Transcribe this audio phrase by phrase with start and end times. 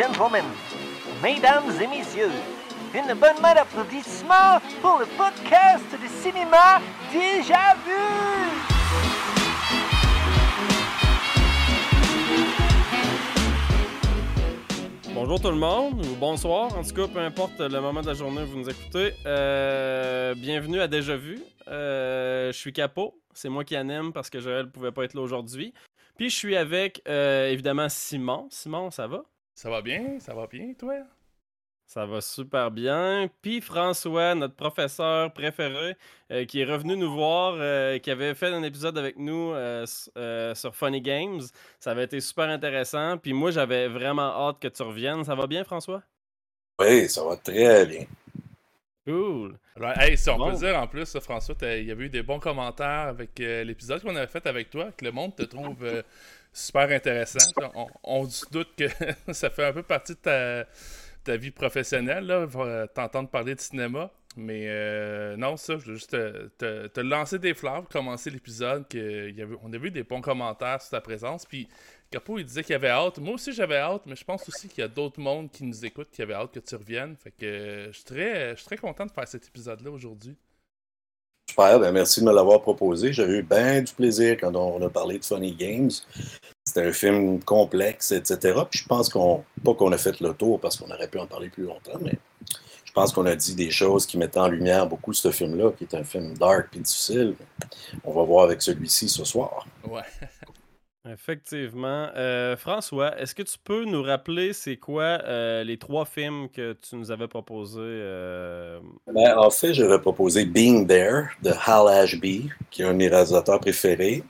[0.00, 0.44] gentlemen,
[1.22, 2.30] mesdames et messieurs,
[2.94, 3.52] une bonne main
[4.80, 6.80] pour le podcast de cinéma
[7.12, 7.92] Déjà Vu!
[15.12, 18.14] Bonjour tout le monde, ou bonsoir, en tout cas, peu importe le moment de la
[18.14, 19.12] journée où vous nous écoutez.
[19.26, 21.42] Euh, bienvenue à Déjà Vu.
[21.68, 25.12] Euh, je suis Capot, c'est moi qui anime parce que Joël ne pouvait pas être
[25.12, 25.74] là aujourd'hui.
[26.16, 28.46] Puis je suis avec, euh, évidemment, Simon.
[28.50, 29.24] Simon, ça va?
[29.60, 30.94] Ça va bien, ça va bien, toi?
[31.84, 33.28] Ça va super bien.
[33.42, 35.98] Puis François, notre professeur préféré,
[36.32, 39.84] euh, qui est revenu nous voir, euh, qui avait fait un épisode avec nous euh,
[40.54, 41.42] sur Funny Games.
[41.78, 43.18] Ça avait été super intéressant.
[43.18, 45.24] Puis moi, j'avais vraiment hâte que tu reviennes.
[45.24, 46.02] Ça va bien, François?
[46.78, 48.06] Oui, ça va très bien.
[49.06, 49.58] Cool.
[49.96, 53.08] hey, si on peut dire en plus, François, il y avait eu des bons commentaires
[53.08, 55.84] avec l'épisode qu'on avait fait avec toi, que le monde te trouve
[56.52, 57.50] super intéressant.
[57.74, 58.86] On, on se doute que
[59.32, 60.64] ça fait un peu partie de
[61.24, 64.10] ta vie professionnelle, là, euh, t'entendre parler de cinéma.
[64.36, 66.12] Mais euh, non, ça, je veux juste
[66.58, 71.44] te, lancer des fleurs, commencer l'épisode, qu'on a vu des bons commentaires sur ta présence.
[71.44, 71.68] Puis
[72.10, 73.18] Capo, il disait qu'il avait hâte.
[73.18, 75.84] Moi aussi, j'avais hâte, mais je pense aussi qu'il y a d'autres mondes qui nous
[75.84, 77.16] écoutent qui avaient hâte que tu reviennes.
[77.16, 80.36] Fait que euh, je suis très content de faire cet épisode-là aujourd'hui.
[81.50, 83.12] Super, ben merci de me l'avoir proposé.
[83.12, 85.90] J'ai eu bien du plaisir quand on a parlé de Funny Games.
[86.64, 88.60] C'était un film complexe, etc.
[88.70, 91.26] Puis je pense qu'on, pas qu'on a fait le tour parce qu'on aurait pu en
[91.26, 92.16] parler plus longtemps, mais
[92.84, 95.82] je pense qu'on a dit des choses qui mettaient en lumière beaucoup ce film-là, qui
[95.82, 97.34] est un film dark et difficile.
[98.04, 99.66] On va voir avec celui-ci ce soir.
[99.88, 100.02] Ouais.
[101.08, 102.08] Effectivement.
[102.14, 106.74] Euh, François, est-ce que tu peux nous rappeler c'est quoi euh, les trois films que
[106.74, 107.80] tu nous avais proposés?
[107.80, 108.80] Euh?
[109.06, 113.08] Ben, en fait, j'avais proposé Being There de Hal Ashby, qui est un de mes
[113.08, 114.22] réalisateurs préférés.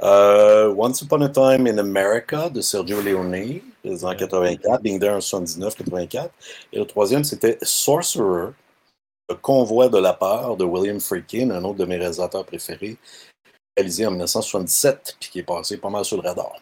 [0.00, 6.30] Once Upon a Time in America de Sergio Leone, en 84, Being There en 79-84.
[6.72, 8.52] Et le troisième, c'était Sorcerer,
[9.28, 12.96] le convoi de la peur de William Friedkin, un autre de mes réalisateurs préférés,
[13.76, 16.52] réalisé en 1977, puis qui est passé pas mal sur le radar.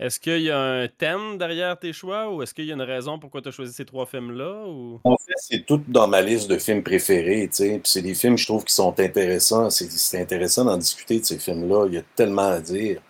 [0.00, 2.82] Est-ce qu'il y a un thème derrière tes choix ou est-ce qu'il y a une
[2.82, 4.66] raison pourquoi tu as choisi ces trois films-là?
[4.66, 5.00] Ou...
[5.04, 7.48] En fait, c'est tout dans ma liste de films préférés.
[7.52, 9.70] C'est des films, je trouve, qui sont intéressants.
[9.70, 11.86] C'est intéressant d'en discuter de ces films-là.
[11.86, 13.00] Il y a tellement à dire.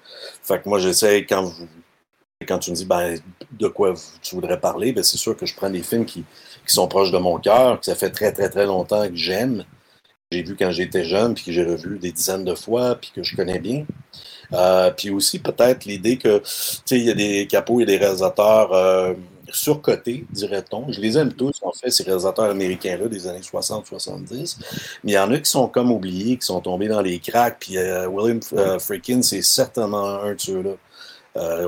[0.43, 1.67] Fait que moi, j'essaie, quand vous,
[2.47, 3.19] quand tu me dis ben,
[3.53, 6.23] de quoi tu voudrais parler, ben, c'est sûr que je prends des films qui,
[6.67, 9.65] qui sont proches de mon cœur, que ça fait très, très, très longtemps que j'aime.
[10.35, 13.23] J'ai vu quand j'étais jeune, puis que j'ai revu des dizaines de fois, puis que
[13.23, 13.87] je connais bien.
[14.53, 16.45] Euh, puis aussi, peut-être l'idée que, tu
[16.85, 19.15] sais, il y a des capots, a des réalisateurs euh,
[19.53, 20.91] surcotés, dirait-on.
[20.91, 24.57] Je les aime tous, en fait, ces réalisateurs américains-là des années 60-70.
[25.05, 27.59] Mais il y en a qui sont comme oubliés, qui sont tombés dans les cracks.
[27.61, 28.41] Puis euh, William
[28.81, 30.73] Friedkin, c'est certainement un de ceux-là.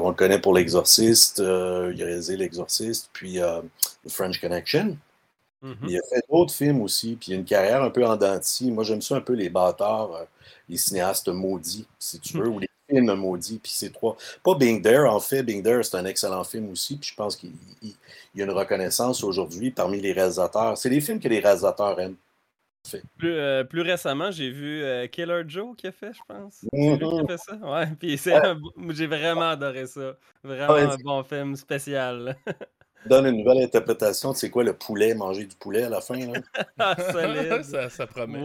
[0.00, 4.96] on le connaît pour L'Exorciste, il a réalisé L'Exorciste, puis The French Connection.
[5.62, 5.88] Mm-hmm.
[5.88, 8.70] Il a fait d'autres films aussi, puis il a une carrière un peu en denti.
[8.70, 10.26] Moi, j'aime ça un peu les bâtards
[10.68, 13.60] les cinéastes maudits, si tu veux, ou les films maudits.
[13.62, 14.16] Puis c'est trois.
[14.42, 15.42] Pas Being There, en fait.
[15.42, 16.96] Being There, c'est un excellent film aussi.
[16.96, 17.52] Puis je pense qu'il
[18.34, 20.76] y a une reconnaissance aujourd'hui parmi les réalisateurs.
[20.76, 22.16] C'est des films que les réalisateurs aiment.
[23.18, 26.62] Plus, euh, plus, récemment, j'ai vu euh, Killer Joe qui a fait, je pense.
[26.72, 27.56] Mm qui a fait ça?
[27.56, 28.16] Ouais, puis
[28.94, 30.16] j'ai vraiment adoré ça.
[30.44, 32.36] Vraiment un bon film spécial.
[33.06, 36.18] donne une nouvelle interprétation de c'est quoi le poulet, manger du poulet à la fin.
[36.18, 36.40] Là.
[36.78, 36.94] Ah,
[37.62, 38.38] ça, ça, promet.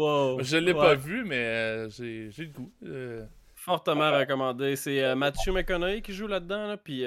[0.43, 2.71] Je ne l'ai pas vu, mais euh, j'ai le goût.
[2.85, 3.25] Euh.
[3.55, 4.75] Fortement recommandé.
[4.75, 7.03] C'est euh, Matthew McConaughey qui joue là-dedans, puis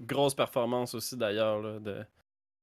[0.00, 2.04] grosse performance aussi d'ailleurs de,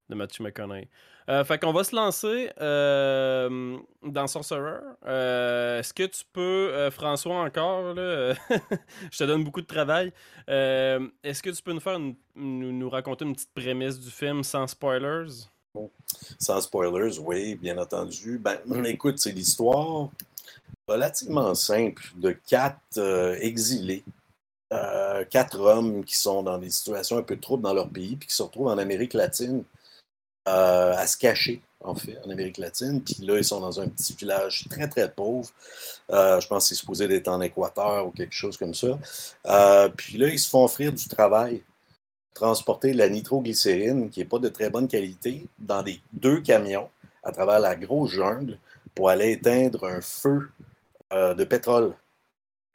[0.09, 0.87] de Matthew McConaughey.
[1.29, 4.79] Euh, fait qu'on va se lancer euh, dans Sorcerer.
[5.05, 8.33] Euh, est-ce que tu peux, François, encore, là,
[9.11, 10.11] je te donne beaucoup de travail.
[10.47, 11.99] Est-ce que tu peux nous faire
[12.35, 15.45] nous, raconter une petite prémisse du film sans spoilers?
[16.39, 18.39] Sans spoilers, oui, bien entendu.
[18.39, 20.09] Ben, écoute, c'est l'histoire
[20.87, 22.97] relativement simple de quatre
[23.39, 24.03] exilés
[25.29, 28.35] quatre hommes qui sont dans des situations un peu troubles dans leur pays, puis qui
[28.35, 29.63] se retrouvent en Amérique latine
[30.49, 33.01] euh, à se cacher, en fait, en Amérique latine.
[33.01, 35.49] Puis là, ils sont dans un petit village très, très pauvre.
[36.11, 38.97] Euh, je pense c'est supposé d'être en Équateur ou quelque chose comme ça.
[39.45, 41.61] Euh, puis là, ils se font offrir du travail,
[42.33, 46.89] transporter la nitroglycérine, qui n'est pas de très bonne qualité, dans des deux camions
[47.23, 48.57] à travers la grosse jungle
[48.95, 50.49] pour aller éteindre un feu
[51.11, 51.93] de pétrole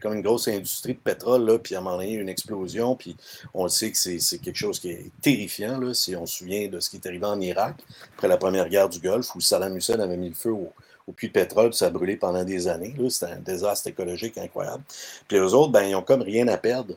[0.05, 3.17] comme une grosse industrie de pétrole, là, puis à un moment donné, une explosion, puis
[3.55, 6.79] on sait que c'est quelque chose qui est terrifiant, là, si on se souvient de
[6.79, 7.77] ce qui est arrivé en Irak,
[8.13, 10.73] après la première guerre du Golfe, où Saddam Hussein avait mis le feu au,
[11.17, 12.95] puits de pétrole, puis ça a brûlé pendant des années.
[13.09, 14.83] C'était un désastre écologique incroyable.
[15.27, 16.95] Puis les autres, ben, ils ont comme rien à perdre.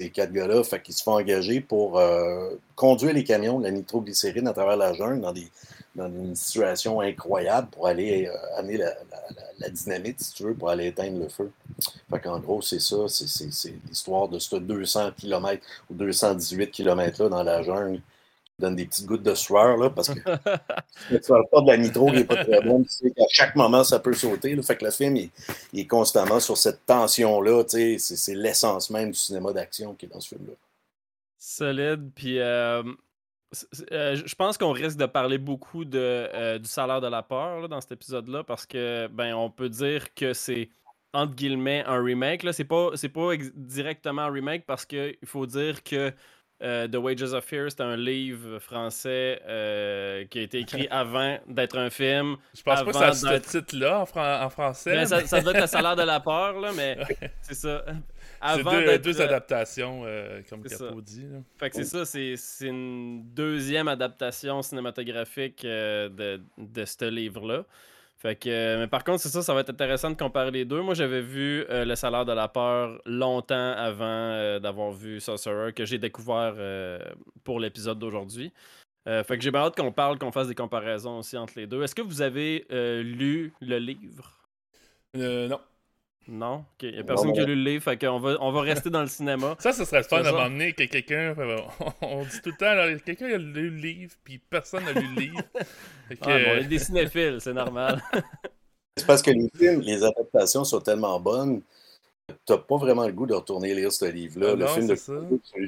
[0.00, 0.62] ces quatre gars-là.
[0.64, 4.76] Fait qu'ils se font engager pour euh, conduire les camions de la nitroglycérine à travers
[4.76, 5.48] la jungle dans, des,
[5.94, 8.96] dans une situation incroyable pour aller euh, amener la, la-
[9.58, 11.50] la dynamite, si tu veux, pour aller éteindre le feu.
[12.10, 13.08] Fait qu'en gros, c'est ça.
[13.08, 18.84] c'est- l'histoire de ce 200 km ou 218 km-là dans la jungle qui donne des
[18.86, 20.14] petites gouttes de sueur, là, parce que
[21.08, 23.24] tu ne parles pas de la nitro qui n'est pas très bonne, tu sais qu'à
[23.30, 24.54] chaque moment, ça peut sauter.
[24.54, 24.62] là.
[24.62, 25.30] Fait que le film, il,
[25.72, 27.64] il est constamment sur cette tension-là.
[27.64, 30.54] tu sais, C'est l'essence même du cinéma d'action qui est dans ce film-là.
[31.38, 32.10] Solide.
[32.14, 32.82] Puis, euh,
[33.92, 37.60] euh, je pense qu'on risque de parler beaucoup de, euh, du salaire de la peur
[37.60, 40.70] là, dans cet épisode-là parce que, ben, on peut dire que c'est
[41.12, 42.42] entre guillemets un remake.
[42.42, 46.12] Là, c'est pas, c'est pas directement un remake parce qu'il faut dire que
[46.62, 49.40] euh, The Wages of Fear, c'est un livre français
[50.30, 52.36] qui a été écrit avant d'être un film.
[52.56, 54.94] Je pense pas que ça a ce titre-là en, fran- en français.
[54.96, 56.96] Mais ça, ça doit être le salaire de la peur, là, mais
[57.42, 57.84] c'est ça.
[58.44, 61.22] C'est Avant deux, deux adaptations, euh, comme Capo dit.
[61.30, 61.38] là.
[61.58, 67.64] Fait que c'est ça, c'est une deuxième adaptation cinématographique euh, de, de ce livre-là.
[68.18, 70.64] Fait que, euh, mais par contre, c'est ça, ça va être intéressant de comparer les
[70.64, 70.80] deux.
[70.80, 75.84] Moi, j'avais vu euh, Le salaire de la peur longtemps avant d'avoir vu Sorcerer, que
[75.84, 76.54] j'ai découvert
[77.44, 78.52] pour l'épisode d'aujourd'hui.
[79.06, 81.82] Fait que j'ai bien hâte qu'on parle, qu'on fasse des comparaisons aussi entre les deux.
[81.82, 84.32] Est-ce que vous avez lu le livre?
[85.14, 85.60] Non.
[86.28, 86.64] Non?
[86.80, 88.90] Il n'y a personne qui a lu le livre, fait qu'on va, on va rester
[88.90, 89.56] dans le cinéma.
[89.58, 90.32] Ça, ce serait le fun ça.
[90.32, 91.34] m'emmener que quelqu'un.
[92.00, 95.20] On dit tout le temps, quelqu'un a lu le livre, puis personne n'a lu le
[95.20, 95.42] livre.
[96.08, 98.02] Fait que, Ah, bon, on est des cinéphiles, c'est normal.
[98.96, 101.62] C'est parce que les films, les adaptations sont tellement bonnes,
[102.46, 104.48] t'as pas vraiment le goût de retourner lire ce livre-là.
[104.52, 104.94] Ah le non, film de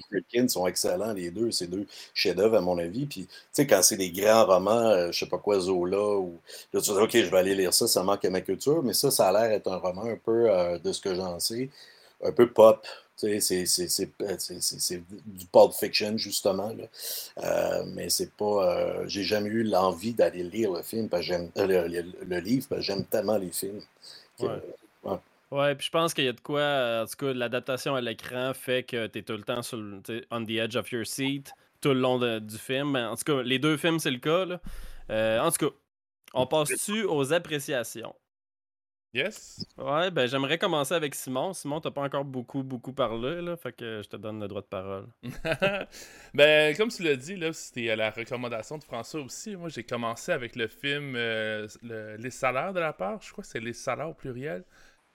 [0.09, 1.51] Friedkin sont excellents, les deux.
[1.51, 3.07] C'est deux chefs-d'œuvre, à mon avis.
[3.07, 6.39] Puis, tu sais, quand c'est des grands romans, euh, je sais pas quoi, Zola, ou
[6.73, 8.93] là, tu dis, OK, je vais aller lire ça, ça manque à ma culture, mais
[8.95, 11.69] ça, ça a l'air être un roman un peu, euh, de ce que j'en sais,
[12.23, 12.87] un peu pop.
[13.17, 16.71] Tu sais, c'est- euh, du pulp fiction, justement.
[16.77, 16.85] Là.
[17.45, 18.77] Euh, mais c'est pas.
[18.77, 22.39] euh, J'ai jamais eu l'envie d'aller lire le film, parce que j'aime le, le- le
[22.41, 23.81] livre, parce que j'aime tellement les films.
[24.41, 24.51] que- Ouais.
[25.05, 25.17] Ouais,
[25.77, 28.53] puis je pense qu'il y a de quoi, euh, en tout cas, l'adaptation à l'écran
[28.55, 31.53] fait que tu es tout le temps sur le, on the edge of your seat
[31.81, 32.97] tout le long de- du film.
[32.97, 34.45] En tout cas, les deux films, c'est le cas.
[34.47, 34.61] là.
[35.11, 35.75] Euh, en tout cas,
[36.33, 38.15] on passe-tu aux appréciations?
[39.13, 39.65] Yes.
[39.79, 41.53] Ouais, ben j'aimerais commencer avec Simon.
[41.53, 44.63] Simon, t'as pas encore beaucoup, beaucoup parlé, là, fait que je te donne le droit
[44.63, 45.07] de parole.
[46.35, 49.55] ben, comme tu l'as dit, là, c'était la recommandation de François aussi.
[49.57, 53.23] Moi, j'ai commencé avec le film euh, le- Les salaires de la part.
[53.23, 54.65] Je crois que c'est Les salaires au pluriel.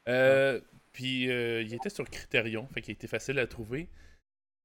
[0.09, 0.61] Euh,
[0.93, 3.89] Puis, euh, il était sur Criterion, fait qu'il était facile à trouver.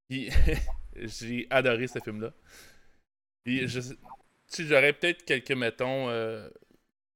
[0.08, 0.31] Puis,
[0.96, 2.32] j'ai adoré ce film-là.
[3.44, 3.81] Puis, je,
[4.58, 6.49] j'aurais peut-être quelques, mettons, euh,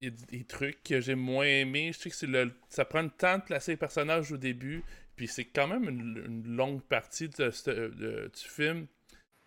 [0.03, 1.93] des trucs que j'ai moins aimés.
[1.93, 4.85] Je sais que c'est le, ça prend le temps de placer les personnages au début.
[5.17, 8.87] Puis c'est quand même une, une longue partie de ce- de- du film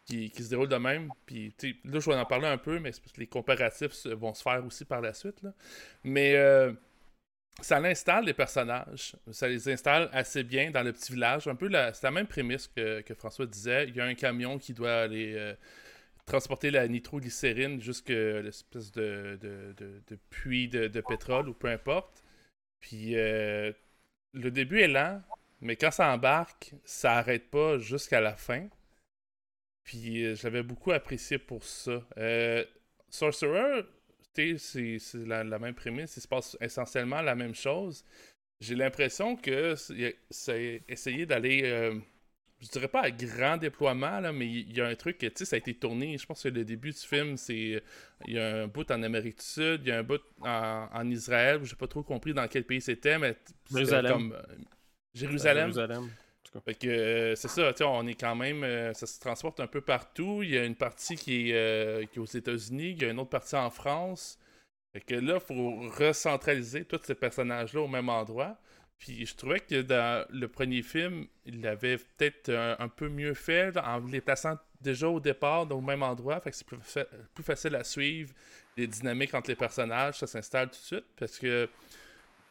[0.06, 1.12] qui, qui se déroule de même.
[1.26, 3.28] Puis tu sais, là, je vais en parler un peu, mais c'est parce que les
[3.28, 5.42] comparatifs vont se faire aussi par la suite.
[5.44, 5.54] là.
[6.04, 6.74] Mais euh,
[7.66, 9.16] ça l'installe les personnages.
[9.32, 11.48] Ça les installe assez bien dans le petit village.
[11.48, 13.88] Un peu la, c'est la même prémisse que, que François disait.
[13.90, 15.54] Il y a un camion qui doit aller euh,
[16.26, 22.24] transporter la nitroglycérine jusqu'à l'espèce de, de, de- puits de, pétrole ou peu importe.
[22.80, 23.72] Puis euh,
[24.34, 25.22] le début est lent,
[25.62, 28.68] mais quand ça embarque, ça arrête pas jusqu'à la fin.
[29.84, 32.04] Puis euh, je l'avais beaucoup apprécié pour ça.
[32.18, 32.66] Euh,
[33.10, 33.86] Sorcerer,
[34.36, 38.04] c'est la, la même prémisse, il se passe essentiellement la même chose.
[38.60, 39.76] J'ai l'impression que
[40.30, 42.00] c'est essayé d'aller, euh,
[42.60, 45.34] je dirais pas à grand déploiement, là, mais il y a un truc, que, tu
[45.38, 47.82] sais, ça a été tourné, je pense que le début du film, c'est,
[48.28, 50.88] il y a un bout en Amérique du Sud, il y a un bout en,
[50.94, 53.36] en Israël, j'ai pas trop compris dans quel pays c'était, mais
[53.72, 54.12] Jérusalem.
[54.12, 54.56] comme euh,
[55.14, 55.74] Jérusalem.
[55.74, 56.10] Jérusalem.
[56.66, 58.64] Fait que euh, c'est ça, on est quand même.
[58.64, 60.42] euh, ça se transporte un peu partout.
[60.44, 63.20] Il y a une partie qui est, euh, qui aux États-Unis, il y a une
[63.20, 64.38] autre partie en France.
[64.94, 68.58] Fait que là, il faut recentraliser tous ces personnages-là au même endroit.
[68.98, 73.76] Puis je trouvais que dans le premier film, il l'avait peut-être un, peu mieux fait
[73.78, 76.40] en les plaçant déjà au départ au même endroit.
[76.42, 78.34] Fait que c'est plus facile à suivre.
[78.78, 81.06] Les dynamiques entre les personnages, ça s'installe tout de suite.
[81.18, 81.70] Parce que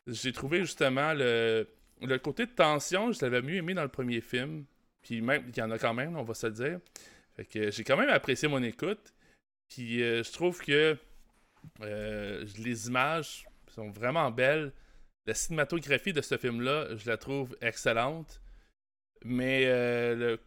[0.07, 1.69] j'ai trouvé justement le,
[2.03, 4.65] le côté tension, je l'avais mieux aimé dans le premier film.
[5.03, 6.81] Puis même, il y en a quand même, on va se le dire.
[7.37, 9.15] Fait que j'ai quand même apprécié mon écoute.
[9.69, 10.97] Puis euh, je trouve que
[11.83, 14.73] euh, les images sont vraiment belles.
[15.27, 18.41] La cinématographie de ce film-là, je la trouve excellente.
[19.25, 20.41] Mais euh, le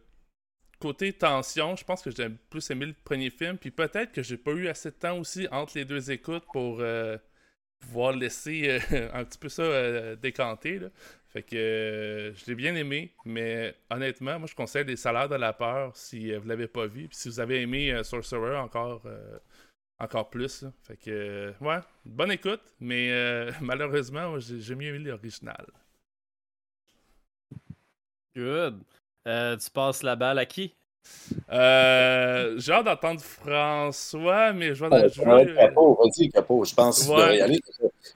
[0.80, 3.56] côté tension, je pense que j'ai plus aimé le premier film.
[3.56, 6.82] Puis peut-être que j'ai pas eu assez de temps aussi entre les deux écoutes pour
[7.80, 8.78] pouvoir laisser
[9.12, 10.80] un petit peu ça décanter.
[10.80, 10.88] Là.
[11.34, 15.52] Fait que je l'ai bien aimé, mais honnêtement, moi je conseille les salaires de la
[15.52, 17.08] peur si vous l'avez pas vu.
[17.08, 19.02] Puis si vous avez aimé Sorcerer encore,
[19.98, 20.64] encore plus.
[20.84, 23.10] Fait que ouais, bonne écoute, mais
[23.60, 25.66] malheureusement, j'ai mieux aimé l'original.
[28.36, 28.82] Good.
[29.28, 30.74] Euh, tu passes la balle à qui?
[31.50, 34.94] Euh, j'ai hâte d'entendre François, mais je vais.
[34.94, 37.60] Ouais, je Capot, vas-y, Capot, je pense que tu devrais y aller.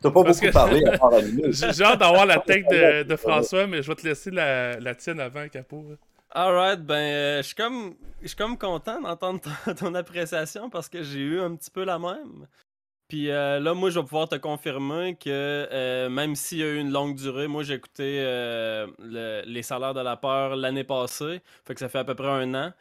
[0.02, 1.12] T'as pas beaucoup parlé à part
[1.50, 4.94] J'ai hâte d'avoir la tête de, de, François, mais je vais te laisser la, la
[4.94, 5.84] tienne avant, Capot.
[6.30, 7.94] Alright, ben, euh, je suis comme,
[8.36, 12.46] comme content d'entendre ton, ton, appréciation parce que j'ai eu un petit peu la même.
[13.08, 16.66] Puis euh, là, moi, je vais pouvoir te confirmer que euh, même s'il y a
[16.66, 18.86] eu une longue durée, moi, j'ai écouté euh,
[19.46, 21.40] Les salaires de la peur l'année passée.
[21.66, 22.72] Fait que ça fait à peu près un an.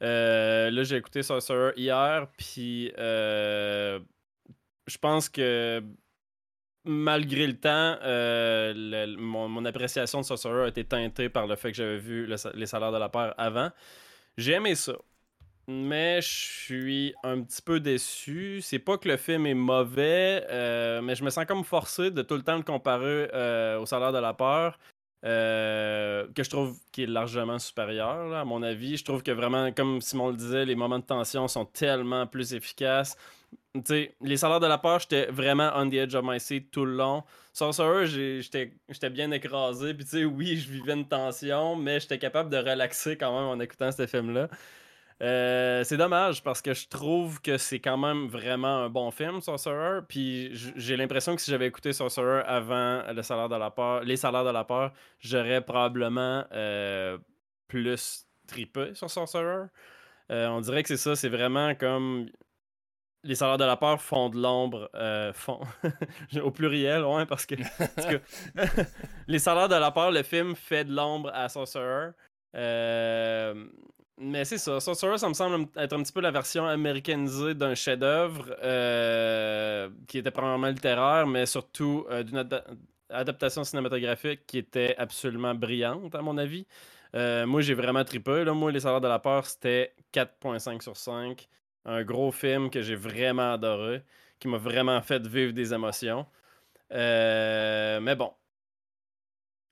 [0.00, 2.26] là, j'ai écouté Sorcerer hier.
[2.36, 4.00] Puis je
[5.00, 5.82] pense que
[6.84, 7.96] malgré le temps,
[9.18, 12.92] mon, appréciation de Sorcerer a été teintée par le fait que j'avais vu Les salaires
[12.92, 13.70] de la peur avant.
[14.36, 14.94] J'ai aimé ça
[15.68, 18.60] mais je suis un petit peu déçu.
[18.62, 22.22] C'est pas que le film est mauvais, euh, mais je me sens comme forcé de
[22.22, 24.78] tout le temps le comparer euh, au salaire de la peur,
[25.24, 28.96] euh, que je trouve qui est largement supérieur, à mon avis.
[28.96, 32.54] Je trouve que vraiment, comme Simon le disait, les moments de tension sont tellement plus
[32.54, 33.16] efficaces.
[33.84, 36.84] sais, les salaires de la peur, j'étais vraiment on the edge of my seat tout
[36.84, 37.24] le long.
[37.52, 39.94] Sorcerer, j'étais bien écrasé.
[39.94, 43.48] Puis, tu sais, oui, je vivais une tension, mais j'étais capable de relaxer quand même
[43.48, 44.48] en écoutant ce film-là.
[45.22, 49.40] Euh, c'est dommage parce que je trouve que c'est quand même vraiment un bon film,
[49.40, 50.00] Sorcerer.
[50.06, 54.50] Puis j'ai l'impression que si j'avais écouté Sorcerer avant de la peur, les salaires de
[54.50, 57.16] la peur, j'aurais probablement euh,
[57.66, 59.66] plus tripé sur Sorcerer.
[60.30, 62.28] Euh, on dirait que c'est ça, c'est vraiment comme
[63.24, 64.90] les salaires de la peur font de l'ombre,
[65.32, 65.60] font
[66.42, 67.54] au pluriel, ouais, parce que,
[69.26, 72.10] les salaires de la peur, le film fait de l'ombre à Sorcerer.
[74.18, 74.80] Mais c'est ça.
[74.80, 80.18] Sorcerer, ça me semble être un petit peu la version américanisée d'un chef-d'œuvre euh, qui
[80.18, 82.48] était probablement littéraire, mais surtout euh, d'une
[83.10, 86.66] adaptation cinématographique qui était absolument brillante, à mon avis.
[87.14, 88.44] Euh, moi, j'ai vraiment trippé.
[88.44, 88.54] Là.
[88.54, 91.46] Moi, Les Salaires de la Peur, c'était 4.5 sur 5.
[91.84, 94.02] Un gros film que j'ai vraiment adoré,
[94.40, 96.26] qui m'a vraiment fait vivre des émotions.
[96.90, 98.32] mais bon,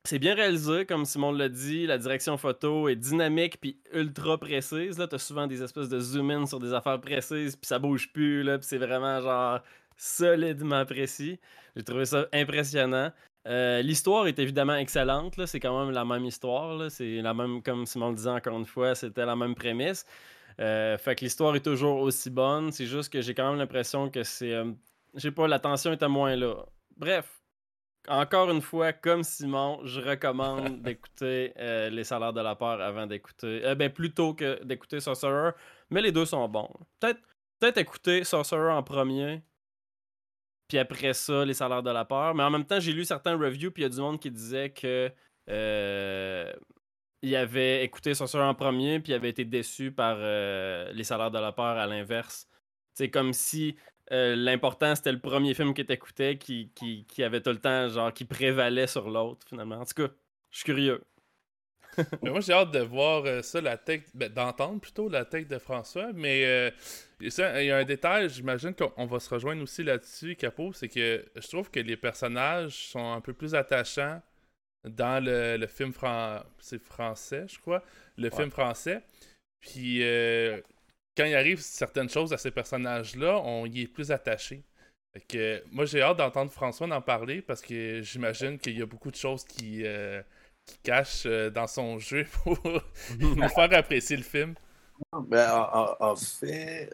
[0.07, 1.87] c'est bien réalisé, comme Simon l'a dit.
[1.87, 4.99] La direction photo est dynamique puis ultra précise.
[4.99, 8.43] Là, t'as souvent des espèces de zoom-in sur des affaires précises, puis ça bouge plus,
[8.43, 9.61] là, c'est vraiment genre
[9.97, 11.41] solidement précis.
[11.77, 13.13] J'ai trouvé ça impressionnant.
[13.47, 15.35] Euh, l'histoire est évidemment excellente.
[15.47, 16.91] C'est quand même la même histoire.
[16.91, 20.07] C'est la même, comme Simon le disait encore une fois, c'était la même prémisse.
[20.61, 22.73] Euh, fait que l'histoire est toujours aussi bonne.
[22.73, 24.53] C'est juste que j'ai quand même l'impression que c'est.
[24.53, 24.73] Euh,
[25.15, 26.67] je sais pas, la tension était moins là.
[26.97, 27.44] Bref,
[28.09, 33.07] encore une fois, comme Simon, je recommande d'écouter euh, Les salaires de la peur avant
[33.07, 33.65] d'écouter.
[33.65, 35.53] Euh, ben, plutôt que d'écouter Sorcerer.
[35.91, 36.71] Mais les deux sont bons.
[37.01, 37.21] Peut-être
[37.61, 39.43] peut écouter Sorcerer en premier.
[40.69, 42.35] Puis après ça, Les salaires de la peur.
[42.35, 43.71] Mais en même temps, j'ai lu certains reviews.
[43.71, 45.11] Puis il y a du monde qui disait que.
[45.51, 46.53] Euh,
[47.23, 49.01] il avait écouté Sorcerer en premier.
[49.01, 52.49] Puis il avait été déçu par Les salaires de la peur à l'inverse.
[52.93, 53.77] C'est comme si
[54.15, 57.89] euh, l'important, c'était le premier film que t'écoutais qui, qui, qui avait tout le temps,
[57.89, 59.81] genre, qui prévalait sur l'autre, finalement.
[59.81, 60.15] En tout cas,
[60.51, 61.03] je suis curieux.
[62.23, 65.49] mais moi, j'ai hâte de voir euh, ça, la tech, ben, d'entendre plutôt la tech
[65.49, 66.13] de François.
[66.15, 66.71] Mais euh,
[67.21, 67.29] il
[67.65, 71.49] y a un détail, j'imagine qu'on va se rejoindre aussi là-dessus, Capot, c'est que je
[71.49, 74.23] trouve que les personnages sont un peu plus attachants
[74.85, 75.93] dans le, film
[76.59, 77.83] c'est français, je crois,
[78.17, 79.03] le film français.
[79.61, 80.03] Puis
[81.17, 84.63] quand il arrive certaines choses à ces personnages-là, on y est plus attaché.
[85.29, 89.11] que, moi, j'ai hâte d'entendre François en parler parce que j'imagine qu'il y a beaucoup
[89.11, 90.23] de choses qui, euh,
[90.83, 92.59] cachent euh, dans son jeu pour
[93.19, 94.55] nous faire apprécier le film.
[95.13, 95.69] Ben,
[96.01, 96.91] en, fait,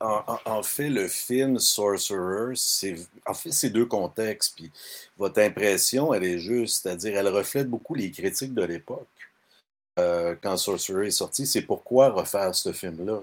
[0.00, 4.54] en, fait, le film Sorcerer, c'est en fait c'est deux contextes.
[4.56, 4.70] Puis
[5.16, 9.08] votre impression, elle est juste, c'est-à-dire elle reflète beaucoup les critiques de l'époque.
[9.98, 13.22] Euh, quand Sorcerer est sorti, c'est pourquoi refaire ce film-là?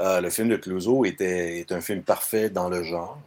[0.00, 3.18] Euh, le film de Clouseau était, un film parfait dans le genre.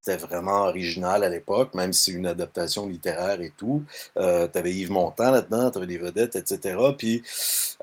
[0.00, 3.84] C'était vraiment original à l'époque, même si une adaptation littéraire et tout.
[4.16, 6.76] Euh, tu avais Yves Montand là-dedans, tu avais des vedettes, etc.
[6.96, 7.22] Puis,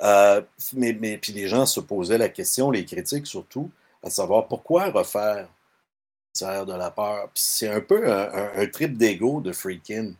[0.01, 0.41] euh,
[0.73, 3.69] mais, puis les gens se posaient la question, les critiques surtout,
[4.03, 5.47] à savoir pourquoi refaire
[6.41, 7.29] de la peur?
[7.33, 10.13] c'est un peu un, trip d'ego de Freakin'.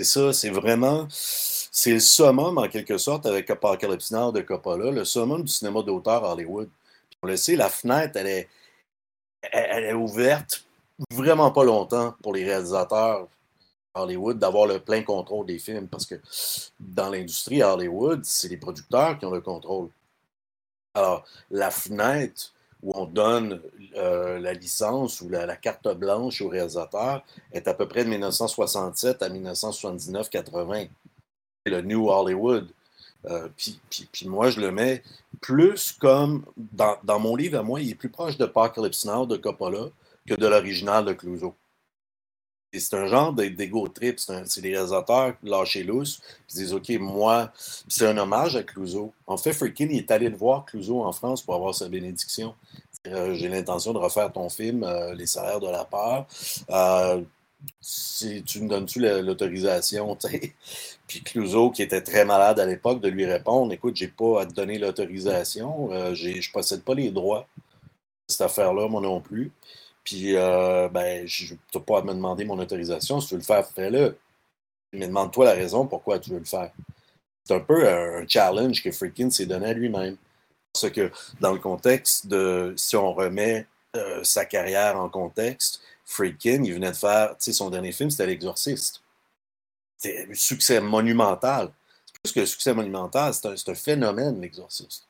[0.00, 4.90] C'est ça, c'est vraiment c'est le summum, en quelque sorte, avec Apocalypse Now de Coppola,
[4.90, 6.70] le summum du cinéma d'auteur Hollywood.
[7.22, 8.48] on le sait, la fenêtre, elle est,
[9.42, 10.64] elle est ouverte
[11.12, 13.28] vraiment pas longtemps pour les réalisateurs
[13.92, 16.14] Hollywood d'avoir le plein contrôle des films parce que
[16.78, 19.90] dans l'industrie Hollywood, c'est les producteurs qui ont le contrôle.
[20.94, 23.60] Alors, la fenêtre où on donne
[23.96, 27.22] euh, la licence ou la, carte blanche aux réalisateurs
[27.52, 30.88] est à peu près de 1967 à 1979-80.
[31.64, 32.68] C'est le New Hollywood.
[33.26, 33.80] Euh, puis,
[34.26, 35.02] moi, je le mets
[35.42, 39.26] plus comme, dans, dans, mon livre à moi, il est plus proche de Apocalypse Now
[39.26, 39.88] de Coppola
[40.26, 41.54] que de l'original de Clouseau
[42.78, 44.18] c'est un genre d'ego trip.
[44.18, 47.52] C'est des réalisateurs lâchés lousses qui disent OK, moi,
[47.88, 49.12] c'est un hommage à Clouseau.
[49.26, 52.54] En fait, Freakin, il est allé le voir, Clouseau, en France pour avoir sa bénédiction.
[53.06, 56.26] Euh, j'ai l'intention de refaire ton film, euh, Les salaires de la peur.
[56.70, 57.22] Euh,
[57.80, 60.16] si tu me donnes-tu l'autorisation?
[61.06, 64.46] Puis Clouseau, qui était très malade à l'époque, de lui répondre Écoute, j'ai pas à
[64.46, 67.46] te donner l'autorisation, je ne possède pas les droits
[68.28, 69.52] de cette affaire-là, moi non plus.
[70.04, 73.20] Puis, euh, ben, je n'ai pas à me demander mon autorisation.
[73.20, 74.18] Si tu veux le faire, fais-le.
[74.92, 76.72] Mais demande-toi la raison pourquoi tu veux le faire.
[77.44, 80.16] C'est un peu un, challenge que Freakin s'est donné à lui-même.
[80.72, 83.66] Parce que dans le contexte de, si on remet
[83.96, 88.10] euh, sa carrière en contexte, Freakin, il venait de faire, tu sais, son dernier film,
[88.10, 89.02] c'était L'Exorciste.
[89.96, 91.72] C'était un succès monumental.
[92.06, 95.09] C'est plus que succès monumental, c'est un, un, phénomène, L'Exorciste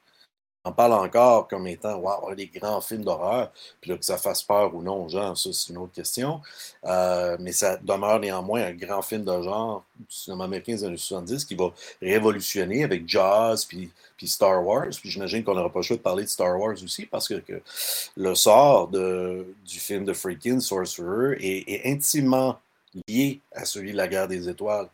[0.64, 3.50] on parle encore comme étant wow, des grands films d'horreur,
[3.80, 6.40] puis que ça fasse peur ou non genre, ça c'est une autre question.
[6.84, 10.96] Euh, mais ça demeure néanmoins un grand film de genre du cinéma américain des années
[10.98, 13.90] 70 qui va révolutionner avec Jaws puis,
[14.24, 14.90] Star Wars.
[15.00, 17.62] Puis j'imagine qu'on n'aura pas le choix de parler de Star Wars aussi parce que,
[18.16, 22.58] le sort du film de Freaking Sorcerer est, intimement
[23.08, 24.88] lié à celui de la guerre des étoiles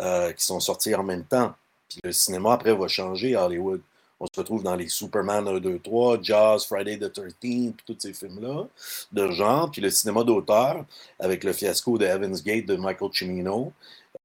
[0.00, 1.54] euh, qui sont sortis en même temps.
[1.88, 3.82] Puis le cinéma après va changer à Hollywood.
[4.22, 7.96] On se retrouve dans les Superman 1, 2, 3, Jaws, Friday the 13th, puis tous
[7.98, 8.68] ces films-là
[9.10, 10.84] de genre, puis le cinéma d'auteur
[11.18, 13.72] avec le fiasco de Heaven's Gate de Michael Cimino.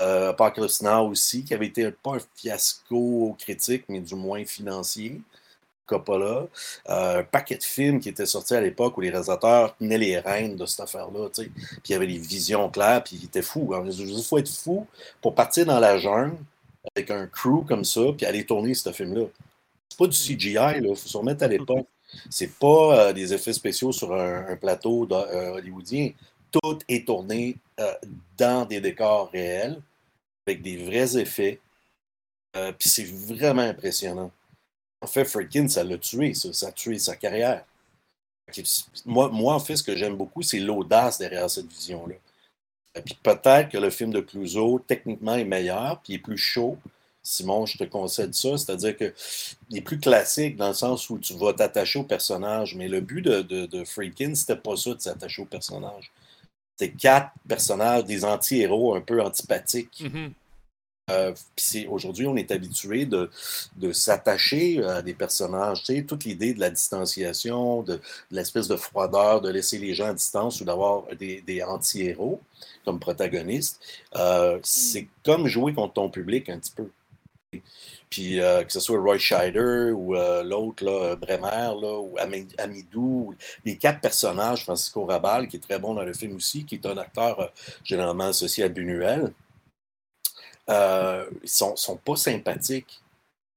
[0.04, 5.20] Euh, Apocalypse Now aussi, qui avait été pas un fiasco critique, mais du moins financier.
[5.88, 6.46] Coppola.
[6.90, 10.20] Euh, un paquet de films qui étaient sortis à l'époque où les réalisateurs tenaient les
[10.20, 11.52] rênes de cette affaire-là, puis
[11.90, 13.74] il y des visions claires, puis il était fou.
[13.84, 14.86] Il faut être fou
[15.24, 16.38] pour partir dans la jungle
[16.96, 19.26] avec un crew comme ça, puis aller tourner ce film-là
[19.98, 21.88] pas du CGI, il faut se remettre à l'époque.
[22.30, 26.12] C'est pas euh, des effets spéciaux sur un, plateau euh, hollywoodien.
[26.52, 27.94] Tout est tourné euh,
[28.38, 29.82] dans des décors réels,
[30.46, 31.60] avec des vrais effets.
[32.80, 34.32] Puis c'est vraiment impressionnant.
[35.02, 37.64] En fait, Friedkin, ça l'a tué, ça, ça a tué sa carrière.
[39.06, 42.16] Moi, moi, en fait, ce que j'aime beaucoup, c'est l'audace derrière cette vision-là.
[43.06, 46.78] Puis peut-être que le film de Clouseau, techniquement, est meilleur, puis est plus chaud,
[47.28, 48.58] Simon, je te concède ça.
[48.58, 52.76] C'est-à-dire qu'il est plus classique dans le sens où tu vas t'attacher au personnage.
[52.76, 56.12] Mais le but de, de, de Freakin, c'était pas ça de s'attacher au personnage.
[56.78, 60.04] C'était quatre personnages, des anti-héros un peu antipathiques.
[60.04, 60.32] Mm-hmm.
[61.10, 61.34] Euh,
[61.90, 63.30] aujourd'hui, on est habitué de,
[63.94, 65.84] s'attacher à des personnages.
[65.84, 70.08] Tu sais, toute l'idée de la distanciation, de, l'espèce de froideur, de laisser les gens
[70.08, 72.42] à distance ou d'avoir des, anti-héros
[72.86, 73.82] comme protagonistes,
[74.16, 76.90] euh, c'est comme jouer contre ton public un petit peu.
[78.10, 82.16] Puis euh, que ce soit Roy Scheider ou euh, l'autre, là, Bremer, là, ou
[82.58, 83.34] Amidou,
[83.64, 86.86] les quatre personnages, Francisco Rabal, qui est très bon dans le film aussi, qui est
[86.86, 87.48] un acteur euh,
[87.84, 89.34] généralement associé à Buñuel,
[90.70, 93.02] ils sont, sont pas sympathiques.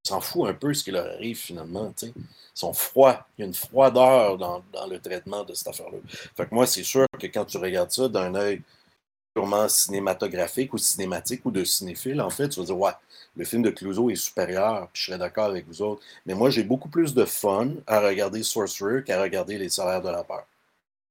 [0.05, 1.93] Ils s'en foutent un peu ce qui leur arrive finalement.
[2.03, 2.13] Ils
[2.55, 3.27] sont froids.
[3.37, 5.99] Il y a une froideur dans, dans le traitement de cette affaire-là.
[6.37, 8.63] Fait que moi, c'est sûr que quand tu regardes ça d'un œil
[9.35, 12.93] purement cinématographique ou cinématique ou de cinéphile, en fait, tu vas dire, ouais,
[13.37, 16.03] le film de Clouseau est supérieur, puis je serais d'accord avec vous autres.
[16.27, 20.09] Mais moi, j'ai beaucoup plus de fun à regarder Sorcerer qu'à regarder Les Salaires de
[20.09, 20.45] la peur.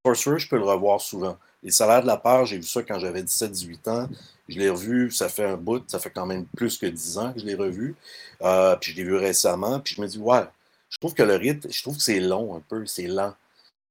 [0.06, 1.38] Sorcerer, je peux le revoir souvent.
[1.64, 4.10] Les Salaires de la peur, j'ai vu ça quand j'avais 17-18 ans.
[4.48, 7.34] Je l'ai revu, ça fait un bout, ça fait quand même plus que 10 ans
[7.34, 7.96] que je l'ai revu.
[8.42, 10.46] Euh, puis je l'ai vu récemment, puis je me dis, ouais,
[10.90, 13.34] je trouve que le rythme, je trouve que c'est long un peu, c'est lent.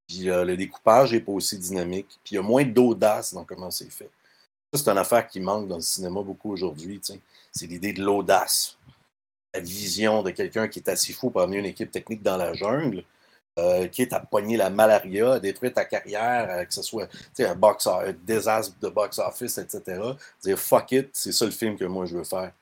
[0.07, 2.09] Puis euh, le découpage n'est pas aussi dynamique.
[2.25, 4.11] Puis il y a moins d'audace dans comment c'est fait.
[4.72, 7.00] C'est une affaire qui manque dans le cinéma beaucoup aujourd'hui.
[7.52, 8.76] C'est l'idée de l'audace.
[9.54, 12.52] La vision de quelqu'un qui est assez fou pour amener une équipe technique dans la
[12.52, 13.02] jungle,
[13.59, 17.09] euh, qui est à pogner la malaria, à détruire ta carrière, euh, que ce soit
[17.40, 20.00] un, box, un désastre de box-office, etc.
[20.42, 22.52] Dire fuck it, c'est ça le film que moi je veux faire.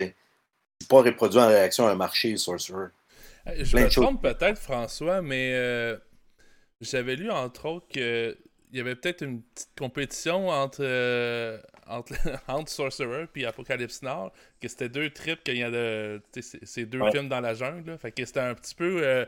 [0.00, 2.88] Je ne pas reproduire en réaction à un marché Sorcerer.
[3.46, 5.96] Euh, je me trompe peut-être, François, mais
[6.80, 8.36] j'avais lu entre autres que
[8.72, 12.14] il y avait peut-être une petite compétition entre, euh, entre,
[12.48, 17.10] entre, Sorcerer et Apocalypse Now, que c'était deux trips qu'il y a de ces deux
[17.10, 17.98] films dans la jungle.
[17.98, 19.00] Fait que c'était un petit peu.
[19.02, 19.24] Euh,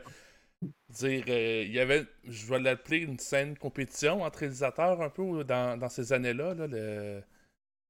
[0.89, 5.43] dire, euh, il y avait, je vais l'appeler une scène compétition entre réalisateurs un peu
[5.43, 6.53] dans, dans ces années-là.
[6.53, 7.21] Là, le...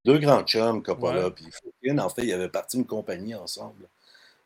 [0.04, 1.46] Deux grands chums, Coppola puis.
[1.98, 3.88] En fait, il y avait parti une compagnie ensemble.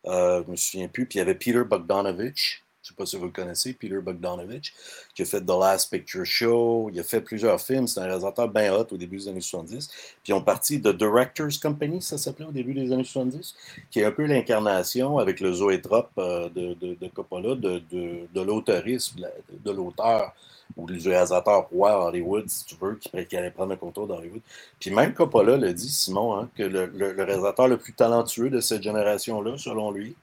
[0.07, 1.07] Euh, je me souviens plus.
[1.07, 3.99] Puis il y avait Peter Bogdanovich, je ne sais pas si vous le connaissez, Peter
[3.99, 4.75] Bogdanovich,
[5.15, 6.91] qui a fait The Last Picture Show.
[6.93, 7.87] Il a fait plusieurs films.
[7.87, 9.89] C'est un réalisateur bien hot au début des années 70.
[9.89, 13.55] Puis ils ont parti de Directors Company, ça s'appelait au début des années 70,
[13.91, 19.71] qui est un peu l'incarnation avec le zoétrope euh, de, de, Coppola, de, de, de
[19.71, 20.35] l'auteur
[20.77, 24.43] ou du réalisateur roi Hollywood, si tu veux, qui, qui allait prendre le contrôle d'Hollywood.
[24.79, 28.83] Puis même Coppola le dit, Simon, hein, que le réalisateur le plus talentueux de cette
[28.83, 30.15] génération-là, selon lui,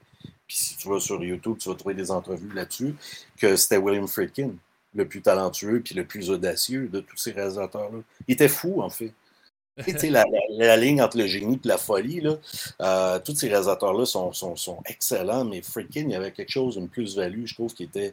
[0.52, 2.94] puis si tu vas sur YouTube, tu vas trouver des entrevues là-dessus,
[3.38, 4.50] que c'était William Friedkin,
[4.94, 8.00] le plus talentueux puis le plus audacieux de tous ces réalisateurs-là.
[8.28, 9.14] Il était fou, en fait.
[9.82, 12.36] tu la, la, ligne entre le génie et la folie, là,
[12.82, 16.76] euh, tous ces réalisateurs-là sont, sont, sont, excellents, mais Friedkin, il y avait quelque chose,
[16.76, 18.12] une plus-value, je trouve, qui était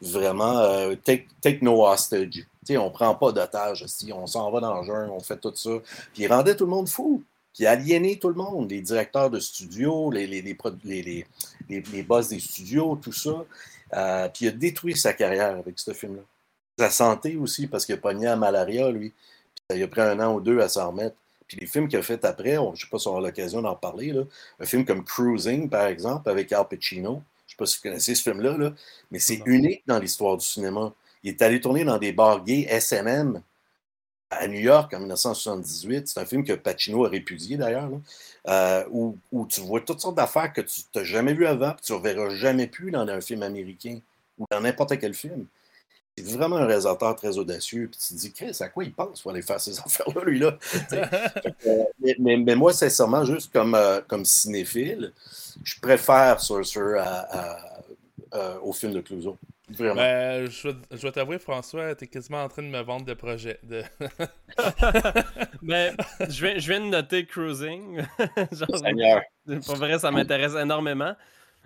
[0.00, 2.46] vraiment euh, take, take, no hostage.
[2.70, 5.72] On prend pas d'otage, on s'en va dans le jungle, on fait tout ça.
[6.14, 7.22] Puis il rendait tout le monde fou
[7.54, 11.26] puis aliéner tout le monde, les directeurs de studio, les, les, les
[12.02, 13.44] boss des studios, tout ça.
[13.94, 16.22] Euh, puis il a détruit sa carrière avec ce film-là.
[16.78, 19.12] Sa santé aussi, parce qu'il a pogné à malaria, lui.
[19.68, 21.16] Puis il a pris un an ou deux à s'en remettre.
[21.46, 23.20] Puis les films qu'il a fait après, on, je ne sais pas si on a
[23.20, 24.22] l'occasion d'en parler, là.
[24.58, 27.22] un film comme Cruising, par exemple, avec Al Pacino.
[27.46, 28.72] Je ne sais pas si vous connaissez ce film-là, là,
[29.10, 30.92] mais c'est unique dans l'histoire du cinéma.
[31.22, 33.42] Il est allé tourner dans des bars gays SNM
[34.38, 36.08] à New York en 1978.
[36.08, 37.88] C'est un film que Pacino a répudié d'ailleurs,
[38.48, 41.80] euh, où, où, tu vois toutes sortes d'affaires que tu n'as jamais vues avant, que
[41.82, 43.98] tu ne reverras jamais plus dans un film américain
[44.38, 45.46] ou dans n'importe quel film.
[46.16, 47.88] C'est vraiment un réalisateur très audacieux.
[47.90, 50.58] Puis tu te dis, Chris, à quoi il pense pour aller faire ces affaires-là, lui-là?
[52.00, 55.12] mais, mais, mais, moi, sincèrement, juste comme, euh, comme cinéphile,
[55.62, 57.58] je préfère Sorcerer à, à,
[58.32, 59.36] à, au film de Clouseau.
[59.70, 59.94] Vraiment.
[59.94, 63.58] Ben, je, je vais t'avouer, François, t'es quasiment en train de me vendre des projets.
[63.62, 63.82] De...
[65.62, 65.92] Mais
[66.28, 68.02] je viens, je viens de noter Cruising.
[68.52, 69.22] Genre, Seigneur.
[69.64, 71.14] Pour vrai, ça m'intéresse énormément.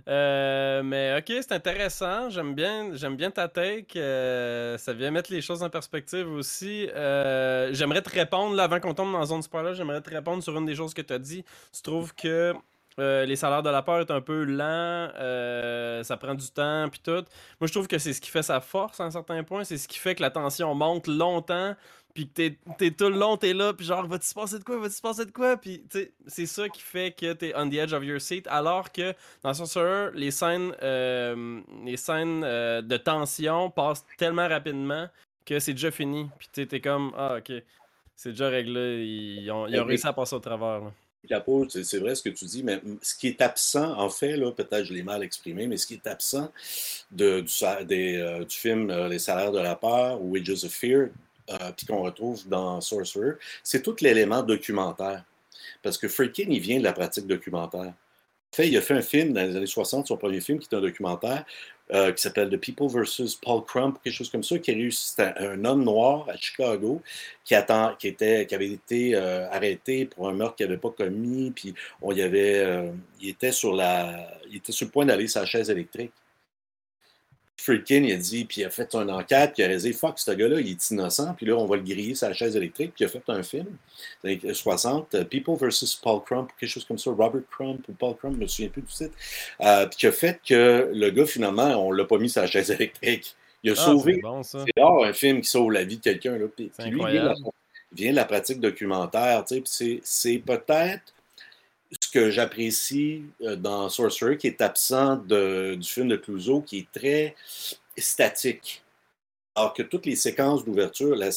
[0.07, 2.31] Euh, mais ok, c'est intéressant.
[2.31, 3.99] J'aime bien, j'aime bien ta take.
[3.99, 6.89] Euh, ça vient mettre les choses en perspective aussi.
[6.95, 10.43] Euh, j'aimerais te répondre, là, avant qu'on tombe dans la zone spoiler, j'aimerais te répondre
[10.43, 11.45] sur une des choses que tu as dit.
[11.73, 12.55] Tu trouves que
[12.99, 16.89] euh, les salaires de la peur est un peu lent, euh, ça prend du temps,
[16.91, 17.25] puis tout.
[17.61, 19.65] Moi, je trouve que c'est ce qui fait sa force à un certain point.
[19.65, 21.77] C'est ce qui fait que la tension monte longtemps,
[22.15, 24.65] puis que t'es, es tout le long, t'es là, puis genre, va-tu se passer de
[24.65, 25.57] quoi, va-tu se passer de quoi?
[25.57, 25.85] Puis,
[26.27, 29.55] c'est ça qui fait que t'es on the edge of your seat, alors que dans
[29.55, 35.09] Sorcerer, les scènes, euh, les scènes de tension passent tellement rapidement
[35.47, 36.29] que c'est déjà fini.
[36.39, 37.53] Puis t'es comme, ah, ok,
[38.17, 40.81] c'est déjà réglé, ils ont, ils ont réussi à passer au travers.
[40.81, 40.93] Là.
[41.27, 44.53] Capot, c'est vrai ce que tu dis, mais ce qui est absent, en fait, là,
[44.53, 46.51] peut-être je l'ai mal exprimé, mais ce qui est absent
[47.21, 51.09] euh, du film euh, Les salaires de la peur ou Wages of Fear,
[51.51, 55.25] euh, puis qu'on retrouve dans Sorcerer, c'est tout l'élément documentaire.
[55.83, 57.93] Parce que Friedkin, il vient de la pratique documentaire.
[58.53, 60.69] En fait, il a fait un film dans les années 60, son premier film, qui
[60.71, 61.45] est un documentaire,
[61.93, 65.11] euh, qui s'appelle The People versus Paul Crump, quelque chose comme ça, qui a réussi.
[65.11, 67.01] C'était un homme noir à Chicago
[67.45, 70.91] qui, attend, qui, était, qui avait été euh, arrêté pour un meurtre qu'il n'avait pas
[70.91, 75.07] commis, puis on y avait, euh, il, était sur la, il était sur le point
[75.07, 76.13] d'aller sa chaise électrique.
[77.69, 80.19] Friedkin, il a dit, puis il a fait une enquête, puis il a dit Fuck,
[80.19, 83.05] ce gars-là, il est innocent, puis là, on va le griller sa chaise électrique, puis
[83.05, 83.67] il a fait un film,
[84.25, 88.17] dans les 60, People versus Paul Crump, quelque chose comme ça, Robert Crump ou Paul
[88.17, 89.15] Crump, je me souviens plus du titre,
[89.61, 92.71] euh, puis qui a fait que le gars, finalement, on l'a pas mis sa chaise
[92.71, 93.35] électrique.
[93.63, 94.23] Il a ah, sauvé.
[94.43, 96.47] C'est bon, rare un film qui sauve la vie de quelqu'un, là.
[96.55, 97.35] Puis, lui, il vient, la,
[97.93, 101.13] il vient, de la pratique documentaire, tu sais, puis c'est peut-être
[102.01, 106.93] ce que j'apprécie euh, dans Sorcerer, qui est absent du film de Clouseau, qui est
[106.93, 107.35] très
[107.97, 108.83] statique.
[109.59, 111.33] Alors que toutes les séquences d'ouverture, les,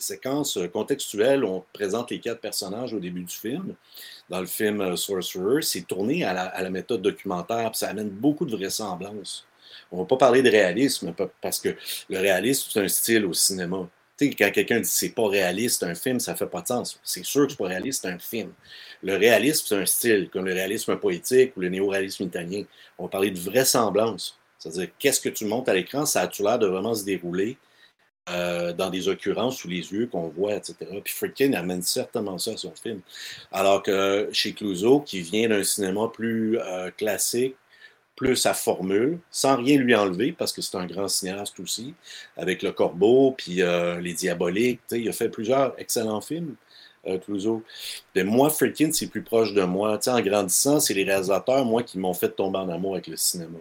[0.00, 3.76] séquences contextuelles, on présente les quatre personnages au début du film.
[4.28, 8.44] Dans le film euh, Sorcerer, c'est tourné à la, méthode documentaire, puis ça amène beaucoup
[8.44, 9.46] de vraisemblance.
[9.92, 11.76] On ne va pas parler de réalisme, parce que
[12.08, 13.88] le réalisme, c'est un style au cinéma.
[14.18, 17.00] Tu sais, quand quelqu'un dit c'est pas réaliste, un film, ça fait pas de sens.
[17.04, 18.52] C'est sûr que c'est pas réaliste, un film.
[19.02, 22.64] Le réalisme, c'est un style, comme le réalisme poétique ou le néo-réalisme italien.
[22.98, 24.38] On va parler de vraisemblance.
[24.58, 27.56] C'est-à-dire, qu'est-ce que tu montes à l'écran, ça a-tu l'air de vraiment se dérouler
[28.28, 30.76] euh, dans des occurrences sous les yeux qu'on voit, etc.
[31.02, 33.00] Puis Friedkin amène certainement ça à son film.
[33.50, 37.56] Alors que chez Clouseau, qui vient d'un cinéma plus euh, classique,
[38.14, 41.94] plus à formule, sans rien lui enlever, parce que c'est un grand cinéaste aussi,
[42.36, 46.54] avec Le Corbeau, puis euh, Les Diaboliques, il a fait plusieurs excellents films
[47.06, 47.62] euh, Clouseau.
[48.14, 49.98] Mais moi, Friedkin, c'est plus proche de moi.
[50.06, 53.58] en grandissant, c'est les réalisateurs, moi, qui m'ont fait tomber en amour avec le cinéma.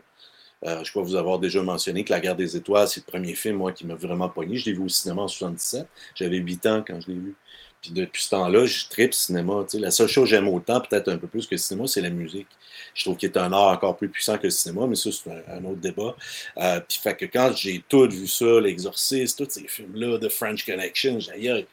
[0.65, 3.33] Euh, je crois vous avoir déjà mentionné que La Guerre des Étoiles, c'est le premier
[3.33, 4.57] film, moi, qui m'a vraiment pogné.
[4.57, 5.87] Je l'ai vu au cinéma en 77.
[6.15, 7.35] J'avais 8 ans quand je l'ai vu.
[7.81, 9.65] Puis depuis ce temps-là, je tripe cinéma.
[9.75, 12.09] La seule chose que j'aime autant, peut-être un peu plus que le cinéma, c'est la
[12.09, 12.47] musique.
[12.93, 15.29] Je trouve qu'il est un art encore plus puissant que le cinéma, mais ça, c'est
[15.29, 16.15] un, autre débat.
[16.57, 20.65] Euh, puis fait que quand j'ai tout vu ça, L'Exorciste, tous ces films-là, The French
[20.65, 21.65] Connection, j'ai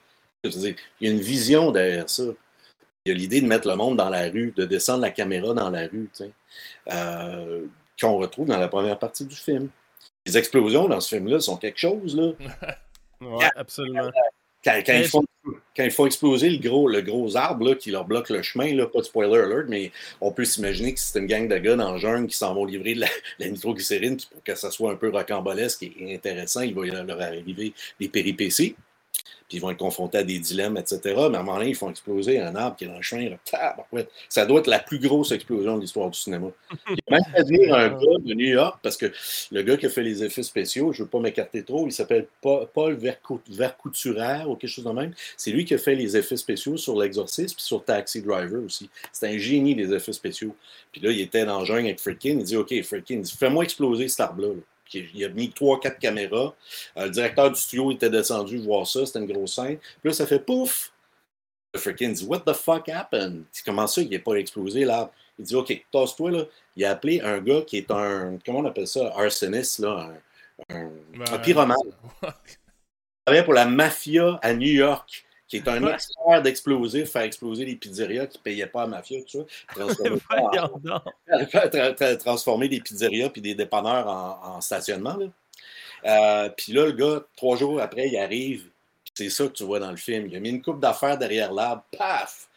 [0.48, 2.24] dire, il y a une vision derrière ça.
[3.04, 5.54] Il y a l'idée de mettre le monde dans la rue, de descendre la caméra
[5.54, 6.30] dans la rue, tu sais,
[6.92, 7.66] euh,
[8.00, 9.68] qu'on retrouve dans la première partie du film.
[10.26, 12.32] Les explosions dans ce film-là sont quelque chose, là.
[13.20, 14.10] Ouais, absolument.
[14.62, 15.24] Quand, ils font,
[15.76, 18.74] quand ils font exploser le gros, le gros arbre là, qui leur bloque le chemin,
[18.74, 21.76] là, pas de spoiler alert, mais on peut s'imaginer que c'est une gang de gars
[21.76, 24.92] dans le jungle qui s'en vont livrer de la, la nitroglycérine pour que ça soit
[24.92, 26.62] un peu rocambolesque et intéressant.
[26.62, 28.74] Il va leur arriver des péripéties.
[29.48, 31.00] Puis ils vont être confrontés à des dilemmes, etc.
[31.04, 33.36] Mais à un moment donné, ils font exploser un arbre qui est dans le.
[33.48, 34.10] Tabarouette.
[34.28, 36.48] Ça doit être la plus grosse explosion de l'histoire du cinéma.
[36.90, 39.12] Il a même venir un gars de New York, parce que
[39.52, 41.92] le gars qui a fait les effets spéciaux, je ne veux pas m'écarter trop, il
[41.92, 45.12] s'appelle Pa- Paul Vercou- Vercouturaire ou quelque chose de même.
[45.36, 48.90] C'est lui qui a fait les effets spéciaux sur L'Exorciste puis sur Taxi Driver aussi.
[49.12, 50.54] C'est un génie des effets spéciaux.
[50.92, 52.36] Puis là, il était dans le jungle avec Friedkin.
[52.38, 54.48] Il dit OK, Friedkin, fais-moi exploser cet arbre-là.
[54.48, 54.54] là.
[54.94, 56.54] Il a mis trois, quatre caméras.
[56.96, 59.04] Euh, le directeur du studio était descendu voir ça.
[59.04, 59.78] C'était une grosse scène.
[59.78, 60.92] Puis là, ça fait pouf.
[61.74, 63.44] Le Friedkin dit What the fuck happened?
[63.64, 65.12] Comment ça, il n'est pas explosé l'arbre?
[65.38, 66.44] Il dit OK, tasse-toi là.
[66.76, 68.38] Il a appelé un gars qui est un.
[68.44, 69.12] Comment on appelle ça?
[69.16, 70.10] Arsoniste, là.
[70.70, 71.76] Un, un, Ben, un pyromane.
[72.22, 72.28] Il
[73.26, 75.92] travaillait pour la mafia à New York, qui est un Ouais.
[75.94, 79.28] expert d'explosifs, faire exploser les pizzerias qui ne payaient pas à la mafia, tout
[79.68, 79.74] ça.
[79.74, 80.18] Transformer,
[81.28, 85.16] tra- tra- transformer des pizzerias puis des dépanneurs en, en stationnement.
[85.16, 85.26] Là.
[86.04, 88.62] Euh, puis là, le gars, trois jours après, il arrive.
[89.04, 90.26] puis C'est ça que tu vois dans le film.
[90.26, 91.84] Il a mis une coupe d'affaires derrière l'arbre.
[91.96, 92.48] Paf!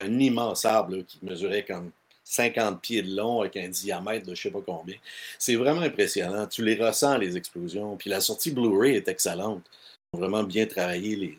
[0.00, 1.90] Un immense arbre là, qui mesurait comme
[2.24, 4.96] 50 pieds de long avec un diamètre de je sais pas combien.
[5.38, 6.46] C'est vraiment impressionnant.
[6.46, 7.96] Tu les ressens, les explosions.
[7.96, 9.62] Puis la sortie Blu-ray est excellente.
[10.12, 11.36] Ils ont vraiment bien travaillé les, le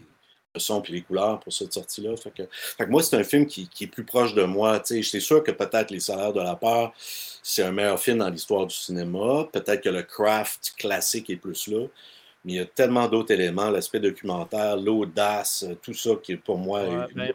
[0.57, 2.15] son et les couleurs pour cette sortie-là.
[2.17, 4.81] Fait que, fait que moi, c'est un film qui, qui est plus proche de moi.
[4.83, 8.65] C'est sûr que peut-être Les Salaires de la peur, c'est un meilleur film dans l'histoire
[8.65, 9.47] du cinéma.
[9.51, 11.85] Peut-être que le craft classique est plus là.
[12.45, 16.37] Mais il y a tellement d'autres éléments, l'aspect documentaire, l'audace, euh, tout ça qui est
[16.37, 16.83] pour moi.
[16.83, 17.33] Ouais, ben.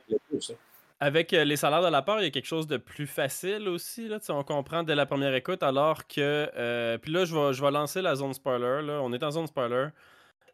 [1.01, 3.69] Avec euh, les salaires de la peur, il y a quelque chose de plus facile
[3.69, 4.07] aussi.
[4.07, 6.49] Là, on comprend dès la première écoute, alors que.
[6.57, 8.87] euh, puis là, je vais, je vais lancer la zone spoiler.
[8.87, 9.01] Là.
[9.03, 9.89] On est en zone spoiler.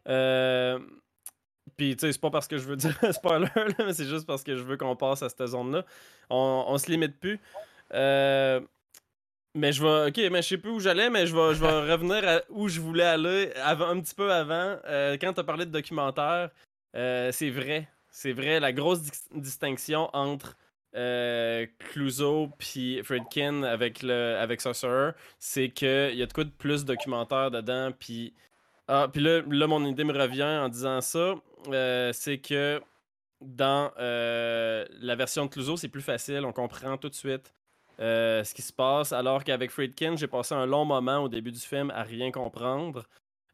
[0.07, 0.79] Euh,
[1.79, 4.27] puis, tu sais, c'est pas parce que je veux dire spoiler, là, mais c'est juste
[4.27, 5.85] parce que je veux qu'on passe à cette zone-là.
[6.29, 7.39] On, on se limite plus.
[7.93, 8.59] Euh,
[9.55, 10.09] mais je vais.
[10.09, 12.67] Ok, mais je sais plus où j'allais, mais je vais, je vais revenir à où
[12.67, 14.77] je voulais aller avant, un petit peu avant.
[14.87, 16.49] Euh, quand tu as parlé de documentaire,
[16.97, 17.87] euh, c'est vrai.
[18.11, 20.57] C'est vrai, la grosse dis- distinction entre
[20.97, 26.49] euh, Clouseau puis Friedkin avec, le, avec Sorcerer, c'est qu'il y a de quoi de
[26.49, 27.93] plus documentaire dedans.
[27.97, 28.33] Puis
[28.91, 31.35] ah, puis là, mon idée me revient en disant ça.
[31.67, 32.81] euh, c'est que
[33.39, 36.43] dans euh, la version de Clouseau, c'est plus facile.
[36.43, 37.53] On comprend tout de suite
[37.99, 39.13] euh, ce qui se passe.
[39.13, 43.05] Alors qu'avec Friedkin, j'ai passé un long moment au début du film à rien comprendre.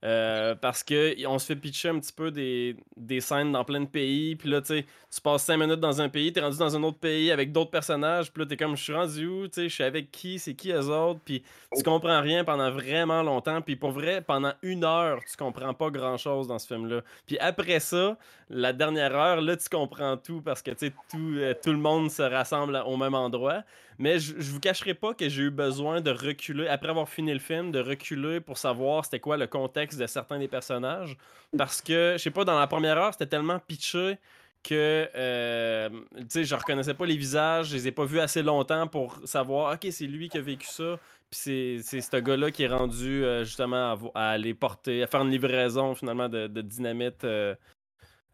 [0.06, 3.82] Euh, parce que on se fait pitcher un petit peu des, des scènes dans plein
[3.82, 4.36] de pays.
[4.36, 6.84] Puis là, tu sais, tu passes 5 minutes dans un pays, t'es rendu dans un
[6.84, 8.32] autre pays avec d'autres personnages.
[8.32, 9.48] Puis là, t'es comme, je suis rendu où?
[9.48, 10.38] Tu sais, je suis avec qui?
[10.38, 11.22] C'est qui eux autres?
[11.26, 11.42] Puis
[11.76, 13.62] tu comprends rien pendant vraiment longtemps.
[13.62, 17.02] Puis pour vrai, pendant une heure, tu comprends pas grand-chose dans ce film-là.
[17.26, 18.16] Puis après ça,
[18.52, 21.80] la dernière heure, là, tu comprends tout parce que, tu sais, tout, euh, tout le
[21.80, 23.64] monde se rassemble au même endroit.
[23.98, 27.34] Mais je, je vous cacherai pas que j'ai eu besoin de reculer, après avoir fini
[27.34, 31.18] le film, de reculer pour savoir c'était quoi le contexte de certains des personnages.
[31.58, 34.18] Parce que, je sais pas, dans la première heure, c'était tellement pitché
[34.66, 38.42] que, euh, tu sais, je reconnaissais pas les visages, je les ai pas vus assez
[38.42, 41.00] longtemps pour savoir, ok, c'est lui qui a vécu ça.
[41.30, 45.32] Puis c'est, ce gars-là qui est rendu euh, justement à, aller porter, à faire une
[45.32, 47.56] livraison finalement de, dynamite euh,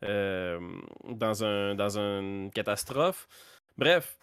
[0.02, 3.28] dans, un, dans une catastrophe.
[3.78, 4.18] Bref.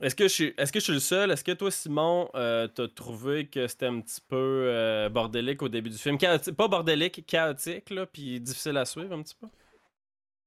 [0.00, 1.30] Est-ce que, je suis, est-ce que je suis le seul?
[1.32, 5.68] Est-ce que toi, Simon, euh, t'as trouvé que c'était un petit peu euh, bordélique au
[5.68, 6.16] début du film?
[6.18, 9.48] Pas bordélique, chaotique, là, puis difficile à suivre un petit peu?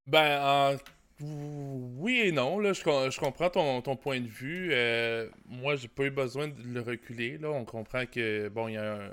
[0.07, 0.77] Ben, en-
[1.23, 2.59] oui et non.
[2.59, 4.69] Là, je, je comprends ton, ton point de vue.
[4.71, 7.37] Euh, moi, j'ai pas eu besoin de le reculer.
[7.37, 7.49] Là.
[7.49, 9.09] On comprend que, bon, il y a un.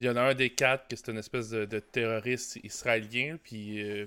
[0.00, 3.80] Il y en a un des quatre que c'est une espèce de, terroriste israélien, puis
[3.80, 4.06] euh,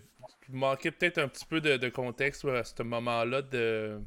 [0.49, 4.01] il manquait peut-être un petit peu de, de contexte à ce moment-là de,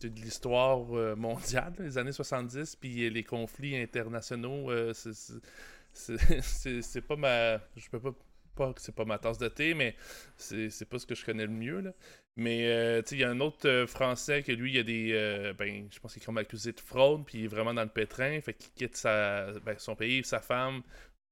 [0.00, 4.70] de, l'histoire euh, mondiale, les années 70, puis les conflits internationaux.
[4.70, 4.92] euh,
[5.92, 7.58] c'est- pas ma.
[7.76, 8.12] Je peux pas
[8.56, 9.96] pas c'est pas ma tasse de thé, mais
[10.36, 11.80] c'est pas ce que je connais le mieux.
[11.80, 11.92] Là.
[12.36, 15.52] Mais euh, il y a un autre euh, Français que lui, il a des.
[15.58, 17.88] Ben, je pense qu'il est comme accusé de fraude, puis il est vraiment dans le
[17.88, 18.40] pétrin.
[18.40, 20.82] Fait qu'il quitte sa, ben, son pays, sa femme,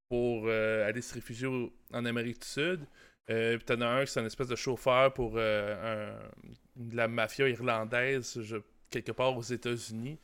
[0.09, 1.47] pour aller se réfugier
[1.93, 2.85] en Amérique du Sud.
[3.29, 8.39] Puis t'en as un qui c'est une espèce de chauffeur pour la mafia irlandaise,
[8.89, 10.17] quelque part aux États-Unis.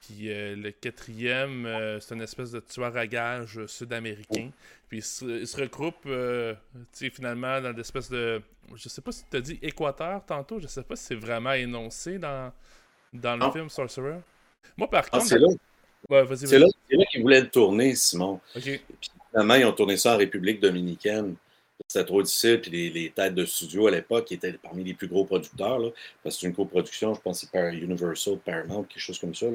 [0.00, 4.50] Puis euh, le quatrième, euh, c'est une espèce de tueur à gage sud-américain.
[4.88, 6.54] Puis il se, regroupe euh,
[6.92, 8.40] finalement dans l'espèce de.
[8.74, 11.52] Je sais pas si tu as dit Équateur tantôt, je sais pas si c'est vraiment
[11.52, 12.52] énoncé dans,
[13.12, 14.20] dans le film Sorcerer.
[14.76, 15.26] Moi par ah, contre.
[15.26, 15.48] c'est là.
[16.36, 18.40] c'est là, là qu'ils voulaient le tourner, Simon.
[18.54, 18.80] Puis,
[19.30, 21.34] finalement, ils ont tourné ça en République dominicaine
[21.88, 22.60] c'était trop difficile.
[22.60, 25.78] Puis les, têtes de studio à l'époque étaient parmi les plus gros producteurs.
[25.78, 25.88] Là,
[26.22, 29.34] parce que c'est une coproduction, je pense que c'est par Universal, Paramount, quelque chose comme
[29.34, 29.46] ça.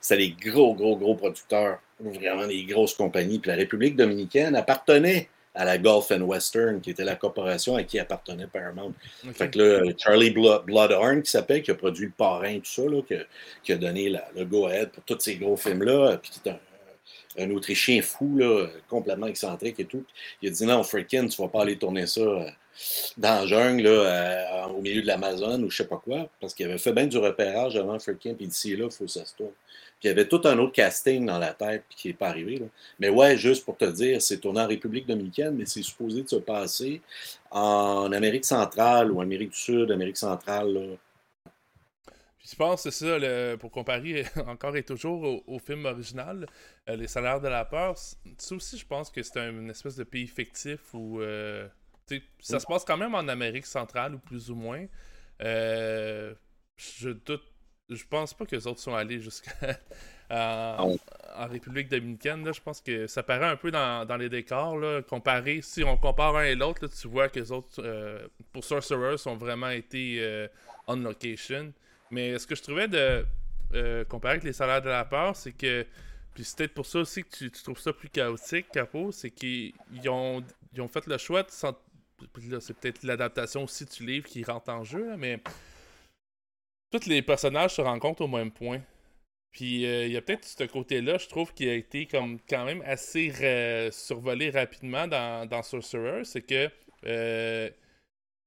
[0.00, 1.78] C'était des gros, gros, gros producteurs.
[2.00, 3.38] Vraiment des grosses compagnies.
[3.38, 7.84] Puis la République dominicaine appartenait à la Gulf and Western, qui était la corporation à
[7.84, 8.92] qui appartenait Paramount.
[9.34, 13.00] Fait que là, Charlie Bloodhorn, qui s'appelle, qui a produit Le Parrain, tout ça, là,
[13.62, 16.58] qui, a donné le go-ahead pour tous ces gros films-là, puis qui est un,
[17.38, 18.40] un Autrichien fou,
[18.88, 20.04] complètement excentrique et tout.
[20.42, 22.48] Il a dit non, freaking, tu vas pas aller tourner ça euh,
[23.16, 26.66] dans la jungle, euh, au milieu de l'Amazon ou je sais pas quoi, parce qu'il
[26.66, 29.34] avait fait bien du repérage avant freaking, puis d'ici là, il faut que ça se
[29.34, 29.52] tourne.
[30.00, 32.58] Puis il y avait tout un autre casting dans la tête, qui n'est pas arrivé.
[32.58, 32.66] Là.
[32.98, 36.28] Mais ouais, juste pour te dire, c'est tourné en République dominicaine, mais c'est supposé de
[36.28, 37.00] se passer
[37.50, 40.80] en Amérique centrale ou Amérique du Sud, Amérique centrale, là,
[42.44, 46.46] je pense que c'est ça, pour comparer encore et toujours au, film original,
[46.88, 50.04] euh, Les salaires de la peur, ça aussi, je pense que c'est une espèce de
[50.04, 51.66] pays fictif où euh,
[52.40, 54.84] ça se passe quand même en Amérique centrale, ou plus ou moins.
[55.42, 56.34] Euh,
[56.76, 57.44] je doute,
[57.88, 59.78] je pense pas que les autres sont allés jusqu'à
[60.30, 60.96] en,
[61.46, 62.44] République dominicaine.
[62.44, 64.76] Là, je pense que ça paraît un peu dans, les décors.
[64.76, 67.82] Là, comparé, si on compare un et l'autre, tu vois que les autres,
[68.52, 70.46] pour Sorcerers, ont vraiment été
[70.86, 71.72] on location.
[72.14, 73.26] Mais ce que je trouvais de
[73.74, 75.84] euh, comparé avec les salaires de la peur, c'est que.
[76.32, 79.72] Puis c'est peut-être pour ça aussi que tu, trouves ça plus chaotique, Capo, c'est qu'ils
[80.08, 80.42] ont,
[80.78, 81.48] ont fait le choix de.
[82.60, 85.40] C'est peut-être l'adaptation aussi du livre qui rentre en jeu, mais.
[86.92, 88.80] Tous les personnages se rencontrent au même point.
[89.50, 92.64] Puis euh, il y a peut-être ce côté-là, je trouve, qui a été comme quand
[92.64, 96.70] même assez survolé rapidement dans, dans Sorcerer, c'est que
[97.06, 97.68] euh,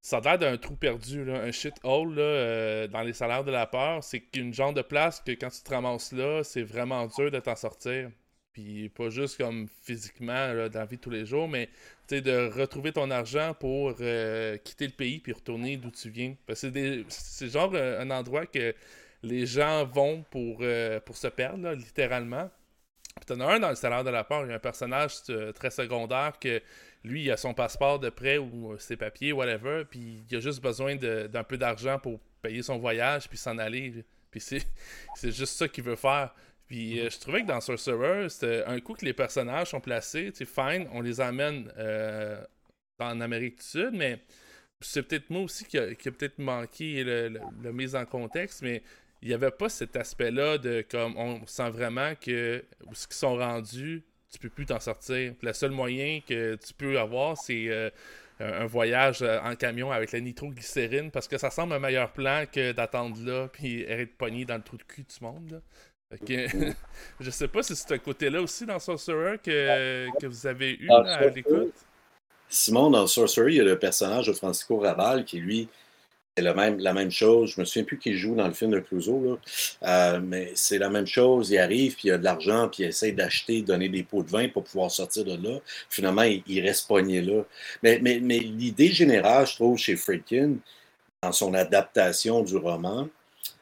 [0.08, 3.52] ça a l'air d'un trou perdu, un shit hole là, euh, dans les salaires de
[3.52, 4.02] la peur.
[4.06, 7.40] C'est qu'une genre de place que quand tu te ramasses là, c'est vraiment dur de
[7.42, 8.10] t'en sortir.
[8.54, 11.68] Puis pas juste comme physiquement dans la vie de tous les jours, mais
[12.10, 16.36] de retrouver ton argent pour euh, quitter le pays puis retourner d'où tu viens.
[16.54, 18.74] C'est genre euh, un endroit que
[19.24, 20.64] les gens vont pour,
[21.06, 22.50] pour se perdre, littéralement.
[23.18, 25.24] Puis t'en as un dans le salaire de la peur, il y a un personnage
[25.54, 26.62] très secondaire que
[27.04, 30.40] lui, il a son passeport de prêt ou euh, ses papiers, whatever, puis il a
[30.40, 34.04] juste besoin d'un peu d'argent pour payer son voyage, puis s'en aller.
[34.32, 34.66] Puis c'est
[35.24, 36.34] juste ça qu'il veut faire.
[36.68, 40.32] Puis euh, je trouvais que dans Sorcerer, c'était un coup que les personnages sont placés,
[40.32, 42.44] tu fine, on les amène euh,
[43.00, 44.20] en Amérique du Sud, mais
[44.82, 48.84] c'est peut-être moi aussi qui a, peut-être manqué le, mise en contexte, mais
[49.22, 53.38] il n'y avait pas cet aspect-là de comme on sent vraiment que ce qu'ils sont
[53.38, 55.34] rendus, tu peux plus t'en sortir.
[55.42, 57.90] Le seul moyen que tu peux avoir, c'est euh,
[58.40, 62.44] un voyage euh, en camion avec la nitroglycérine parce que ça semble un meilleur plan
[62.52, 65.62] que d'attendre là puis être pogné dans le trou de cul du monde.
[67.20, 70.90] je sais pas si c'est un côté-là aussi dans Sorcerer que, que vous avez eu
[70.90, 71.74] à l'écoute.
[72.48, 75.68] Simon, dans Sorcerer, il y a le personnage de Francisco Raval qui, lui,
[76.38, 77.54] c'est la même, la même chose.
[77.56, 79.40] Je me souviens plus qui joue dans le film de Clouseau,
[79.82, 81.50] euh, mais c'est la même chose.
[81.50, 84.30] Il arrive, puis il a de l'argent, puis il essaie d'acheter, donner des pots de
[84.30, 85.60] vin pour pouvoir sortir de là.
[85.90, 87.44] Finalement, il, reste pogné là.
[87.82, 90.58] Mais, mais, mais l'idée générale, je trouve, chez Friedkin,
[91.24, 93.10] dans son adaptation du roman,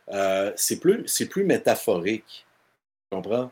[0.10, 2.46] euh, c'est plus, plus métaphorique.
[3.10, 3.52] Tu comprends?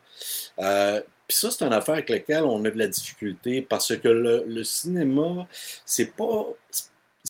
[0.58, 4.08] Euh, puis ça, c'est une affaire avec laquelle on a de la difficulté parce que
[4.08, 5.48] le, le cinéma,
[5.86, 6.44] c'est pas.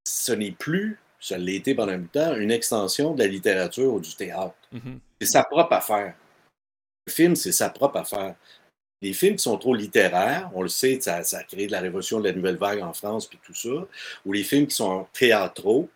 [0.04, 3.98] Ce n'est plus ça l'a été pendant un temps, une extension de la littérature ou
[3.98, 4.54] du théâtre.
[4.72, 5.00] Mhm.
[5.18, 6.14] C'est sa propre affaire.
[7.06, 8.34] Le film, c'est sa propre affaire.
[9.00, 12.20] Les films qui sont trop littéraires, on le sait, ça, a créé de la révolution
[12.20, 13.88] de la nouvelle vague en France, puis tout ça,
[14.26, 15.88] ou les films qui sont théâtraux,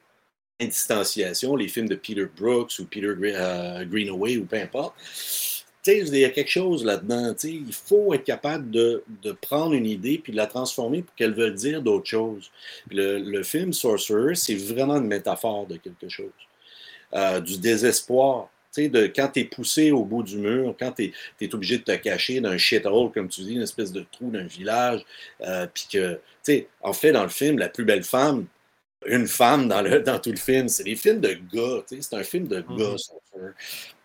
[0.59, 4.95] distanciation, les films de Peter Brooks ou Peter euh, Greenaway ou peu importe,
[5.97, 7.35] il y a quelque chose là-dedans.
[7.45, 9.03] Il faut être capable de,
[9.41, 12.51] prendre une idée puis de la transformer pour qu'elle veuille dire d'autres choses.
[12.91, 16.31] Le, film Sorcerer, c'est vraiment une métaphore de quelque chose.
[17.15, 18.51] Euh, du désespoir.
[18.77, 21.97] de quand tu es poussé au bout du mur, quand tu es, obligé de te
[21.97, 25.05] cacher dans un shithole, comme tu dis, une espèce de trou d'un village,
[25.41, 28.47] euh, puis que, tu sais, en fait, dans le film, la plus belle femme,
[29.07, 32.23] une femme dans, le, dans tout le film, c'est des films de gars, c'est un
[32.23, 32.97] film de gars,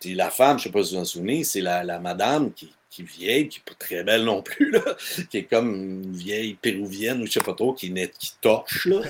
[0.00, 2.72] Puis la femme, je sais pas si vous en souvenez, c'est la, la madame qui,
[2.94, 4.80] qui est vieille, qui n'est pas très belle non plus, là,
[5.30, 8.86] qui est comme une vieille péruvienne ou je sais pas trop, qui, net, qui torche.
[8.86, 9.00] Là.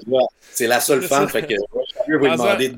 [0.52, 1.54] c'est la seule femme, fait que
[2.08, 2.76] vais demander de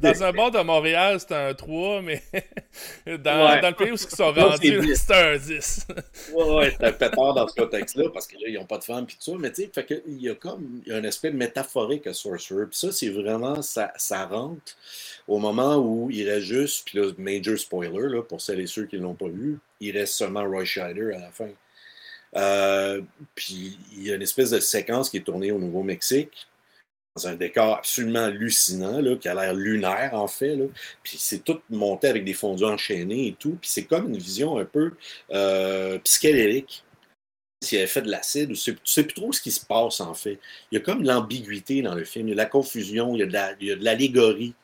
[0.00, 2.22] Dans un bar de Montréal, c'est un 3, mais
[3.06, 5.86] dans, dans le pays où ils sont rendus, c'est un 10.
[6.32, 8.84] ouais, ouais, c'est un pétard dans ce contexte-là, parce que là, ils n'ont pas de
[8.84, 11.32] femme, puis tout ça, mais tu sais, fait que, il y a comme un aspect
[11.32, 14.76] métaphorique à Sorcerer, puis ça, c'est vraiment, ça, ça rentre
[15.28, 18.86] au moment où il reste juste, puis là, major spoiler, là, pour celles et ceux
[18.86, 21.50] qui ne l'ont pas vu, il reste seulement Roy Scheider à la fin.
[22.36, 23.02] Euh,
[23.34, 26.48] puis il y a une espèce de séquence qui est tournée au Nouveau-Mexique,
[27.16, 30.56] dans un décor absolument hallucinant, là, qui a l'air lunaire en fait.
[30.56, 30.64] Là.
[31.02, 33.58] Puis c'est tout monté avec des fondus enchaînés et tout.
[33.60, 34.92] Puis c'est comme une vision un peu
[35.32, 36.84] euh, psychédélique.
[37.62, 40.38] S'il avait fait de l'acide, tu sais plus trop ce qui se passe en fait.
[40.70, 43.18] Il y a comme l'ambiguïté dans le film, il y a de la confusion, il
[43.18, 43.26] y a
[43.76, 44.54] de l'allégorie.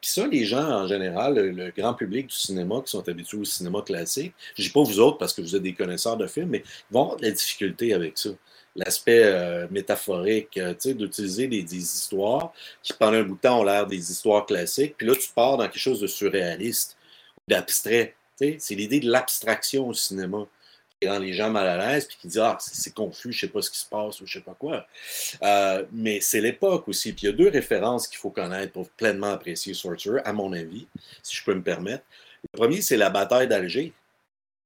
[0.00, 3.44] Puis ça, les gens, en général, le, grand public du cinéma qui sont habitués au
[3.44, 6.48] cinéma classique, je dis pas vous autres parce que vous êtes des connaisseurs de films,
[6.50, 8.30] mais ils vont avoir de la difficulté avec ça.
[8.76, 13.60] L'aspect euh, métaphorique, euh, tu sais, d'utiliser des, histoires qui, pendant un bout de temps,
[13.60, 16.96] ont l'air des histoires classiques, puis là, tu pars dans quelque chose de surréaliste,
[17.48, 18.14] d'abstrait.
[18.36, 20.46] C'est l'idée de l'abstraction au cinéma
[21.00, 23.48] qui rend les gens mal à l'aise, puis qui dit Ah, c'est confus, je sais
[23.48, 24.86] pas ce qui se passe ou je sais pas quoi.
[25.42, 27.12] Euh, mais c'est l'époque aussi.
[27.12, 30.52] Puis il y a deux références qu'il faut connaître pour pleinement apprécier Sorcerer, à mon
[30.52, 30.86] avis,
[31.22, 32.04] si je peux me permettre.
[32.52, 33.92] Le premier, c'est La bataille d'Alger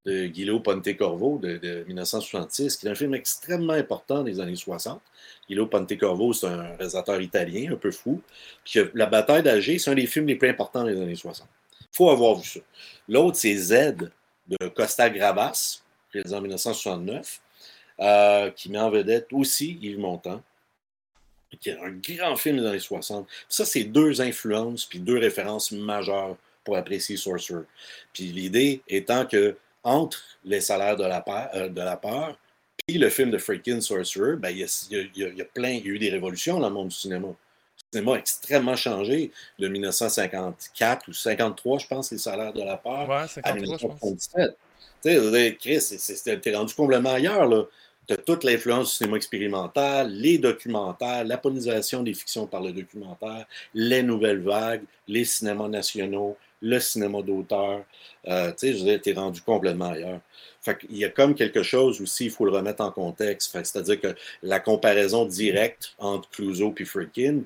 [0.05, 5.01] de Guillaume Pontecorvo de, de 1966, qui est un film extrêmement important des années 60.
[5.49, 8.21] Guillaume Pontecorvo, c'est un réalisateur italien, un peu fou.
[8.65, 11.49] Puis La bataille d'Alger, c'est un des films les plus importants des années 60.
[11.81, 12.61] Il faut avoir vu ça.
[13.09, 13.95] L'autre, c'est Z
[14.49, 15.84] de Costa Gravas,
[16.15, 17.41] réalisé en 1969,
[18.01, 20.43] euh, qui met en vedette aussi Yves Montand,
[21.61, 23.29] qui est un grand film des années 60.
[23.49, 27.65] Ça, c'est deux influences puis deux références majeures pour apprécier Sorcerer.
[28.13, 32.37] Puis l'idée étant que entre les salaires de la peur, euh, de la peur
[32.87, 35.99] puis le film de freaking Sorcerer, ben, il, y a, plein, il y a eu
[35.99, 37.29] des révolutions dans le monde du cinéma.
[37.29, 42.77] Le cinéma a extrêmement changé de 1954 ou 53, je pense, les salaires de la
[42.77, 44.57] peur, à 1977.
[45.05, 47.65] Sais, Chris, t'es rendu complètement ailleurs, là.
[48.07, 53.47] Tu as toute l'influence du cinéma expérimental, les documentaires, l'aponisation des fictions par le documentaire,
[53.75, 57.85] les nouvelles vagues, les cinémas nationaux, le cinéma d'auteur.
[58.29, 60.21] Euh, tu sais, t'es rendu complètement ailleurs.
[60.63, 63.53] Fait il y a comme quelque chose aussi, il faut le remettre en contexte.
[63.53, 67.43] C'est-à-dire que la comparaison directe entre Clouseau et Friedkin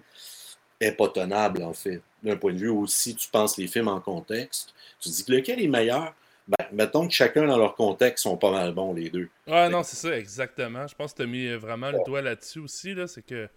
[0.81, 2.03] est pas tenable, en fait.
[2.23, 5.61] D'un point de vue aussi, tu penses les films en contexte, tu dis que lequel
[5.61, 6.15] est meilleur?
[6.49, 9.29] Ben, mettons que chacun dans leur contexte sont pas mal bons, les deux.
[9.47, 10.87] Ouais, non, c'est ça, exactement.
[10.87, 12.95] Je pense que tu as mis vraiment le doigt là-dessus aussi.
[12.95, 13.49] Là, c'est que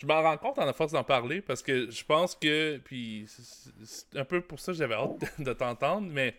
[0.00, 2.78] je m'en rends compte en la force d'en parler parce que je pense que.
[2.78, 3.26] Puis
[3.84, 6.36] c'est un peu pour ça que j'avais hâte de, t'entendre, mais.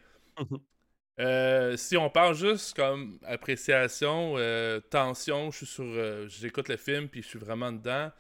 [1.19, 5.84] Euh, si on parle juste comme appréciation, euh, tension, je suis sur.
[5.84, 8.11] Euh, j'écoute le film puis je suis vraiment dedans.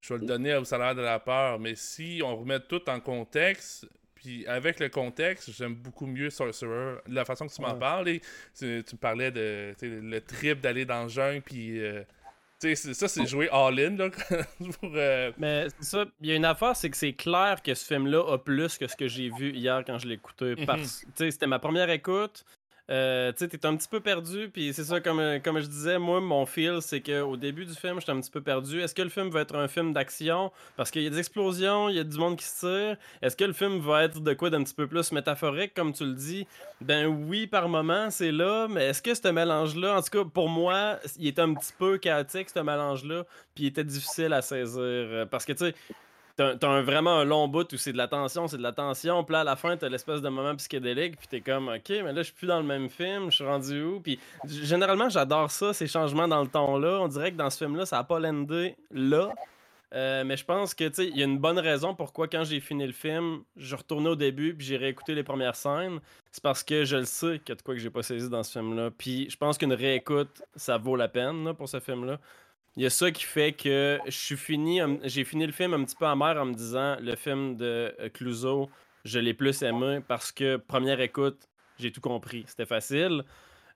[0.00, 1.58] Je vais le donner au salaire de la peur.
[1.58, 3.86] Mais si on remet tout en contexte,
[4.22, 6.98] puis avec le contexte, j'aime beaucoup mieux Sorcerer.
[7.08, 8.20] La façon que tu m'en parles,
[8.56, 11.80] tu, me parlais de le trip d'aller dans le jungle, puis.
[11.80, 12.02] Euh,
[12.76, 13.96] ça, c'est jouer all-in.
[14.84, 16.04] Euh, Mais c'est ça.
[16.20, 18.86] Il y a une affaire, c'est que c'est clair que ce film-là a plus que
[18.86, 20.54] ce que j'ai vu hier quand je l'ai écouté.
[20.56, 20.84] Mhm.
[21.14, 22.44] C'était ma première écoute.
[22.90, 25.98] Euh, tu sais, un petit peu perdu, puis c'est ça, comme, euh, comme je disais,
[25.98, 28.80] moi, mon feel, c'est qu'au début du film, j'étais un petit peu perdu.
[28.80, 30.50] Est-ce que le film va être un film d'action?
[30.76, 32.96] Parce qu'il y a des explosions, il y a du monde qui se tire.
[33.22, 36.04] Est-ce que le film va être de quoi d'un petit peu plus métaphorique, comme tu
[36.04, 36.46] le dis?
[36.80, 40.48] Ben oui, par moment, c'est là, mais est-ce que ce mélange-là, en tout cas, pour
[40.48, 43.24] moi, il était un petit peu chaotique, ce mélange-là,
[43.54, 45.28] puis il était difficile à saisir?
[45.30, 45.74] Parce que, tu sais,
[46.36, 49.22] T'as vraiment un long bout où c'est de la tension, c'est de la tension.
[49.24, 51.16] Puis là, à la fin, t'as l'espèce de moment psychédélique.
[51.18, 53.30] Puis t'es comme, OK, mais là, je suis plus dans le même film.
[53.30, 54.00] Je suis rendu où?
[54.00, 57.00] Puis généralement, j'adore ça, ces changements dans le ton-là.
[57.00, 59.30] On dirait que dans ce film-là, ça a pas l'endé là.
[59.94, 62.60] Euh, mais je pense que, tu il y a une bonne raison pourquoi, quand j'ai
[62.60, 66.00] fini le film, je retournais au début puis j'ai réécouté les premières scènes.
[66.30, 68.30] C'est parce que je le sais qu'il y a de quoi que j'ai pas saisi
[68.30, 68.90] dans ce film-là.
[68.96, 72.18] Puis je pense qu'une réécoute, ça vaut la peine pour ce film-là.
[72.76, 75.84] Il y a ça qui fait que je suis fini, j'ai fini le film un
[75.84, 78.70] petit peu amer en me disant le film de euh, Clouseau,
[79.04, 81.48] je l'ai plus aimé parce que première écoute,
[81.78, 82.44] j'ai tout compris.
[82.46, 83.24] C'était facile.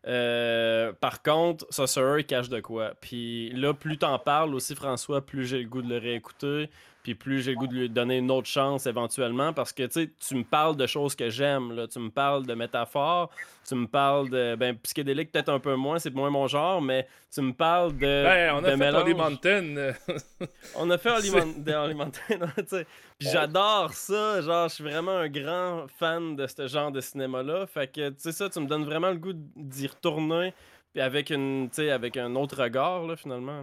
[0.07, 1.84] Euh, par contre, ça,
[2.18, 2.94] il cache de quoi.
[3.01, 6.70] Puis là, plus t'en parles aussi, François, plus j'ai le goût de le réécouter.
[7.07, 10.34] Puis plus j'ai le goût de lui donner une autre chance éventuellement, parce que tu
[10.34, 11.86] me parles de choses que j'aime, là.
[11.86, 13.30] tu me parles de métaphores,
[13.64, 17.07] tu me parles de ben, psychédélique peut-être un peu moins, c'est moins mon genre, mais
[17.32, 18.24] tu me parles de.
[18.24, 19.02] Ben, on a fait mélange.
[19.02, 19.92] Holly Mountain.
[20.74, 22.38] on a fait Holly, Mountain,
[23.20, 27.68] Puis j'adore ça, genre je suis vraiment un grand fan de ce genre de cinéma-là.
[27.68, 30.52] Fait que tu sais ça, tu me donnes vraiment le goût d'y retourner,
[30.92, 33.62] puis avec une, avec un autre regard là, finalement.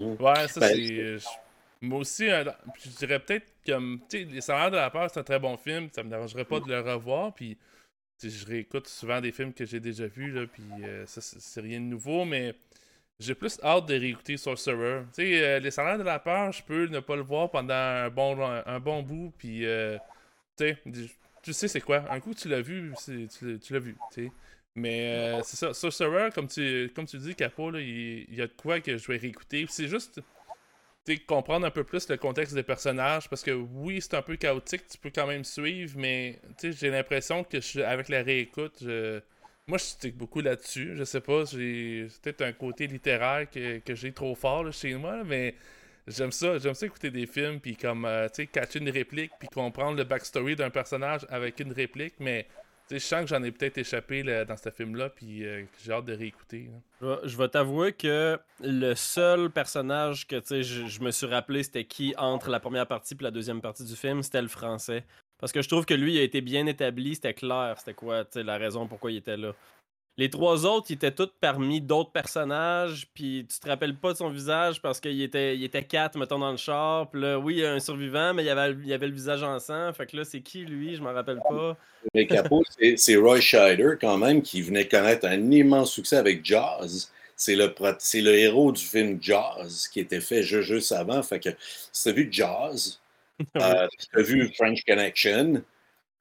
[0.00, 1.18] Ouais, ça ben, c'est.
[1.82, 2.44] Moi aussi, euh,
[2.78, 5.88] je dirais peut-être que Les Salaires de la peur, c'est un très bon film.
[5.92, 7.34] Ça me dérangerait pas de le revoir.
[7.34, 7.56] Puis
[8.22, 11.80] je réécoute souvent des films que j'ai déjà vus, là, puis euh, ça, c'est rien
[11.80, 12.54] de nouveau, mais
[13.18, 15.04] j'ai plus hâte de réécouter Sorcerer.
[15.14, 17.72] Tu sais, euh, Les Salaires de la peur, je peux ne pas le voir pendant
[17.72, 19.66] un bon, un, bon bout, puis tu
[20.58, 20.78] sais,
[21.42, 22.04] tu sais c'est quoi?
[22.10, 23.26] Un coup, tu l'as vu, tu,
[23.58, 24.32] tu l'as vu, tu sais.
[24.74, 28.80] Mais c'est ça, Sorcerer, comme tu, comme tu dis, Capo, il y a de quoi
[28.80, 29.64] que je vais réécouter.
[29.70, 30.20] C'est juste
[31.26, 34.86] comprendre un peu plus le contexte des personnages parce que oui, c'est un peu chaotique,
[34.88, 39.20] tu peux quand même suivre, mais j'ai l'impression que je, avec la réécoute, je,
[39.66, 40.96] moi je stick beaucoup là-dessus.
[40.96, 45.54] Je sais pas, j'ai peut-être un côté littéraire que, j'ai trop fort chez moi, mais
[46.06, 49.32] j'aime ça, j'aime ça écouter des films puis comme euh, tu sais catcher une réplique
[49.38, 52.46] puis comprendre le backstory d'un personnage avec une réplique, mais
[52.90, 56.14] je sens que j'en ai peut-être échappé dans ce film-là, puis euh, j'ai hâte de
[56.14, 56.70] réécouter.
[57.00, 62.14] Je vais, t'avouer que le seul personnage que je, je me suis rappelé, c'était qui
[62.18, 65.04] entre la première partie et la deuxième partie du film, c'était le français.
[65.38, 68.24] Parce que je trouve que lui, il a été bien établi, c'était clair, c'était quoi
[68.34, 69.54] la raison pourquoi il était là.
[70.20, 74.18] Les trois autres, ils étaient tous parmi d'autres personnages, puis tu te rappelles pas de
[74.18, 77.08] son visage parce qu'il était, il était quatre, mettons, dans le char.
[77.08, 79.06] Puis là, oui, il y a un survivant, mais il y avait, il y avait
[79.06, 79.90] le visage en sang.
[79.94, 80.94] Fait que là, c'est qui, lui?
[80.94, 81.74] Je m'en rappelle pas.
[82.12, 82.62] Mais Capot,
[82.96, 87.10] c'est Roy Scheider, quand même, qui venait connaître un immense succès avec Jazz.
[87.34, 91.22] C'est le, le héros du film Jazz qui était fait juste, avant.
[91.22, 91.48] Fait que
[91.92, 93.00] si t'as vu Jazz,
[93.56, 95.62] euh, tu as vu French Connection.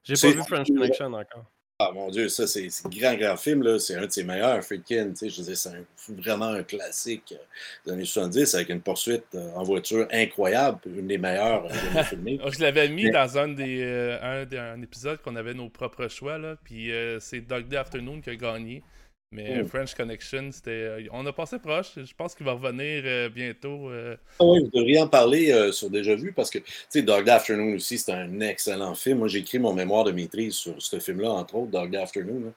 [0.05, 1.43] J'ai pas vu French Connection encore.
[1.81, 3.63] Ah mon Dieu, ça, c'est un grand, grand film.
[3.63, 3.79] là.
[3.79, 5.13] C'est un de ses meilleurs, Friedkin.
[5.21, 7.41] Je veux c'est vraiment un classique euh,
[7.85, 12.37] des années 70 avec une poursuite euh, en voiture incroyable, une des meilleures euh, filmées.
[12.51, 13.81] Je l'avais mis dans un des,
[14.21, 16.37] un, épisode qu'on avait nos propres choix.
[16.37, 18.83] Là, puis c'est Dog Day Afternoon qui a gagné.
[19.31, 20.71] Mais French Connection, c'était.
[20.71, 21.91] Euh, on a passé proche.
[21.97, 23.87] Je pense qu'il va revenir euh, bientôt.
[23.91, 24.15] Euh.
[24.39, 27.75] Ah oui, vous devriez en parler sur Déjà Vu parce que, tu sais, Dog Afternoon
[27.75, 29.19] aussi, c'est un excellent film.
[29.19, 32.53] Moi, j'ai écrit mon mémoire de maîtrise sur ce film-là, entre autres, Dog Afternoon,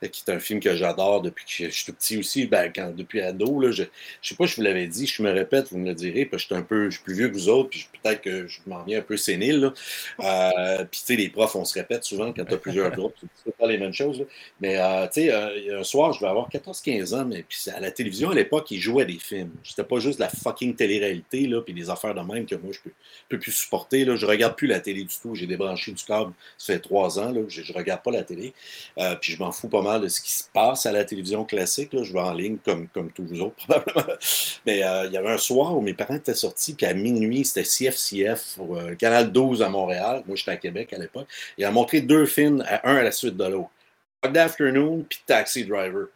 [0.00, 2.94] qui est un film que j'adore depuis que je suis tout petit aussi, ben, quand,
[2.94, 3.60] depuis ado.
[3.60, 3.82] Là, je,
[4.20, 6.24] je sais pas si je vous l'avais dit, je me répète, vous me le direz,
[6.24, 8.20] parce que je suis un peu je suis plus vieux que vous autres, puis peut-être
[8.20, 9.72] que je m'en viens un peu sénile.
[10.18, 13.14] puis, tu sais, les profs, on se répète souvent quand tu as plusieurs groupes,
[13.44, 14.24] c'est pas les mêmes choses.
[14.60, 14.76] Mais,
[15.12, 18.34] tu sais, un soir, je vais avoir 14-15 ans, mais puis à la télévision, à
[18.34, 19.50] l'époque, ils jouaient des films.
[19.64, 22.80] C'était pas juste la fucking télé-réalité, là, puis des affaires de même que moi, je
[22.80, 22.92] peux,
[23.28, 24.04] peux plus supporter.
[24.04, 24.16] Là.
[24.16, 25.34] Je regarde plus la télé du tout.
[25.34, 28.52] J'ai débranché du câble, ça fait trois ans, là, je, je regarde pas la télé.
[28.98, 31.44] Euh, puis je m'en fous pas mal de ce qui se passe à la télévision
[31.44, 31.92] classique.
[31.92, 32.02] Là.
[32.02, 34.14] Je vais en ligne comme, comme tous vous autres, probablement.
[34.66, 37.44] Mais euh, il y avait un soir où mes parents étaient sortis, puis à minuit,
[37.44, 40.22] c'était CFCF, euh, Canal 12 à Montréal.
[40.26, 41.26] Moi, j'étais à Québec à l'époque.
[41.58, 43.70] Il a montré deux films, un à la suite de l'autre.
[44.22, 46.08] Dog Afternoon puis Taxi Driver.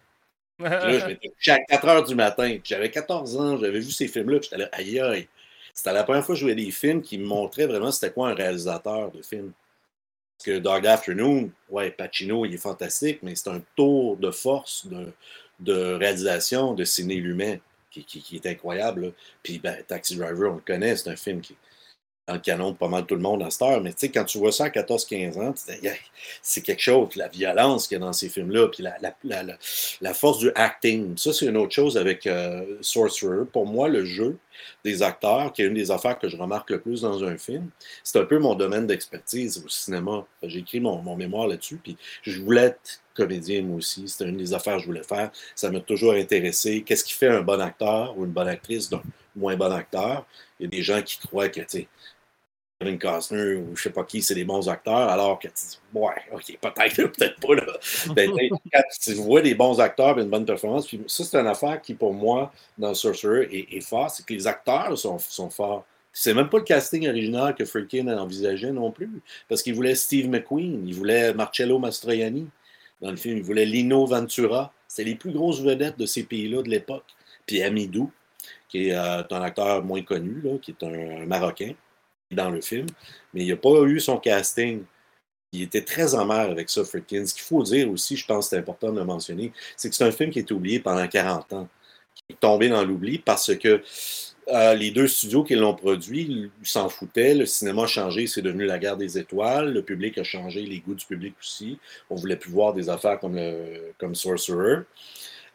[0.59, 2.59] là, je à 4 h du matin.
[2.65, 5.29] J'avais 14 ans, j'avais vu ces films-là, j'étais là, aïe aïe.
[5.75, 8.31] C'était la première fois que je voyais des films qui me montraient vraiment c'était quoi
[8.31, 9.53] un réalisateur de film.
[10.39, 14.87] Parce que Dog Afternoon, ouais, Pacino, il est fantastique, mais c'est un tour de force
[14.87, 15.13] de,
[15.61, 17.57] de réalisation de ciné humain
[17.91, 19.13] qui, qui, est incroyable.
[19.43, 21.57] Puis ben, Taxi Driver, on le connaît, c'est un film qui,
[22.27, 23.81] dans le canon de pas mal tout le monde à cette heure.
[23.81, 25.55] Mais tu sais, quand tu vois ça à 14-15 ans,
[26.43, 30.51] c'est quelque chose, la violence qu'il y a dans ces films-là, puis la, force du
[30.57, 31.17] acting.
[31.17, 33.45] Ça, c'est une autre chose avec euh, Sorcerer.
[33.53, 34.39] Pour moi, le jeu
[34.85, 37.69] des acteurs, qui est une des affaires que je remarque le plus dans un film,
[38.03, 40.27] c'est un peu mon domaine d'expertise au cinéma.
[40.43, 44.09] J'ai écrit mon, mon mémoire là-dessus, puis je voulais être comédien, moi aussi.
[44.09, 45.31] C'était une des affaires que je voulais faire.
[45.55, 46.83] Ça m'a toujours intéressé.
[46.83, 49.03] Qu'est-ce qui fait un bon acteur ou une bonne actrice d'un
[49.35, 50.27] moins bon acteur?
[50.59, 51.89] Il y a des gens qui croient que, tu sais,
[52.79, 55.79] Kevin Costner ou je sais pas qui, c'est des bons acteurs, alors que tu dis,
[55.95, 57.73] ouais, ok, peut-être, peut-être pas là.
[58.15, 58.31] Ben,
[58.73, 61.81] quand tu vois des bons acteurs et une bonne performance, puis ça, c'est une affaire
[61.81, 65.87] qui, pour moi, dans Sorcerer, est, est fort, c'est que les acteurs sont, sont forts.
[66.13, 69.11] C'est même pas le casting original que Friedkin a envisagé non plus,
[69.49, 72.49] parce qu'il voulait Steve McQueen, il voulait Marcello Mastroianni
[73.01, 74.73] dans le film, il voulait Lino Ventura.
[74.89, 77.05] C'est les plus grosses vedettes de ces pays-là de l'époque.
[77.47, 78.11] Puis Amidou,
[78.69, 81.75] qui est euh, un acteur moins connu, là, qui est un Marocain
[82.31, 82.87] dans le film,
[83.35, 84.83] mais il n'a pas eu son casting.
[85.53, 87.25] Il était très amer avec ça, Friedkin.
[87.27, 89.95] Ce qu'il faut dire aussi, je pense que c'est important de le mentionner, c'est que
[89.97, 91.69] c'est un film qui est oublié pendant 40 ans,
[92.15, 93.83] qui est tombé dans l'oubli parce que
[94.49, 97.35] Euh, les deux studios qui l'ont produit s'en foutaient.
[97.35, 99.73] Le cinéma a changé, c'est devenu la guerre des étoiles.
[99.73, 101.79] Le public a changé, les goûts du public aussi.
[102.11, 104.83] On voulait plus voir des affaires comme, le, comme Sorcerer.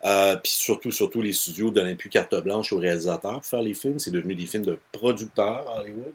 [0.03, 3.74] Euh, puis surtout, surtout, les studios donnaient plus carte blanche aux réalisateurs pour faire les
[3.74, 3.99] films.
[3.99, 6.13] C'est devenu des films de producteurs à Hollywood.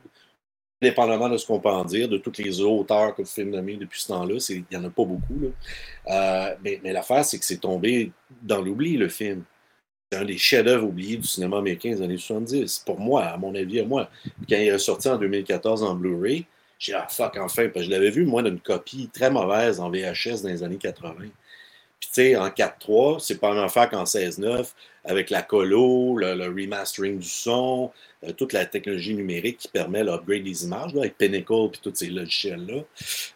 [0.82, 3.76] Indépendamment de ce qu'on peut en dire, de tous les auteurs que vous faites nommer
[3.76, 5.52] depuis ce temps-là, il n'y en a pas beaucoup.
[6.08, 8.12] Euh, mais, mais l'affaire, c'est que c'est tombé
[8.42, 9.42] dans l'oubli, le film.
[10.12, 12.80] C'est un des chefs-d'œuvre oubliés du cinéma américain des années 70.
[12.84, 14.10] Pour moi, à mon avis, à moi.
[14.48, 16.46] Quand il est sorti en 2014 en Blu-ray,
[16.78, 19.80] j'ai dit, ah fuck, enfin, parce que je l'avais vu, moi, d'une copie très mauvaise
[19.80, 21.14] en VHS dans les années 80.
[22.00, 24.72] Puis, tu sais, en 4.3, c'est pas la même affaire qu'en 16.9,
[25.04, 27.92] avec la colo, le, remastering du son,
[28.24, 32.08] euh, toute la technologie numérique qui permet l'upgrade des images, avec Pinnacle et tous ces
[32.08, 32.82] logiciels-là.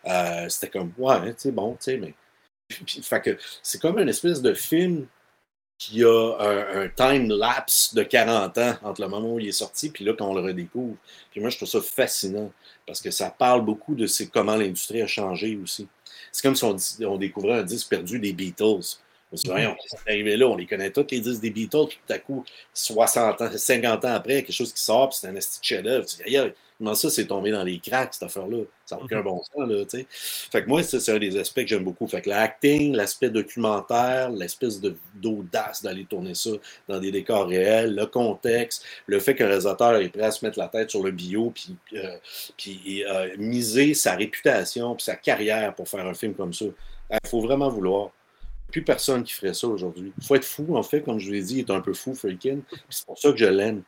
[0.06, 2.14] Euh, c'était comme, ouais, tu sais, bon, tu sais, mais.
[3.22, 5.06] que c'est comme une espèce de film
[5.80, 9.88] qui a un, time lapse de 40 ans entre le moment où il est sorti
[9.88, 10.96] puis là, quand on le redécouvre.
[11.30, 12.52] Puis moi, je trouve ça fascinant
[12.86, 15.88] parce que ça parle beaucoup de comment l'industrie a changé aussi.
[16.32, 18.98] C'est comme si on, découvrait un disque perdu des Beatles.
[19.32, 19.74] On se dit, mm-hmm.
[19.86, 22.44] c'est arrivé là, on les connaît tous, les disques des Beatles, puis tout à coup,
[22.74, 26.06] 60 ans, 50 ans après, quelque chose qui sort, puis c'est un esti chef-d'œuvre.
[26.80, 28.62] Comment ça, c'est tombé dans les cracks, cette affaire-là?
[28.86, 29.24] Ça n'a aucun mhm.
[29.24, 30.06] bon sens, là, tu sais.
[30.10, 32.06] Fait que moi, c'est un des aspects que j'aime beaucoup.
[32.06, 34.80] Fait que l'acting, l'aspect documentaire, l'espèce
[35.14, 36.52] d'audace d'aller tourner ça
[36.88, 40.58] dans des décors réels, le contexte, le fait qu'un réalisateur est prêt à se mettre
[40.58, 42.16] la tête sur le bio, puis, euh,
[42.56, 46.64] puis euh, miser sa réputation, puis sa carrière pour faire un film comme ça.
[47.10, 48.10] Il faut vraiment vouloir
[48.70, 50.14] plus personne qui ferait ça aujourd'hui.
[50.16, 51.92] Il faut être fou, en fait, comme je vous l'ai dit, il est un peu
[51.92, 52.60] fou, Freakin.
[52.88, 53.82] C'est pour ça que je l'aime.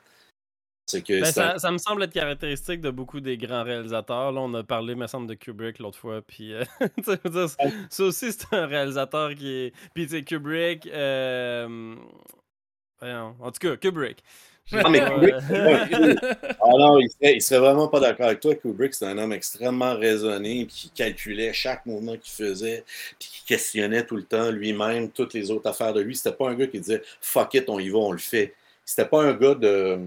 [1.08, 4.32] Ben, ça, me semble être caractéristique de beaucoup des grands réalisateurs.
[4.32, 6.20] Là, on a parlé, me semble, de Kubrick l'autre fois.
[6.22, 6.64] Puis, euh,
[7.90, 9.72] ça aussi, c'est un réalisateur qui est.
[9.94, 10.86] Puis, tu sais, Kubrick.
[10.86, 11.94] Euh...
[13.00, 14.22] En tout cas, Kubrick.
[14.72, 15.34] Ah, mais Kubrick,
[16.60, 18.54] ah non, il serait, serait vraiment pas d'accord avec toi.
[18.54, 22.84] Kubrick, c'est un homme extrêmement raisonné, qui calculait chaque mouvement qu'il faisait,
[23.18, 26.14] puis qui questionnait tout le temps lui-même toutes les autres affaires de lui.
[26.14, 28.54] C'était pas un gars qui disait fuck it, on y va, on le fait.
[28.84, 29.98] C'était pas un gars de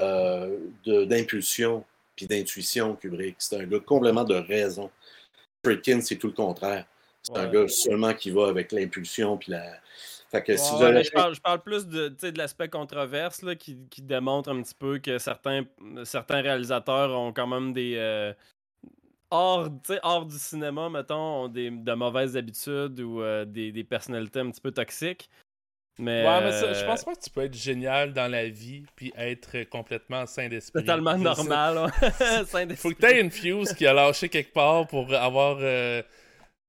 [0.00, 1.84] euh, d'impulsion
[2.16, 3.36] puis d'intuition, Kubrick.
[3.38, 4.90] C'est un gars complètement de raison.
[5.64, 6.86] Friedkin, c'est tout le contraire.
[7.22, 9.62] C'est un gars seulement qui va avec l'impulsion puis la.
[10.30, 14.00] Fait que si je, parle, je, parle, plus de, de l'aspect controverse là, qui, qui,
[14.00, 15.64] démontre un petit peu que certains,
[16.04, 17.96] certains réalisateurs ont quand même des.
[17.96, 18.32] Euh,
[19.30, 19.68] hors,
[20.02, 24.50] hors du cinéma, mettons, ont des, de mauvaises habitudes ou euh, des, des personnalités un
[24.50, 25.28] petit peu toxiques.
[25.98, 29.12] Mais, ouais, mais je pense pas que tu peux être génial dans la vie puis
[29.16, 30.80] être complètement sain d'esprit.
[30.80, 31.92] Totalement normal.
[32.00, 35.58] Il Faut que tu aies une fuse qui a lâché quelque part pour avoir.
[35.60, 36.02] Euh,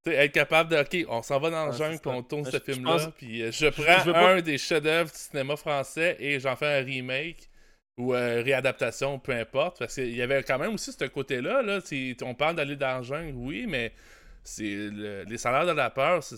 [0.06, 0.78] être capable de.
[0.78, 3.14] Ok, on s'en va dans le jungle puis on tourne ce film-là.
[3.18, 7.50] Puis euh, je prends un des chefs-d'œuvre du cinéma français et j'en fais un remake
[7.98, 9.80] ou euh, réadaptation, peu importe.
[9.80, 11.62] Parce qu'il y avait quand même aussi ce côté-là.
[11.62, 11.80] Là,
[12.24, 13.94] on parle d'aller dans le jungle, oui, mais
[14.44, 14.90] c'est
[15.26, 16.38] les salaires de la peur, c'est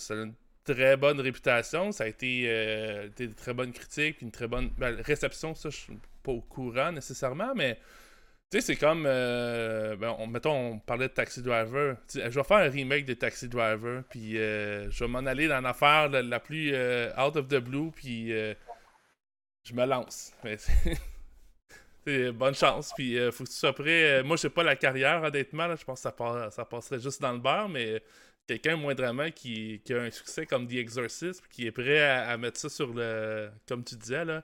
[0.65, 1.91] très bonne réputation.
[1.91, 5.55] Ça a été, euh, des très bonnes critiques, une très bonne ben, réception.
[5.55, 7.75] Ça, je suis pas au courant nécessairement, mais
[8.51, 9.05] tu sais, c'est comme.
[9.07, 11.95] Euh, ben, mettons, on parlait de Taxi Driver.
[12.13, 15.61] je vais faire un remake de Taxi Driver, puis euh, je vais m'en aller dans
[15.61, 20.33] l'affaire la, plus out of the blue, puis je me lance.
[22.33, 24.23] bonne chance, puis faut que tu sois prêt.
[24.23, 25.75] moi, j'ai pas la carrière, honnêtement.
[25.75, 28.01] je pense que ça, ça passerait juste dans le beurre, mais
[28.47, 32.59] quelqu'un moindrement qui, qui, a un succès comme The Exorcist, qui est prêt à, mettre
[32.59, 34.43] ça sur le, comme tu disais, là,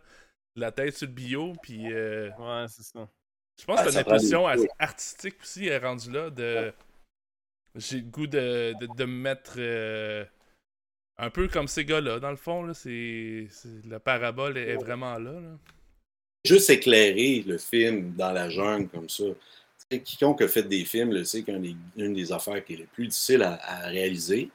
[0.56, 1.92] la tête sur le bio, puis...
[1.92, 3.08] Euh, ouais, c'est ça.
[3.60, 4.48] Je pense ah, que une impression
[4.80, 6.74] artistique aussi est rendue là, de...
[7.76, 9.54] J'ai le goût de, de, me mettre...
[9.58, 10.26] Euh,
[11.18, 13.48] un peu comme ces gars-là, dans le fond, là, c'est...
[13.86, 15.58] La parabole est, vraiment là, là.
[16.44, 19.26] Juste éclairer le film dans la jungle comme ça
[20.00, 23.44] quiconque a fait des films le sait qu'une des, affaires qui est les plus difficiles
[23.44, 24.50] à, réaliser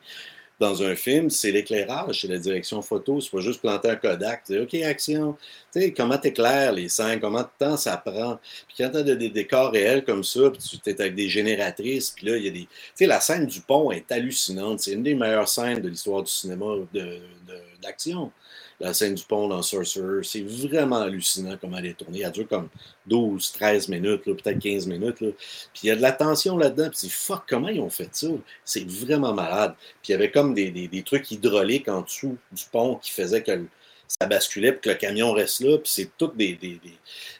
[0.59, 3.21] dans un film, c'est l'éclairage, c'est la direction photo.
[3.21, 5.37] C'est pas juste planter un Kodak, dire OK, action.
[5.71, 8.39] Tu sais, comment t'éclaires les scènes, comment de temps ça prend.
[8.67, 12.11] Puis quand t'as des, des décors réels comme ça, puis tu es avec des génératrices,
[12.11, 12.61] puis là, il y a des.
[12.61, 14.81] Tu sais, la scène du pont est hallucinante.
[14.81, 16.65] C'est une des meilleures scènes de l'histoire du cinéma
[17.83, 18.33] d'action
[18.81, 20.23] la scène du pont dans Sorcerer.
[20.23, 22.23] C'est vraiment hallucinant comment elle est tournée.
[22.23, 22.69] Elle dure comme
[23.07, 25.19] 12, 13 minutes, peut-être 15 minutes.
[25.19, 25.35] Puis
[25.85, 26.91] il y a de la tension là-dedans.
[26.91, 28.29] Puis fuck, comment ils ont fait ça?
[28.65, 29.75] C'est vraiment malade.
[30.03, 33.43] Puis il y avait comme des, des, trucs hydrauliques en dessous du pont qui faisaient
[33.43, 33.65] que
[34.09, 35.79] ça basculait pour que le camion reste là.
[35.79, 36.81] Puis c'est tout des, des,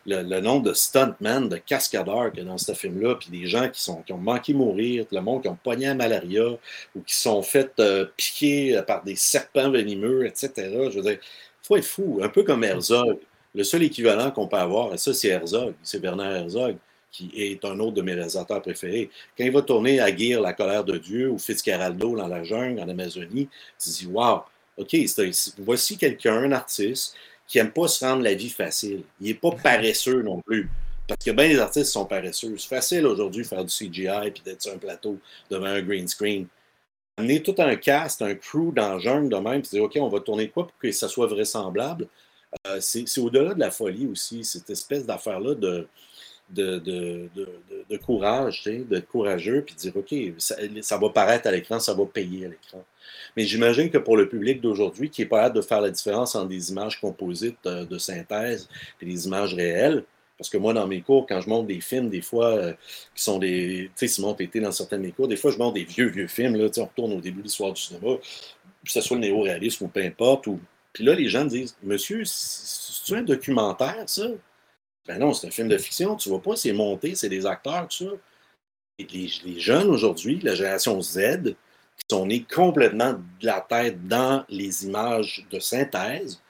[0.07, 3.81] le, nombre de stuntmen, de cascadeurs qu'il y dans ce film-là, puis des gens qui,
[3.81, 6.51] sont, qui ont manqué mourir, le monde qui ont pogné à malaria
[6.95, 10.51] ou qui sont fait euh, piquer par des serpents venimeux, etc.
[10.91, 11.19] Je veux dire,
[11.63, 13.19] faut être fou, un peu comme Herzog.
[13.55, 16.77] Le seul équivalent qu'on peut avoir, et ça, c'est Herzog, c'est Bernard Herzog,
[17.11, 19.11] qui est un autre de mes réalisateurs préférés.
[19.37, 22.89] Quand il va tourner à La colère de Dieu, ou Fitzcarraldo dans la jungle, en
[22.89, 23.49] Amazonie,
[23.79, 24.43] tu te dis, wow,
[24.77, 24.97] OK,
[25.59, 27.15] voici quelqu'un, un artiste,
[27.47, 29.03] qui n'aime pas se rendre la vie facile.
[29.21, 30.69] Il n'est pas paresseux non plus.
[31.07, 32.57] Parce que bien les artistes sont paresseux.
[32.59, 35.19] C'est facile aujourd'hui de faire du CGI et d'être sur un plateau
[35.51, 36.47] devant un green screen.
[37.17, 40.09] Amener tout un cast, un crew dans le jungle de même, puis dire OK, on
[40.09, 42.09] va tourner quoi pour que ça soit vraisemblable?
[42.67, 45.89] Euh, c'est au-delà de la folie aussi, cette espèce d'affaire-là de,
[46.51, 47.29] de, de,
[47.91, 52.47] de, courage, d'être courageux, puis dire OK, ça, va paraître à l'écran, ça va payer
[52.47, 52.85] à l'écran.
[53.37, 56.35] Mais j'imagine que pour le public d'aujourd'hui, qui n'est pas hâte de faire la différence
[56.35, 58.69] entre des images composites euh, de synthèse
[59.01, 60.05] et des images réelles,
[60.39, 62.73] parce que moi, dans mes cours, quand je monte des films, des fois, euh,
[63.15, 63.91] qui sont des.
[63.97, 65.85] Tu sais, Simon, tu été dans certains de mes cours, des fois, je monte des
[65.85, 68.17] vieux, vieux films, là, on retourne au début de l'histoire du cinéma,
[68.85, 70.49] que ce soit le néo-réalisme ou peu importe.
[70.93, 74.29] Puis là, les gens disent Monsieur, c'est un documentaire, ça
[75.07, 77.89] Ben non, c'est un film de fiction, tu vois pas, c'est monté, c'est des acteurs,
[77.89, 78.11] tout ça.
[78.99, 81.55] Et les, les jeunes aujourd'hui, la génération Z,
[81.97, 86.41] qui sont nés complètement de la tête dans les images de synthèse,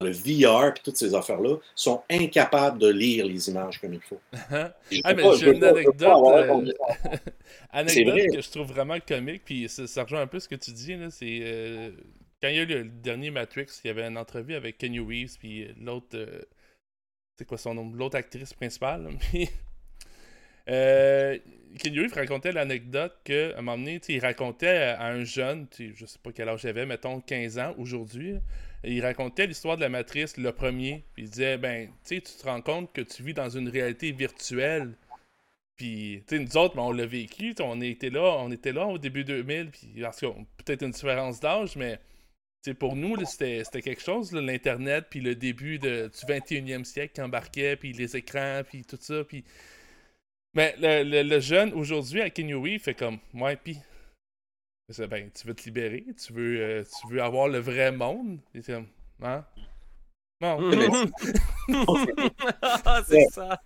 [0.00, 4.20] le VR et toutes ces affaires-là, sont incapables de lire les images comme il faut.
[4.50, 6.72] ah, mais j'ai une anecdote, euh,
[7.70, 10.96] anecdote que je trouve vraiment comique, puis ça, rejoint un peu ce que tu dis.
[11.10, 11.90] C'est euh,
[12.42, 15.00] quand il y a eu le, dernier Matrix, il y avait une entrevue avec Kenny
[15.00, 16.42] Reeves, puis l'autre, euh,
[17.36, 19.10] c'est quoi son nom, l'autre actrice principale.
[20.68, 21.38] euh,
[21.78, 26.18] Kenny Reeves racontait l'anecdote qu'à un moment donné, il racontait à un jeune, je sais
[26.22, 28.36] pas quel âge j'avais, mettons 15 ans aujourd'hui,
[28.84, 31.04] il racontait l'histoire de la matrice, le premier.
[31.16, 34.94] Il disait, ben, tu te rends compte que tu vis dans une réalité virtuelle.
[35.76, 38.98] Puis, tu nous autres, ben, on l'a vécu, on était là, on était là au
[38.98, 40.26] début 2000, puis parce que
[40.58, 41.98] peut-être une différence d'âge, mais
[42.72, 47.76] pour nous, c'était quelque chose, l'Internet, puis le début de, du 21e siècle qui embarquait,
[47.76, 49.44] puis les écrans, puis tout ça, puis...
[50.54, 53.76] Mais le, jeune, aujourd'hui, à Kenyui, fait comme, ouais, puis
[54.98, 58.38] ben, tu veux te libérer, tu veux, euh, tu veux avoir le vrai monde?
[59.22, 59.44] hein?
[60.40, 60.58] Non.
[63.08, 63.62] c'est ça.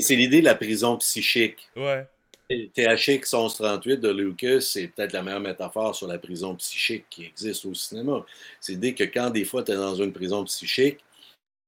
[0.00, 1.68] C'est l'idée de la prison psychique.
[1.74, 2.06] Ouais.
[2.50, 7.66] THX 1138 de Lucas, c'est peut-être la meilleure métaphore sur la prison psychique qui existe
[7.66, 8.24] au cinéma.
[8.60, 10.98] C'est l'idée que quand des fois tu es dans une prison psychique,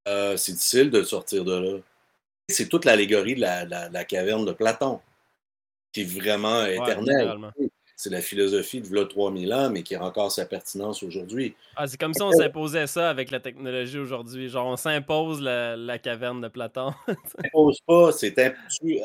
[0.09, 1.79] euh, c'est difficile de sortir de là.
[2.49, 5.01] C'est toute l'allégorie de la, caverne de Platon,
[5.93, 7.53] qui est vraiment éternelle
[8.01, 11.55] c'est la philosophie de là 3000 ans, mais qui a encore sa pertinence aujourd'hui.
[11.77, 14.49] Ah, c'est comme si on s'imposait ça avec la technologie aujourd'hui.
[14.49, 16.95] Genre, on s'impose la, caverne de Platon.
[17.09, 18.55] on s'impose pas, c'est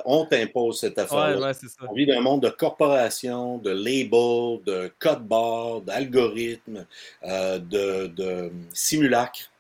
[0.06, 1.38] on t'impose cette affaire.
[1.38, 1.68] Ouais, ouais, ça.
[1.90, 6.86] On vit dans un monde de corporations, de labels, de code barres, d'algorithmes,
[7.24, 9.52] euh, de, de simulacres.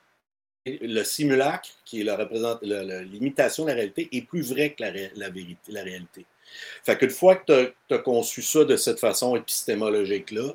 [0.65, 2.63] Le simulacre, qui est
[3.11, 6.25] l'imitation de la réalité, est plus vrai que la, la, vérité, la réalité.
[6.83, 10.53] Fait qu'une fois que tu as, conçu ça de cette façon épistémologique-là,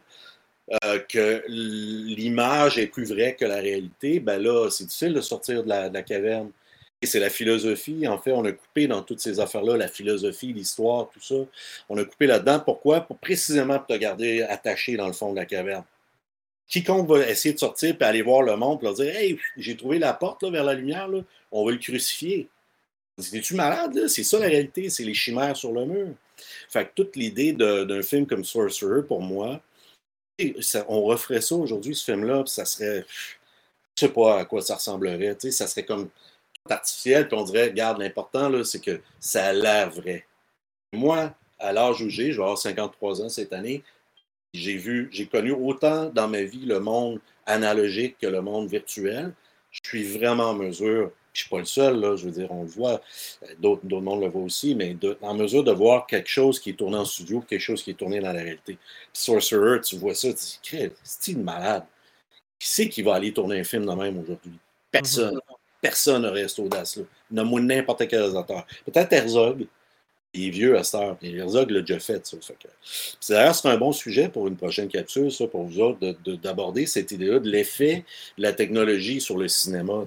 [0.84, 5.64] euh, que l'image est plus vraie que la réalité, ben là, c'est difficile de sortir
[5.64, 6.50] de la, caverne.
[7.02, 8.06] Et c'est la philosophie.
[8.06, 11.34] En fait, on a coupé dans toutes ces affaires-là, la philosophie, l'histoire, tout ça.
[11.88, 12.60] On a coupé là-dedans.
[12.60, 13.00] Pourquoi?
[13.00, 15.84] Pour précisément te garder attaché dans le fond de la caverne.
[16.68, 19.76] Quiconque va essayer de sortir et aller voir le monde pour leur dire Hey, j'ai
[19.76, 21.08] trouvé la porte vers la lumière,
[21.50, 22.48] on va le crucifier.
[23.32, 24.08] Es-tu malade?
[24.08, 26.08] C'est ça la réalité, c'est les chimères sur le mur.
[26.68, 29.60] Fait que toute l'idée d'un film comme Sorcerer, pour moi,
[30.88, 33.04] on referait ça aujourd'hui, ce film-là, ça serait.
[33.96, 35.36] Je sais pas à quoi ça ressemblerait.
[35.50, 36.08] Ça serait comme
[36.68, 40.26] artificiel, puis on dirait, regarde, l'important, c'est que ça a l'air vrai.
[40.92, 43.82] Moi, à l'âge où j'ai, je vais avoir 53 ans cette année,
[44.52, 49.32] j'ai vu, j'ai connu autant dans ma vie le monde analogique que le monde virtuel.
[49.70, 52.50] Je suis vraiment en mesure je ne suis pas le seul, là, je veux dire,
[52.50, 53.00] on le voit,
[53.42, 56.70] euh, d'autres, d'autres monde le voient aussi, mais en mesure de voir quelque chose qui
[56.70, 58.74] est tourné en studio, quelque chose qui est tourné dans la réalité.
[58.74, 58.78] Puis
[59.12, 61.84] Sorcerer, tu vois ça, tu dis, c'est une malade?
[62.58, 64.58] Qui c'est qui va aller tourner un film de même aujourd'hui?
[64.90, 65.36] Personne.
[65.36, 65.56] Mm-hmm.
[65.80, 67.04] Personne n'aurait cette audace-là.
[67.30, 68.66] Nomme-moi n'importe quel réalisateur.
[68.84, 69.66] Peut-être Herzog,
[70.32, 71.16] il est vieux à cette heure.
[71.22, 72.36] Herzog l'a déjà fait, ça.
[73.28, 75.98] D'ailleurs, c'est un bon sujet pour une prochaine capsule, ça, pour vous autres,
[76.36, 78.04] d'aborder cette idée-là de l'effet
[78.38, 80.04] de la technologie sur le cinéma.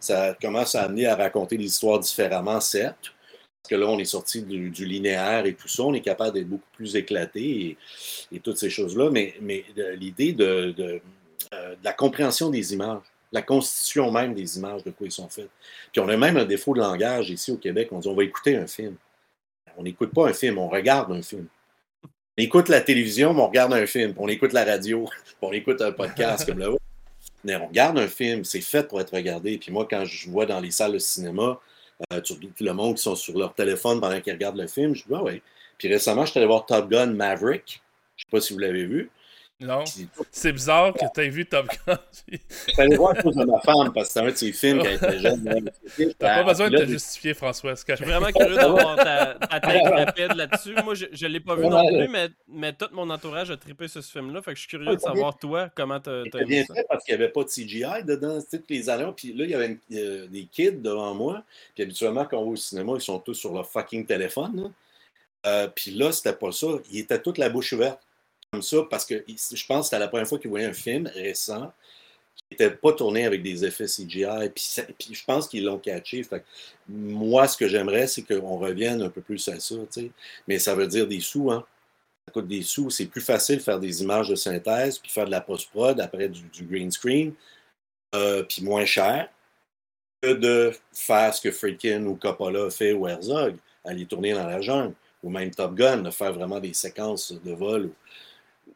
[0.00, 3.12] Ça commence à amener à raconter l'histoire différemment, certes.
[3.62, 6.48] Parce que là, on est sorti du, linéaire et tout ça, on est capable d'être
[6.48, 7.76] beaucoup plus éclaté
[8.32, 9.10] et, toutes ces choses-là.
[9.10, 9.34] Mais,
[9.98, 11.00] l'idée euh, de
[11.82, 13.02] la compréhension des images
[13.32, 15.50] la constitution même des images, de quoi ils sont faits.
[15.92, 17.88] Puis on a même un défaut de langage ici au Québec.
[17.90, 18.96] On dit on va écouter un film.
[19.76, 21.46] On n'écoute pas un film, on regarde un film.
[22.04, 24.14] On écoute la télévision, mais on regarde un film.
[24.18, 25.08] On écoute la radio,
[25.42, 26.68] on écoute un podcast comme là
[27.44, 29.58] Mais on regarde un film, c'est fait pour être regardé.
[29.58, 31.60] Puis moi, quand je vois dans les salles de cinéma,
[32.12, 35.04] euh, tout le monde qui sont sur leur téléphone pendant qu'ils regardent le film, je
[35.04, 35.42] dis, ah ouais.
[35.78, 37.82] Puis récemment, je suis allé voir Top Gun Maverick.
[38.16, 39.10] Je sais pas si vous l'avez vu.
[39.58, 39.84] Non.
[40.30, 41.98] C'est bizarre que tu aies vu Top Gun.
[42.78, 44.84] Allé voir à cause de ma femme parce que c'était un de ses films quand
[44.84, 45.70] elle était jeune.
[46.18, 47.74] T'as pas besoin de te justifier, François.
[47.74, 50.74] Je suis vraiment curieux d'avoir ta, ta tête rapide là-dessus.
[50.84, 53.88] Moi, je, ne l'ai pas vu non plus, mais, mais tout mon entourage a trippé
[53.88, 54.42] sur ce film-là.
[54.42, 57.16] Fait que je suis curieux de savoir, toi, comment tu as bien fait parce qu'il
[57.16, 58.38] n'y avait pas de CGI dedans.
[58.50, 59.14] Toutes les allons.
[59.14, 59.78] Puis là, il y avait
[60.28, 61.42] des kids devant moi.
[61.74, 64.70] Puis habituellement, quand on va au cinéma, ils sont tous sur leur fucking téléphone.
[65.46, 66.66] Euh, puis là, c'était pas ça.
[66.90, 68.00] Ils étaient toute la bouche ouverte
[68.52, 71.06] comme ça parce que je pense que c'était la première fois qu'ils voyaient un film
[71.06, 71.72] récent
[72.36, 74.50] qui n'était pas tourné avec des effets CGI.
[74.54, 76.22] Puis, je pense qu'ils l'ont catché.
[76.88, 79.74] moi, ce que j'aimerais, c'est qu'on revienne un peu plus à ça.
[80.46, 81.50] Mais ça veut dire des sous.
[81.50, 81.66] Hein?
[82.26, 82.90] Ça coûte des sous.
[82.90, 86.28] C'est plus facile de faire des images de synthèse puis faire de la post-prod après
[86.28, 87.34] du, green screen.
[88.14, 89.28] Euh, puis moins cher
[90.22, 94.60] que de faire ce que Friedkin ou Coppola fait ou Herzog, aller tourner dans la
[94.60, 97.90] jungle, ou même Top Gun, de faire vraiment des séquences de vol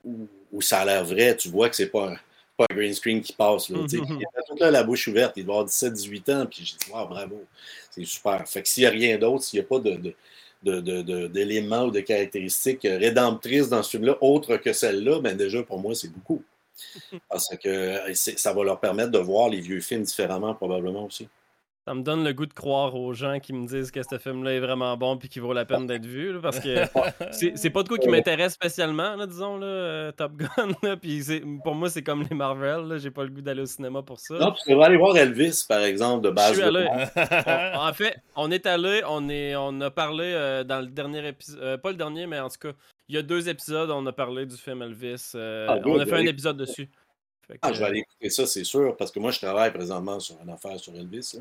[0.04, 2.16] où, ça a l'air vrai, tu vois que c'est pas,
[2.56, 3.68] pas un green screen qui passe.
[3.68, 6.76] Là, Il a tout là la bouche ouverte, il doit avoir 17-18 ans, puis j'ai
[6.76, 7.44] dit, wow, bravo,
[7.90, 8.46] c'est super.
[8.48, 10.14] Fait que s'il n'y a rien d'autre, s'il n'y a pas de,
[10.62, 15.78] de d'éléments ou de caractéristiques rédemptrices dans ce film-là, autre que celle-là, ben déjà pour
[15.78, 16.42] moi, c'est beaucoup.
[17.28, 21.28] Parce que ça va leur permettre de voir les vieux films différemment, probablement aussi.
[21.86, 24.52] Ça me donne le goût de croire aux gens qui me disent que ce film-là
[24.52, 26.38] est vraiment bon puis qu'il vaut la peine d'être vu.
[26.40, 26.84] parce que
[27.56, 30.96] c'est pas de quoi qui m'intéresse spécialement, disons, là, euh, Top Gun.
[31.00, 31.22] puis
[31.64, 32.98] pour moi, c'est comme les Marvel.
[32.98, 34.34] J'ai pas le goût d'aller au cinéma pour ça.
[34.34, 36.60] Non, tu devrais aller voir Elvis, par exemple, de base.
[36.60, 41.60] en fait, on est allé, on, est, on a parlé euh, dans le dernier épisode.
[41.62, 42.72] Euh, pas le dernier, mais en tout cas,
[43.08, 45.32] il y a deux épisodes, on a parlé du film Elvis.
[45.34, 46.90] Ah, on a fait un épisode dessus.
[47.62, 50.36] ah, je vais aller écouter ça, c'est sûr, parce que moi, je travaille présentement sur
[50.42, 51.40] une affaire sur Elvis.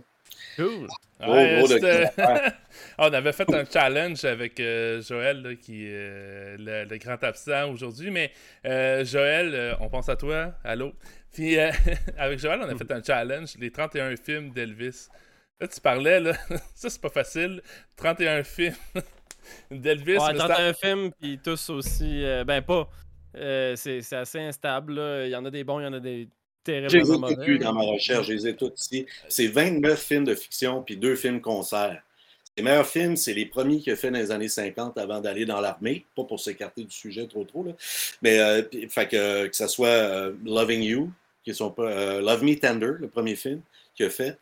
[0.56, 0.88] Cool.
[1.22, 8.10] on avait fait un challenge avec euh, Joël, qui est euh, le, grand absent aujourd'hui.
[8.10, 8.32] Mais
[8.66, 10.54] euh, Joël, on pense à toi.
[10.64, 10.94] Allô?
[11.34, 11.58] Puis
[12.18, 15.10] avec Joël, on a fait un challenge, les 31 films d'Elvis.
[15.60, 16.34] Là, tu parlais, là,
[16.74, 17.62] ça c'est pas facile.
[17.98, 18.76] 31 films
[19.72, 20.20] d'Elvis.
[20.20, 22.24] Ouais, 31 films, puis tous aussi.
[22.46, 22.90] ben, pas.
[23.76, 25.02] c'est assez instable.
[25.26, 26.30] Il y en a des bons, il y en a des
[26.88, 29.06] je les ai tous dans ma recherche, je les ai tous ici.
[29.28, 32.02] C'est 29 films de fiction puis deux films concerts.
[32.58, 35.46] Les meilleurs films, c'est les premiers qu'il a fait dans les années 50 avant d'aller
[35.46, 37.72] dans l'armée, pas pour s'écarter du sujet trop trop, là.
[38.22, 41.10] mais euh, fait que, que ce soit euh, Loving You,
[41.44, 43.62] qui sont euh, Love Me Tender, le premier film
[43.96, 44.38] qu'il a fait,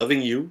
[0.00, 0.50] Loving You,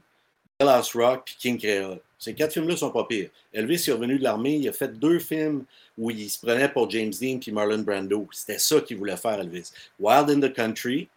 [0.60, 2.00] The Last Rock, puis King Creole.
[2.18, 3.30] Ces quatre films-là sont pas pires.
[3.54, 5.66] Elvis est revenu de l'armée, il a fait deux films
[5.98, 8.28] où il se prenait pour James Dean puis Marlon Brando.
[8.32, 9.72] C'était ça qu'il voulait faire, Elvis.
[10.00, 11.10] Wild in the Country,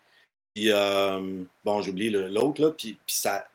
[0.59, 3.47] euh, bon, j'ai oublié l'autre, là, puis, puis ça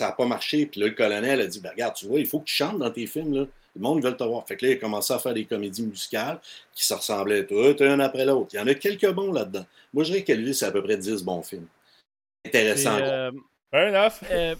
[0.00, 0.66] n'a pas marché.
[0.66, 2.78] Puis là, le colonel a dit ben, Regarde, tu vois, il faut que tu chantes
[2.78, 3.34] dans tes films.
[3.34, 3.46] Là.
[3.74, 4.46] Le monde veut te voir.
[4.46, 6.40] Fait que là, il a commencé à faire des comédies musicales
[6.74, 8.50] qui se ressemblaient toutes, un après l'autre.
[8.52, 9.64] Il y en a quelques bons là-dedans.
[9.94, 11.66] Moi, je dirais qu'Elvis, c'est à peu près 10 bons films.
[12.44, 12.98] Intéressant.
[12.98, 13.30] Euh,
[13.74, 14.56] euh,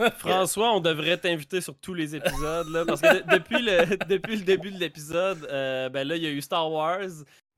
[0.18, 4.42] François, on devrait t'inviter sur tous les épisodes, là, parce que depuis, le, depuis le
[4.42, 5.40] début de l'épisode,
[5.92, 7.08] ben là, il y a eu Star Wars,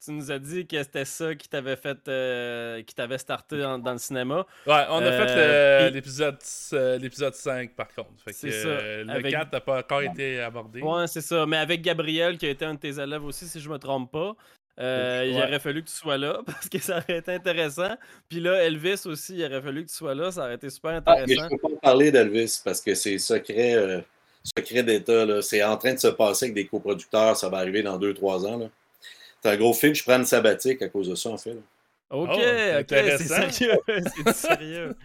[0.05, 3.92] tu nous as dit que c'était ça qui t'avait fait, euh, qui t'avait starté dans,
[3.92, 4.46] le cinéma.
[4.66, 6.38] Ouais, on a fait euh, l'épisode,
[6.72, 8.11] euh, l'épisode 5 par contre.
[8.30, 8.68] c'est ça.
[8.68, 10.80] le 4 n'a pas encore été abordé.
[10.82, 11.46] Ouais, c'est ça.
[11.46, 14.12] Mais avec Gabriel, qui a été un de tes élèves aussi, si je me trompe
[14.12, 14.36] pas.
[14.78, 17.96] Il aurait fallu que tu sois là parce que ça aurait été intéressant.
[18.28, 20.30] Puis là, Elvis aussi, il aurait fallu que tu sois là.
[20.30, 21.24] Ça aurait été super intéressant.
[21.24, 24.05] Ah, mais je peux pas parler d'Elvis parce que c'est secret,
[24.44, 25.42] secret d'État.
[25.42, 27.36] C'est en train de se passer avec des coproducteurs.
[27.36, 28.59] Ça va arriver dans 2-3 ans.
[28.59, 28.66] Là.
[29.43, 31.57] C'est un gros film, je prends une sabbatique à cause de ça, en fait.
[32.11, 33.78] Ok, oh, ok, c'est sérieux.
[34.24, 34.97] c'est sérieux.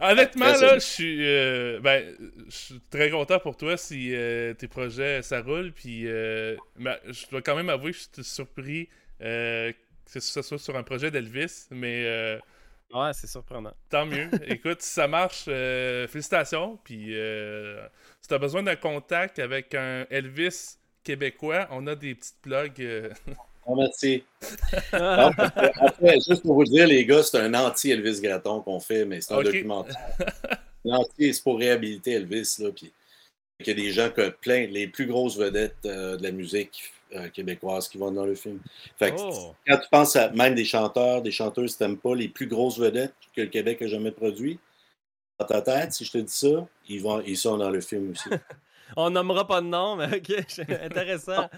[0.00, 2.14] Honnêtement, là, je suis, euh, ben,
[2.48, 5.72] je suis très content pour toi si euh, tes projets ça roule.
[5.72, 8.88] Puis, euh, ben, je dois quand même avouer que je suis surpris
[9.18, 12.38] que ce soit sur un projet d'Elvis, mais.
[12.92, 13.72] ouais, c'est surprenant.
[13.88, 14.28] Tant mieux.
[14.46, 16.78] Écoute, si ça marche, félicitations.
[16.84, 17.14] Puis,
[18.20, 22.80] si tu as besoin d'un contact avec un Elvis québécois, on a des petites blogs.
[22.80, 23.10] Euh.
[23.68, 24.24] merci.
[26.26, 29.42] juste pour vous dire, les gars, c'est un anti-Elvis Graton qu'on fait, mais c'est un
[29.42, 29.96] documentaire.
[30.84, 32.56] L'anti, c'est pour réhabiliter Elvis.
[32.58, 32.92] Là, puis
[33.60, 36.92] il y a des gens que plein, les plus grosses vedettes euh, de la musique
[37.14, 38.58] euh, québécoise qui vont dans le film.
[38.98, 39.54] Fait oh.
[39.66, 43.14] Quand tu penses à même des chanteurs, des chanteuses, t'aimes pas les plus grosses vedettes
[43.34, 44.58] que le Québec a jamais produit,
[45.38, 48.10] dans ta tête, si je te dis ça, ils, vont, ils sont dans le film
[48.10, 48.28] aussi.
[48.96, 50.30] On nommera pas de nom, mais ok,
[50.82, 51.48] intéressant.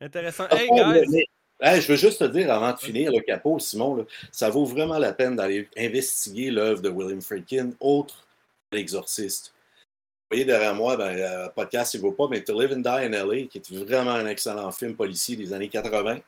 [0.00, 0.48] intéressant.
[0.50, 1.80] Hey, guys!
[1.80, 5.12] je veux juste te dire, avant de finir, le capot, Simon, ça vaut vraiment la
[5.12, 8.26] peine d'aller investiguer l'œuvre de William Friedkin, autre
[8.72, 9.52] l'exorciste.
[10.32, 12.80] Vous voyez derrière moi, ben, le podcast, il ne vaut pas, mais To Live and
[12.80, 16.20] Die in LA, qui est vraiment un excellent film policier des années 80.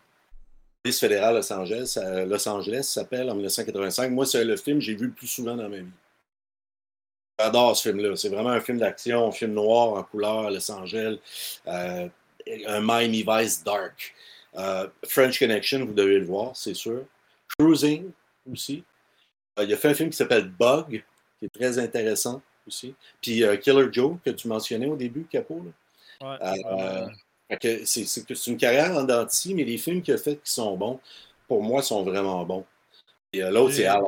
[0.83, 4.11] Police fédérale Los Angeles, euh, Los Angeles s'appelle en 1985.
[4.11, 5.87] Moi, c'est le film que j'ai vu le plus souvent dans ma vie.
[7.39, 8.17] J'adore ce film-là.
[8.17, 11.19] C'est vraiment un film d'action, un film noir en couleur, Los Angeles,
[11.67, 12.09] euh,
[12.67, 14.15] un Miami Vice dark.
[14.57, 17.05] Euh, French Connection, vous devez le voir, c'est sûr.
[17.59, 18.11] Cruising
[18.51, 18.85] aussi.
[19.61, 21.05] il a fait un film qui s'appelle Bug,
[21.39, 22.95] qui est très intéressant aussi.
[23.21, 25.61] Puis Killer Joe, que tu mentionnais au début, Capot.
[26.21, 27.09] Là.
[27.85, 31.01] c'est une carrière en dentille, mais les films qu'il a fait qui sont bons,
[31.49, 32.65] pour moi, sont vraiment bons.
[33.33, 34.05] Et l'autre, c'est Al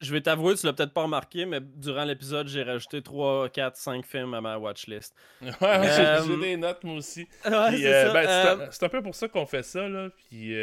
[0.00, 3.76] je vais t'avouer, tu l'as peut-être pas remarqué, mais durant l'épisode, j'ai rajouté 3, 4,
[3.76, 5.14] 5 films à ma watchlist.
[5.40, 7.26] Ouais, euh, j'ai des notes, moi aussi.
[7.46, 10.10] Euh, ben, euh, c'est un peu pour ça qu'on fait ça, là.
[10.10, 10.54] Puis,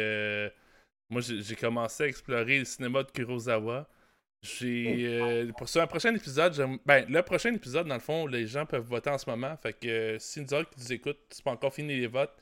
[1.10, 3.88] moi, j'ai commencé à explorer le cinéma de Kurosawa.
[4.42, 5.50] J'ai.
[5.58, 8.86] pour ça, un prochain épisode, ben, le prochain épisode, dans le fond, les gens peuvent
[8.86, 9.54] voter en ce moment.
[9.58, 12.34] Fait que si nous qui nous écoutent, c'est pas encore fini les votes,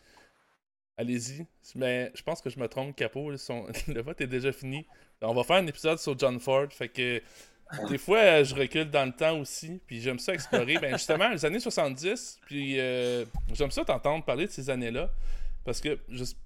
[0.96, 1.46] allez-y.
[1.74, 3.30] Mais je pense que je me trompe, Capot.
[3.88, 4.86] le vote est déjà fini.
[5.22, 6.66] On va faire un épisode sur John Ford.
[6.70, 7.22] Fait que
[7.88, 9.80] des fois, je recule dans le temps aussi.
[9.86, 10.78] Puis j'aime ça explorer.
[10.80, 12.40] ben, justement, les années 70.
[12.46, 15.10] Puis euh, j'aime ça t'entendre parler de ces années-là.
[15.64, 16.36] Parce que juste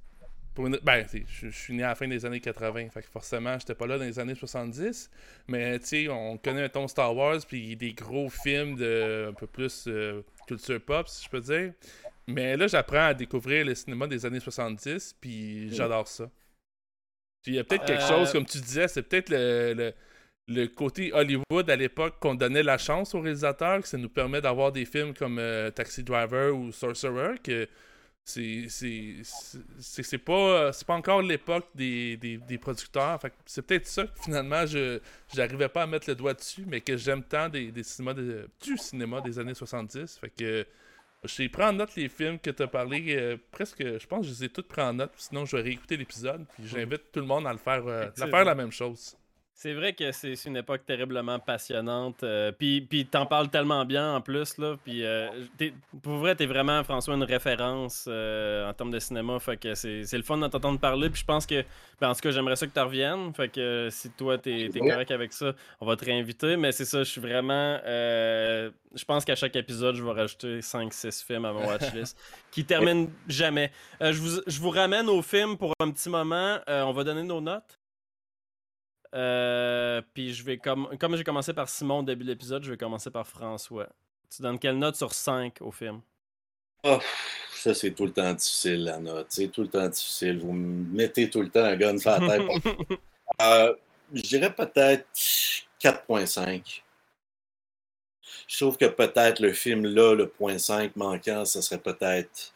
[0.83, 3.87] ben, je, suis né à la fin des années 80, fait que forcément, j'étais pas
[3.87, 5.11] là dans les années 70.
[5.47, 9.35] Mais, tu sais, on connaît un ton Star Wars, puis des gros films de un
[9.35, 11.73] peu plus euh, culture pop, si je peux dire.
[12.27, 16.29] Mais là, j'apprends à découvrir le cinéma des années 70, puis j'adore ça.
[17.49, 18.33] Il y a peut-être quelque chose, euh.
[18.33, 19.93] comme tu disais, c'est peut-être le,
[20.49, 24.41] le, côté Hollywood à l'époque qu'on donnait la chance aux réalisateurs, que ça nous permet
[24.41, 27.67] d'avoir des films comme euh, Taxi Driver ou Sorcerer, que
[28.29, 34.67] c'est c'est pas c'est pas encore l'époque des, des, producteurs c'est peut-être ça que finalement
[34.67, 35.01] je
[35.35, 38.77] j'arrivais pas à mettre le doigt dessus mais que j'aime tant des, des cinémas du
[38.77, 40.67] cinéma des années 70 fait que
[41.25, 44.33] j'ai pris en note les films que tu as parlé, euh, presque, je pense que
[44.33, 47.21] je les ai tous pris en note, sinon je vais réécouter l'épisode, puis j'invite tout
[47.21, 49.17] le monde à le faire, euh, à faire la même chose.
[49.61, 52.23] C'est vrai que c'est une époque terriblement passionnante.
[52.23, 54.57] Euh, puis puis t'en parles tellement bien en plus.
[54.57, 55.29] Là, puis euh,
[56.01, 59.37] pour vrai, t'es vraiment, François, une référence euh, en termes de cinéma.
[59.41, 61.11] Fait que c'est le fun de t'entendre parler.
[61.11, 61.65] Puis je pense que,
[62.01, 63.35] ben, en tout cas, j'aimerais ça que tu reviennes.
[63.35, 66.57] Fait que si toi, t'es es correct avec ça, on va te réinviter.
[66.57, 67.81] Mais c'est ça, je suis vraiment.
[67.85, 72.17] je pense qu'à chaque épisode, je vais rajouter 5-6 films à mon watchlist
[72.53, 73.73] qui terminent jamais.
[74.01, 76.61] je, vous, je vous ramène au film pour un petit moment.
[76.69, 77.78] on va donner nos notes.
[79.15, 82.71] Euh, puis je vais comme comme j'ai commencé par Simon au début de l'épisode, je
[82.71, 83.89] vais commencer par François.
[84.35, 86.03] Tu donnes quelle note sur 5 au film?
[86.85, 86.99] Oh,
[87.55, 89.27] ça, c'est tout le temps difficile, la note.
[89.31, 90.39] C'est tout le temps difficile.
[90.39, 92.43] Vous me mettez tout le temps un gun sur la tête.
[93.43, 93.75] euh,
[94.13, 95.07] je dirais peut-être
[95.81, 96.83] 4.5.
[98.47, 102.53] Je trouve que peut-être le film là, le point 5 manquant, ça serait peut-être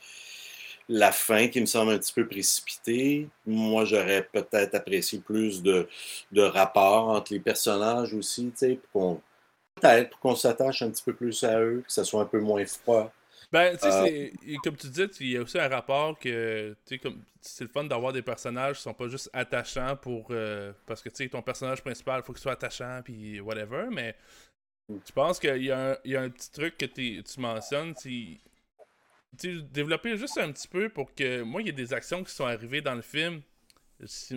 [0.89, 3.29] la fin qui me semble un petit peu précipitée.
[3.47, 5.89] Moi, j'aurais peut-être apprécié plus de,
[6.33, 8.53] de rapports entre les personnages aussi,
[9.75, 12.65] peut-être qu'on s'attache un petit peu plus à eux, que ça soit un peu moins
[12.67, 13.13] froid.
[13.53, 16.99] Ben, tu sais, euh, comme tu dis, il y a aussi un rapport que, tu
[16.99, 17.11] sais,
[17.43, 21.11] c'est le fun d'avoir des personnages qui sont pas juste attachants pour, euh, parce que,
[21.11, 24.17] tu sais, ton personnage principal, il faut qu'il soit attachant, puis whatever, mais
[24.89, 24.97] mm.
[25.07, 27.95] je pense qu'il y, a un petit truc que tu mentionnes,
[29.33, 32.47] développer juste un petit peu pour que moi il y ait des actions qui sont
[32.47, 33.41] arrivées dans le film.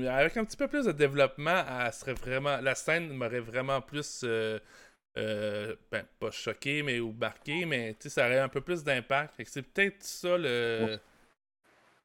[0.07, 4.59] Avec un petit peu plus de développement serait vraiment la scène m'aurait vraiment plus euh,
[5.17, 9.33] euh, ben pas choqué mais ou marqué mais ça aurait un peu plus d'impact.
[9.45, 10.99] C'est peut-être ça le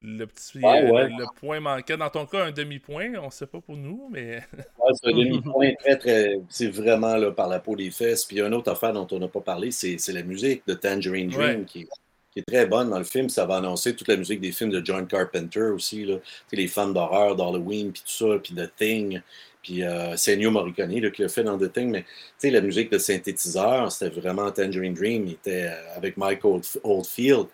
[0.02, 3.76] le petit euh, le, point manqué dans ton cas un demi-point on sait pas pour
[3.76, 4.40] nous mais
[4.94, 8.24] c'est un demi-point très très c'est vraiment là, par la peau des fesses.
[8.24, 11.66] Puis une autre affaire dont on n'a pas parlé c'est la musique de Tangerine Dream
[11.66, 11.86] qui
[12.32, 13.28] qui est très bonne dans le film.
[13.28, 16.16] Ça va annoncer toute la musique des films de John Carpenter aussi, là.
[16.52, 19.20] les fans d'horreur, d'Halloween, puis tout ça, puis The Thing,
[19.62, 22.98] puis euh, c'est Ennio Morricone qui l'a fait dans The Thing, mais la musique de
[22.98, 26.40] synthétiseur, c'était vraiment Tangerine Dream, il était euh, avec Mike
[26.82, 27.46] Oldfield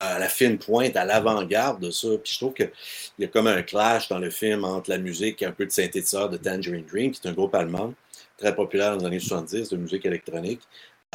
[0.00, 2.08] à la fine pointe, à l'avant-garde de ça.
[2.22, 2.70] Puis je trouve qu'il
[3.18, 5.70] y a comme un clash dans le film entre la musique et un peu de
[5.70, 7.94] synthétiseur de Tangerine Dream, qui est un groupe allemand
[8.36, 10.60] très populaire dans les années 70 de musique électronique,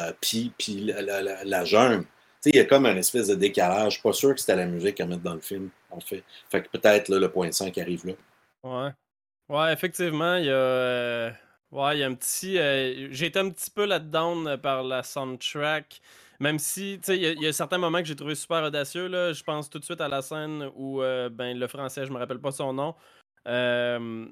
[0.00, 2.06] euh, puis, puis la, la, la jungle
[2.46, 4.02] il y a comme un espèce de décalage.
[4.02, 6.24] Pas sûr que c'était la musique à mettre dans le film, en fait.
[6.50, 8.12] Fait que peut-être le point 5 arrive là.
[8.62, 8.90] Ouais.
[9.48, 10.52] Ouais, effectivement, il y a.
[10.52, 11.30] Euh,
[11.72, 12.58] ouais, y a un petit.
[12.58, 16.00] Euh, j'ai été un petit peu là-dedans par la soundtrack.
[16.40, 19.08] Même si, tu sais, il y, a certains moments que j'ai trouvé super audacieux.
[19.08, 19.34] Là.
[19.34, 22.18] Je pense tout de suite à la scène où euh, ben, le français, je me
[22.18, 22.94] rappelle pas son nom,
[23.46, 24.26] euh,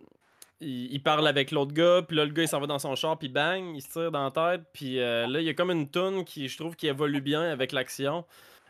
[0.60, 3.18] il, parle avec l'autre gars, puis là, le gars, il s'en va dans son char,
[3.18, 4.66] puis bang, il se tire dans la tête.
[4.72, 7.42] Puis euh, là, il y a comme une toune qui, je trouve, qui évolue bien
[7.42, 8.24] avec l'action.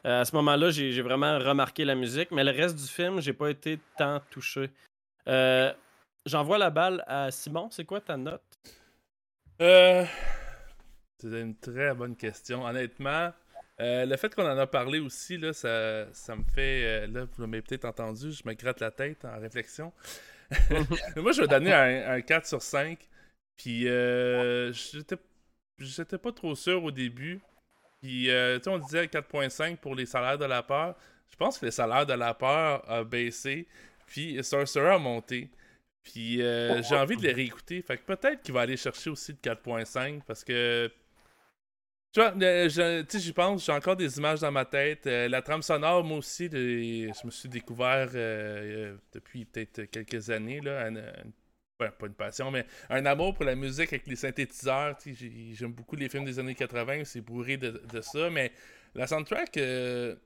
[0.05, 3.51] à ce moment-là, j'ai vraiment remarqué la musique, mais le reste du film, j'ai pas
[3.51, 4.71] été tant touché.
[6.29, 7.71] J'envoie la balle à Simon.
[7.71, 8.43] C'est quoi ta note?
[9.63, 10.05] Euh,
[11.19, 12.65] c'est une très bonne question.
[12.65, 13.33] Honnêtement,
[13.81, 16.85] euh, le fait qu'on en a parlé aussi, là, ça, ça me fait.
[16.85, 19.93] Euh, là, vous m'avez peut-être entendu, je me gratte la tête en réflexion.
[21.17, 22.99] Moi, je vais donner un, 4 sur 5.
[23.57, 27.41] Puis, euh, j'étais pas trop sûr au début.
[28.01, 30.95] Puis, euh, on disait 4.5 pour les salaires de la peur.
[31.31, 33.67] Je pense que les salaires de la peur a baissé.
[34.07, 35.51] Puis, Sorcerer a monté.
[36.13, 37.83] Puis euh, j'ai envie de les réécouter.
[37.83, 40.91] Fait que peut-être qu'il va aller chercher aussi le 4.5 parce que.
[42.13, 45.07] Tu vois, euh, j'y pense, j'ai encore des images dans ma tête.
[45.07, 48.09] Euh, la trame sonore, moi aussi, je me suis découvert
[49.13, 50.61] depuis peut-être quelques années.
[50.61, 50.91] Là,
[51.79, 54.97] pas une passion, mais un amour pour la musique avec les synthétiseurs.
[55.53, 58.31] J'aime beaucoup les films des années 80, c'est bourré de, ça.
[58.31, 58.53] Mais
[58.95, 60.19] la soundtrack, je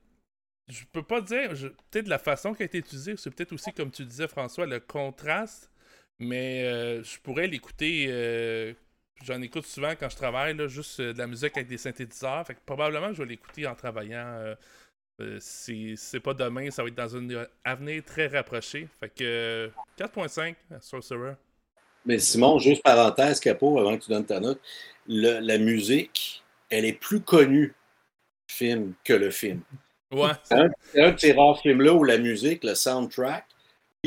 [0.91, 1.51] peux pas dire.
[1.91, 4.79] Peut-être la façon qui a été utilisée, c'est peut-être aussi, comme tu disais, François, le
[4.79, 5.69] contraste
[6.19, 8.07] mais euh, je pourrais l'écouter.
[8.09, 8.73] Euh,
[9.23, 12.45] j'en écoute souvent quand je travaille, là, juste euh, de la musique avec des synthétiseurs.
[12.45, 14.55] Fait que probablement que je vais l'écouter en travaillant.
[15.39, 18.87] si c'est pas demain, ça va être dans un avenir très rapproché.
[18.99, 21.35] Fait que 4.5 Sorcerer.
[22.05, 24.59] Mais Simon, juste parenthèse, Capot, avant que tu donnes ta note,
[25.07, 27.73] la musique, elle est plus connue
[28.47, 29.61] film que le film.
[30.11, 30.31] Ouais.
[30.43, 33.45] C'est un, un, de ces rares films-là où la musique, le soundtrack,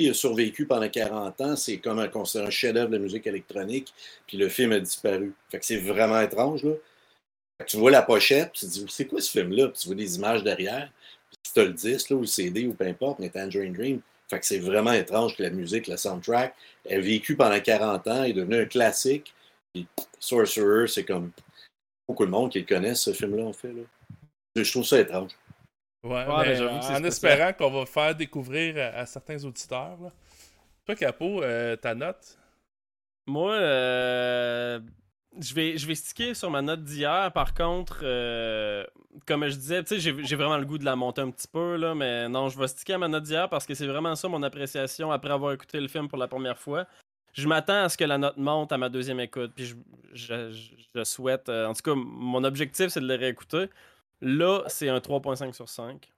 [0.04, 1.56] a survécu pendant 40 ans.
[1.56, 3.92] C'est comme un, un chef-d'œuvre de musique électronique.
[4.26, 5.34] Puis le film a disparu.
[5.50, 6.64] Fait que c'est vraiment étrange.
[6.64, 6.72] Là.
[7.66, 9.68] tu vois la pochette, puis tu te dis, c'est quoi ce film-là?
[9.68, 10.92] Puis tu vois des images derrière.
[11.30, 14.00] Puis tu as le disque, là, ou le CD, ou peu importe, mais Tangerine Dream.
[14.28, 18.24] Fait que c'est vraiment étrange que la musique, le soundtrack, ait vécu pendant 40 ans,
[18.24, 19.32] est devenu un classique.
[19.72, 19.86] Puis
[20.18, 21.30] Sorcerer, c'est comme
[22.06, 23.72] beaucoup de monde qui le connaît, ce film-là, en fait.
[23.72, 23.82] Là.
[24.56, 25.30] Je trouve ça étrange.
[26.04, 29.98] Ouais, ben, en espérant qu'on va faire découvrir à, certains auditeurs.
[30.84, 32.38] Toi, Capot, euh, ta note?
[33.26, 34.78] Moi, euh,
[35.40, 37.32] je vais, je vais sticker sur ma note d'hier.
[37.32, 38.84] Par contre, euh,
[39.26, 42.28] comme je disais, j'ai vraiment le goût de la monter un petit peu, là, mais
[42.28, 45.10] non, je vais sticker à ma note d'hier parce que c'est vraiment ça mon appréciation
[45.10, 46.86] après avoir écouté le film pour la première fois.
[47.32, 49.74] Je m'attends à ce que la note monte à ma deuxième écoute, puis
[50.14, 50.50] je,
[50.94, 53.68] je souhaite, en tout cas, mon objectif, c'est de le réécouter.
[54.20, 56.10] Là, c'est un 3.5 sur 5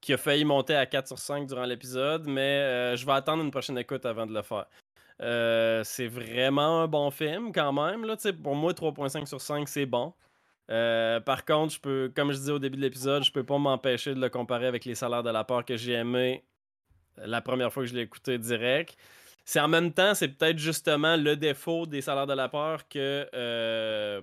[0.00, 3.42] qui a failli monter à 4 sur 5 durant l'épisode, mais euh, je vais attendre
[3.42, 4.66] une prochaine écoute avant de le faire.
[5.20, 8.06] Euh, c'est vraiment un bon film quand même.
[8.06, 10.14] Là, pour moi, 3.5 sur 5, c'est bon.
[10.70, 13.58] Euh, par contre, je peux, comme je disais au début de l'épisode, je peux pas
[13.58, 16.44] m'empêcher de le comparer avec les salaires de la part que j'ai aimé
[17.18, 18.96] la première fois que je l'ai écouté direct.
[19.44, 24.22] C'est en même temps, c'est peut-être justement le défaut des salaires de la part que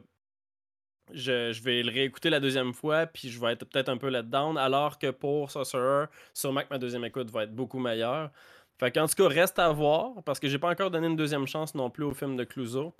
[1.13, 4.57] je, vais le réécouter la deuxième fois, puis je vais être peut-être un peu let-down,
[4.57, 8.31] alors que pour Sorcerer, sûrement que ma deuxième écoute va être beaucoup meilleure.
[8.79, 11.47] Fait qu'en tout cas, reste à voir, parce que j'ai pas encore donné une deuxième
[11.47, 12.93] chance non plus au film de Clouseau.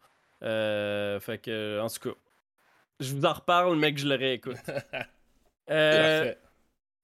[0.43, 2.16] Euh, fait que, en tout cas,
[2.99, 4.58] je vous en reparle, mais que je le réécoute.
[5.70, 6.34] euh,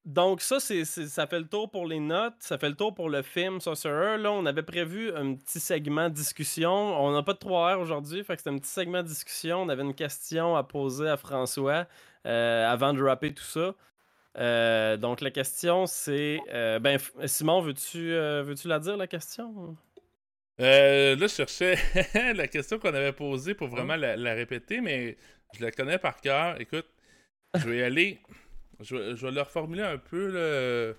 [0.06, 3.10] donc ça, c'est, ça fait le tour pour les notes, ça fait le tour pour
[3.10, 4.18] le film Sorcerer.
[4.18, 6.72] Là, on avait prévu un petit segment discussion.
[6.72, 9.62] On n'a pas de 3 heures aujourd'hui, fait que c'était un petit segment discussion.
[9.62, 11.88] On avait une question à poser à François
[12.26, 13.76] euh, avant de rapper tout ça.
[14.38, 16.42] Euh, donc la question, c'est...
[16.54, 19.78] Euh, ben, Simon, veux-tu, veux-tu la dire, la question?
[20.60, 21.78] là, je cherchais
[22.34, 25.16] la question qu'on avait posée pour vraiment la, la, répéter, mais
[25.58, 26.60] je la connais par cœur.
[26.60, 26.88] Écoute,
[27.56, 28.20] je vais y aller...
[28.80, 30.32] Je, vais le reformuler un peu.
[30.32, 30.96] De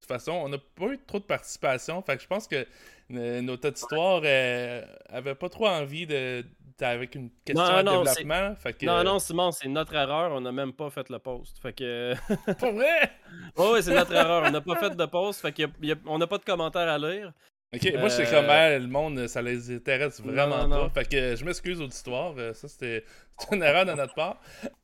[0.00, 2.02] toute façon, on n'a pas eu trop de participation.
[2.02, 2.66] Fait que je pense que
[3.08, 6.44] notre auditoire euh, avait pas trop envie de
[6.84, 8.56] avec une question de développement.
[8.82, 10.32] Non, non, Simon, c'est notre erreur.
[10.32, 11.58] On n'a même pas fait le post.
[11.60, 12.14] Fait que.
[12.58, 13.12] Pas vrai?
[13.56, 14.44] oui, c'est notre erreur.
[14.46, 15.40] On n'a pas fait de post.
[15.40, 17.32] Fait qu'on n'a pas de commentaires à lire.
[17.74, 20.90] Ok, moi je sais comme euh, le monde, ça les intéresse vraiment pas.
[20.90, 23.02] Fait que je m'excuse auditoire, euh, ça c'était
[23.50, 24.38] une erreur de notre part.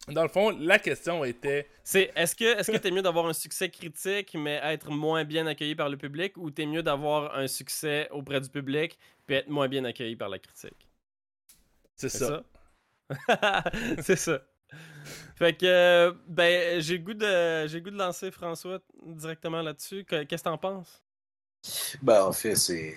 [0.09, 1.69] Dans le fond, la question était.
[1.85, 5.47] C'est est-ce que est-ce que t'es mieux d'avoir un succès critique mais être moins bien
[5.47, 9.49] accueilli par le public ou t'es mieux d'avoir un succès auprès du public puis être
[9.49, 10.89] moins bien accueilli par la critique?
[11.95, 12.43] C'est ça.
[14.01, 14.41] C'est ça.
[15.37, 20.07] Fait que ben j'ai goût de j'ai goût de lancer François directement là-dessus.
[20.07, 21.03] Qu'est-ce que t'en penses?
[22.03, 22.97] Ben, en fait, c'est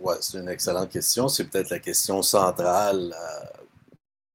[0.00, 1.28] ouais, une excellente question.
[1.28, 3.62] C'est peut-être la question centrale euh,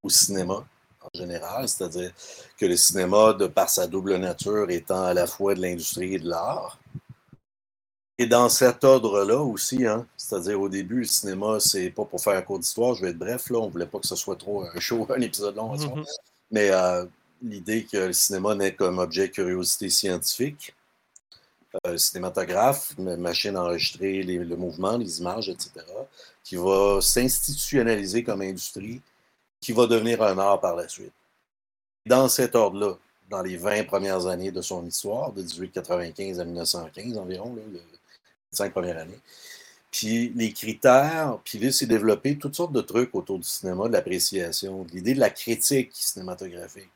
[0.04, 0.66] au cinéma
[1.14, 2.12] en général, c'est-à-dire
[2.58, 6.20] que le cinéma, de par sa double nature, étant à la fois de l'industrie et
[6.20, 6.80] de l'art.
[8.18, 12.36] Et dans cet ordre-là aussi, hein, c'est-à-dire au début, le cinéma, c'est pas pour faire
[12.36, 14.64] un cours d'histoire, je vais être bref, là, on voulait pas que ce soit trop
[14.64, 16.04] un show, un épisode long, mm
[16.50, 17.04] mais euh,
[17.42, 20.74] l'idée que le cinéma n'est comme objet de curiosité scientifique,
[21.86, 25.72] euh, cinématographe, machine à enregistrer les, le mouvement, les images, etc.,
[26.44, 29.02] qui va s'institutionnaliser comme industrie,
[29.60, 31.14] qui va devenir un art par la suite.
[32.06, 32.98] Dans cet ordre-là,
[33.30, 37.82] dans les 20 premières années de son histoire, de 1895 à 1915 environ, les
[38.52, 39.20] 5 premières années,
[39.92, 43.94] puis les critères, puis là, c'est développé toutes sortes de trucs autour du cinéma, de
[43.94, 46.92] l'appréciation, de l'idée de la critique cinématographique.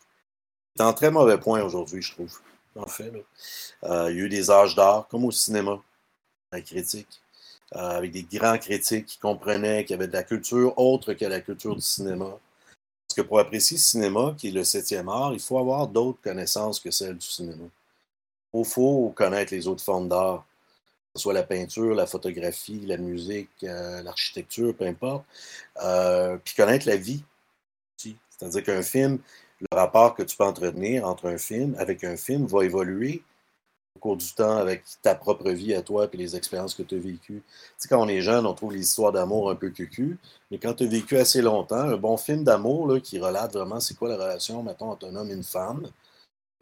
[0.75, 2.39] C'est en très mauvais point aujourd'hui, je trouve.
[2.75, 3.11] En fait,
[3.83, 5.81] euh, il y a eu des âges d'art, comme au cinéma,
[6.51, 7.21] la critique.
[7.75, 11.23] Euh, avec des grands critiques qui comprenaient qu'il y avait de la culture autre que
[11.23, 12.37] la culture du cinéma.
[13.07, 16.19] Parce que pour apprécier le cinéma, qui est le septième art, il faut avoir d'autres
[16.21, 17.63] connaissances que celles du cinéma.
[18.53, 20.45] Il faut connaître les autres formes d'art,
[21.13, 25.23] que ce soit la peinture, la photographie, la musique, euh, l'architecture, peu importe.
[26.43, 27.23] Puis connaître la vie.
[28.41, 29.19] C'est-à-dire qu'un film,
[29.61, 33.23] le rapport que tu peux entretenir entre un film avec un film va évoluer
[33.95, 36.95] au cours du temps avec ta propre vie à toi et les expériences que tu
[36.95, 37.43] as vécues.
[37.43, 37.43] Tu
[37.77, 40.17] sais, quand on est jeune, on trouve les histoires d'amour un peu cucu,
[40.49, 43.95] mais quand tu as vécu assez longtemps, un bon film d'amour qui relate vraiment c'est
[43.95, 45.87] quoi la relation, mettons, entre un homme et une femme,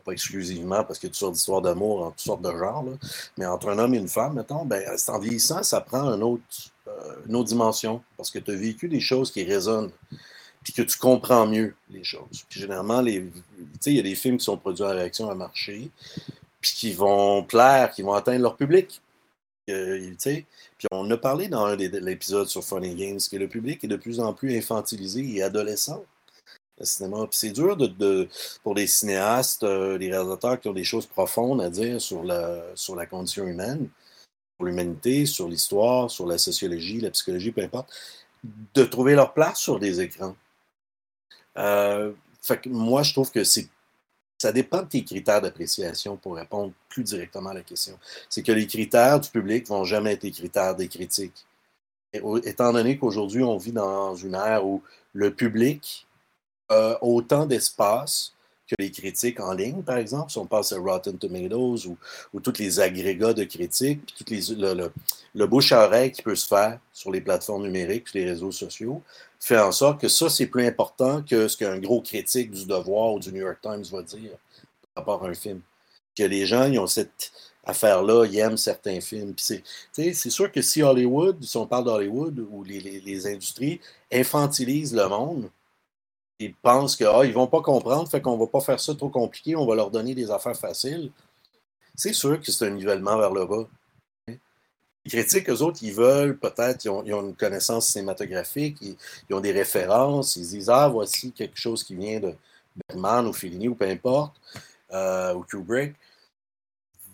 [0.03, 2.85] pas exclusivement parce qu'il y a d'histoires d'amour en toutes sortes de genres,
[3.37, 6.15] mais entre un homme et une femme, mettons, ben, en vieillissant, ça prend euh,
[7.27, 9.91] une autre dimension parce que tu as vécu des choses qui résonnent
[10.63, 12.45] puis que tu comprends mieux les choses.
[12.49, 13.31] Puis généralement, il
[13.87, 15.89] y a des films qui sont produits en réaction à marché,
[16.61, 19.01] puis qui vont plaire, qui vont atteindre leur public.
[19.69, 23.83] Euh, puis on a parlé dans un des l'épisode sur Funny Games que le public
[23.83, 26.03] est de plus en plus infantilisé et adolescent.
[26.81, 28.27] C'est dur de,
[28.63, 32.63] pour les cinéastes, euh, les réalisateurs qui ont des choses profondes à dire sur la,
[32.73, 33.89] sur la condition humaine,
[34.57, 37.89] sur l'humanité, sur l'histoire, sur la sociologie, la psychologie, peu importe,
[38.73, 40.35] de trouver leur place sur des écrans.
[41.59, 43.69] Euh, fait que moi, je trouve que c'est
[44.41, 47.99] ça dépend de tes critères d'appréciation pour répondre plus directement à la question.
[48.29, 51.45] C'est que les critères du public vont jamais être les critères des critiques.
[52.13, 54.81] étant donné qu'aujourd'hui, on vit dans une ère où
[55.11, 56.07] le public
[56.69, 58.33] a autant d'espace
[58.69, 61.97] que les critiques en ligne, par exemple, si on passe à Rotten Tomatoes ou,
[62.33, 64.91] ou tous les agrégats de critiques, puis toutes les, le,
[65.33, 68.51] le, bouche à oreille qui peut se faire sur les plateformes numériques, sur les réseaux
[68.51, 69.01] sociaux,
[69.39, 73.13] fait en sorte que ça, c'est plus important que ce qu'un gros critique du Devoir
[73.13, 74.31] ou du New York Times va dire
[74.93, 75.61] par rapport à un film.
[76.15, 77.31] Que les gens, ils ont cette
[77.63, 79.33] affaire-là, ils aiment certains films.
[79.37, 83.79] C'est sûr que si Hollywood, si on parle d'Hollywood ou les, les, les industries,
[84.11, 85.49] infantilisent le monde,
[86.39, 88.95] ils pensent qu'ils ah, ne vont pas comprendre, fait qu'on ne va pas faire ça
[88.95, 91.11] trop compliqué, on va leur donner des affaires faciles.
[91.95, 93.67] C'est sûr que c'est un nivellement vers le bas.
[94.27, 94.37] Les
[95.11, 100.35] critiques, eux autres, ils veulent peut-être, ils, ont, une connaissance cinématographique, ils, ont des références,
[100.37, 102.33] ils disent Ah, voici quelque chose qui vient de
[102.87, 104.35] Bergman ou Fellini ou peu importe,
[104.91, 105.95] euh, ou Kubrick,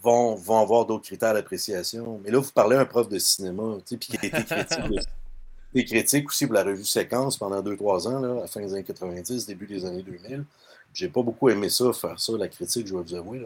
[0.03, 2.19] vont, vont avoir d'autres critères d'appréciation.
[2.23, 5.07] Mais là, vous parlez à un prof de cinéma, puis qui a été critique
[5.75, 8.73] des critiques aussi pour la revue Séquence pendant 2-3 ans, là, à la fin des
[8.73, 10.45] années 90, début des années 2000.
[10.93, 13.45] J'ai pas beaucoup aimé ça, faire ça, la critique, je dois vous avouer.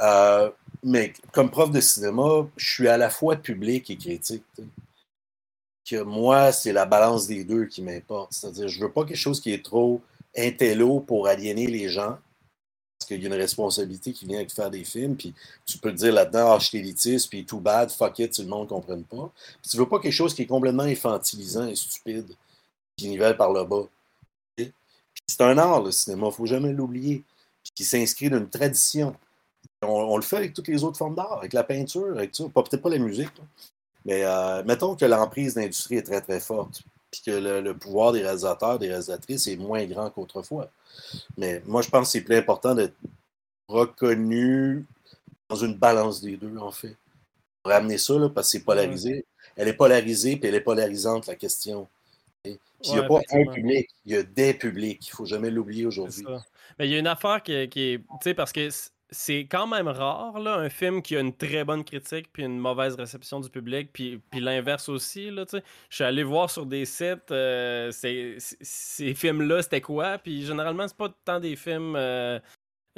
[0.00, 0.50] Euh,
[0.82, 4.44] mais comme prof de cinéma, je suis à la fois public et critique.
[5.88, 8.32] Que moi, c'est la balance des deux qui m'importe.
[8.32, 10.02] C'est-à-dire, je veux pas quelque chose qui est trop
[10.36, 12.18] intello pour aliéner les gens
[13.14, 15.34] qu'il y a une responsabilité qui vient avec faire des films, puis
[15.66, 18.64] tu peux te dire là-dedans, ah, je puis tout bad, fuck it, si le monde
[18.64, 19.30] ne comprenne pas.
[19.60, 22.34] Puis tu veux pas quelque chose qui est complètement infantilisant et stupide,
[22.96, 23.86] qui nivelle par le bas.
[25.26, 27.22] C'est un art, le cinéma, faut jamais l'oublier,
[27.74, 29.14] qui s'inscrit dans une tradition.
[29.82, 32.44] On, le fait avec toutes les autres formes d'art, avec la peinture, avec ça.
[32.54, 33.32] Peut-être pas la musique,
[34.04, 36.82] mais euh, mettons que l'emprise d'industrie est très, très forte,
[37.12, 40.70] puis que le pouvoir des réalisateurs, des réalisatrices est moins grand qu'autrefois.
[41.36, 42.96] Mais moi, je pense que c'est plus important d'être
[43.68, 44.86] reconnu
[45.48, 46.96] dans une balance des deux, en fait.
[47.62, 49.26] Pour ramener ça, là, parce que c'est polarisé.
[49.56, 51.86] Elle est polarisée, puis elle est polarisante, la question.
[52.42, 55.06] Puis il n'y a pas un public, il y a des publics.
[55.06, 56.24] Il ne faut jamais l'oublier aujourd'hui.
[56.78, 57.98] Mais il y a une affaire qui, qui est.
[57.98, 58.68] Tu sais, parce que
[59.12, 62.58] c'est quand même rare, là, un film qui a une très bonne critique puis une
[62.58, 65.30] mauvaise réception du public, puis, l'inverse aussi.
[65.30, 65.60] Là, je
[65.94, 71.14] suis allé voir sur des sites euh, ces, films-là, c'était quoi, puis généralement, c'est pas
[71.24, 72.40] tant des films euh,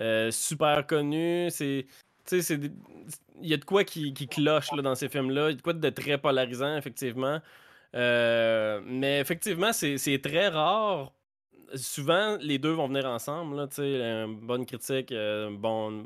[0.01, 1.51] euh, super connus.
[1.51, 1.87] C'est.
[2.31, 5.51] Il y a de quoi qui, cloche dans ces films-là.
[5.51, 7.41] Il y a de quoi de très polarisant, effectivement.
[7.93, 11.13] mais effectivement, c'est très rare
[11.77, 13.57] souvent, les deux vont venir ensemble.
[13.57, 15.51] Là, une bonne critique, euh,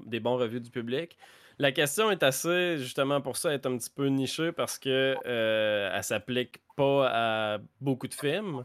[0.07, 1.16] des bons revues du public.
[1.59, 5.90] La question est assez, justement, pour ça, est un petit peu nichée parce que euh,
[5.93, 8.65] elle s'applique pas à beaucoup de films.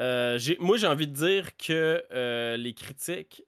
[0.00, 3.44] Euh, moi, j'ai envie de dire que euh, les critiques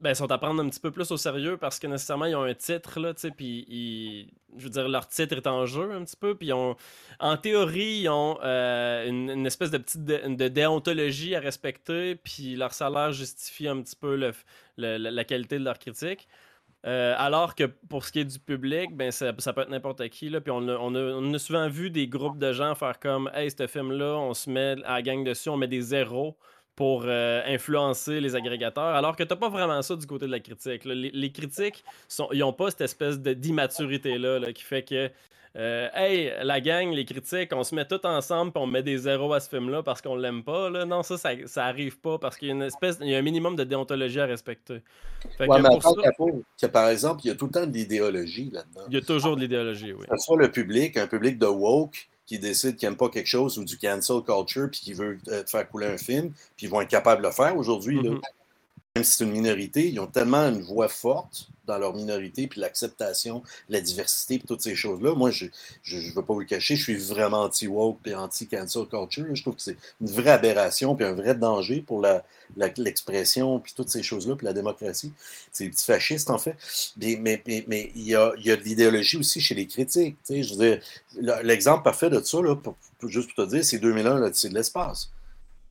[0.00, 2.42] ben, sont à prendre un petit peu plus au sérieux parce que nécessairement, ils ont
[2.42, 6.16] un titre, là, tu puis je veux dire, leur titre est en jeu un petit
[6.16, 6.76] peu, puis ont,
[7.20, 12.72] en théorie, ils ont euh, une, espèce de petite de déontologie à respecter, puis leur
[12.72, 14.32] salaire justifie un petit peu
[14.76, 16.28] la qualité de leur critique.
[16.86, 20.28] Euh, alors que pour ce qui est du public, ben ça, peut être n'importe qui.
[20.28, 24.18] Là, puis on a souvent vu des groupes de gens faire comme Hey, ce film-là,
[24.18, 26.36] on se met à la gang dessus, on met des zéros
[26.76, 30.40] pour euh, influencer les agrégateurs, alors que t'as pas vraiment ça du côté de la
[30.40, 30.84] critique.
[30.84, 30.94] là.
[30.94, 35.10] Les, les critiques, sont, ils ont pas cette espèce d'immaturité-là là, qui fait que
[35.56, 38.98] euh, Hey, la gang, les critiques, on se met tous ensemble puis on met des
[38.98, 40.68] zéros à ce film-là parce qu'on l'aime pas.
[40.68, 40.84] Là.
[40.84, 43.18] Non, ça, ça, ça arrive pas parce qu'il y a une espèce, il y a
[43.18, 44.82] un minimum de déontologie à respecter.
[45.38, 47.46] Fait Ouais, que mais pour attends, ça, Capo, que par exemple, il y a tout
[47.46, 48.80] le temps de l'idéologie là-dedans.
[48.88, 50.06] il y a toujours de l'idéologie, oui.
[50.10, 53.26] Que ce soit le public, un public de woke qui décide qu'il n'aime pas quelque
[53.26, 56.70] chose ou du cancel culture puis qui veut euh, faire couler un film, puis ils
[56.70, 57.96] vont être capables de le faire aujourd'hui.
[57.96, 58.20] Mhm.
[58.96, 62.60] Même si c'est une minorité, ils ont tellement une voix forte dans leur minorité, puis
[62.60, 65.16] l'acceptation, la diversité, puis toutes ces choses-là.
[65.16, 69.34] Moi, je ne veux pas vous le cacher, je suis vraiment anti-woke et anti-cancel culture.
[69.34, 72.06] Je trouve que c'est une vraie aberration, puis un vrai danger pour
[72.56, 75.12] l'expression, puis toutes ces choses-là, puis la démocratie.
[75.50, 76.54] C'est des petits fascistes, en fait.
[76.96, 77.42] Mais,
[77.96, 80.16] il, y a, y de l'idéologie aussi chez les critiques.
[81.16, 82.76] l'exemple parfait de ça, pour-
[83.08, 85.10] juste pour te dire, c'est 2001, l'Odyssée de l'espace.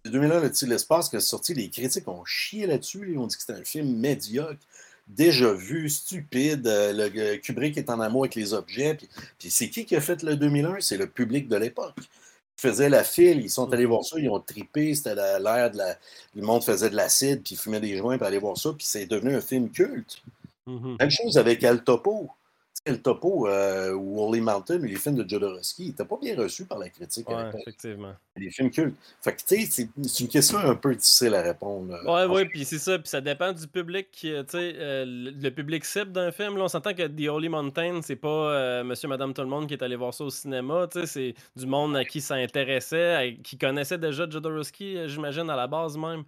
[0.10, 3.10] 2001, l'Odyssée de l'espace, qui est sorti, les critiques ont chié là-dessus.
[3.14, 4.60] Ils ont dit que c'était un film médiocre,
[5.08, 6.68] déjà vu, stupide.
[6.68, 8.96] euh, le, le Kubrick est en amour avec les objets.
[8.96, 9.10] Puis,
[9.40, 10.78] puis c'est qui qui a fait le 2001?
[10.82, 11.96] C'est le public de l'époque.
[12.00, 15.72] Ils faisaient la file, ils sont allés voir ça, ils ont trippé, c'était la- l'ère
[15.72, 15.98] de la...
[16.36, 19.06] Le monde faisait de l'acide, puis fumait des joints pour aller voir ça, puis c'est
[19.06, 20.22] devenu un film culte.
[20.66, 20.96] Mhm.
[21.00, 22.30] Même chose avec El Topo.
[22.86, 26.66] El Topo euh, ou Holy Mountain, les films de Jodorowsky, ils n'étaient pas bien reçus
[26.66, 27.62] par la critique Ouais, l'époque.
[27.62, 28.12] effectivement.
[28.36, 28.96] Les films cultes.
[29.22, 31.98] Fait que, tu sais, c'est une question un peu difficile à répondre.
[32.06, 35.32] Ouais, ouais, puis c'est ça, puis ça dépend du public, euh, tu sais, euh, le
[35.32, 38.84] le public cible d'un film, là, on s'entend que The Holy Mountain, c'est pas euh,
[38.84, 41.36] monsieur, madame, tout le monde qui est allé voir ça au cinéma, tu sais, c'est
[41.56, 45.68] du monde à qui ça intéressait, à- qui connaissait déjà Jodorowsky, euh, j'imagine, à la
[45.68, 46.24] base même.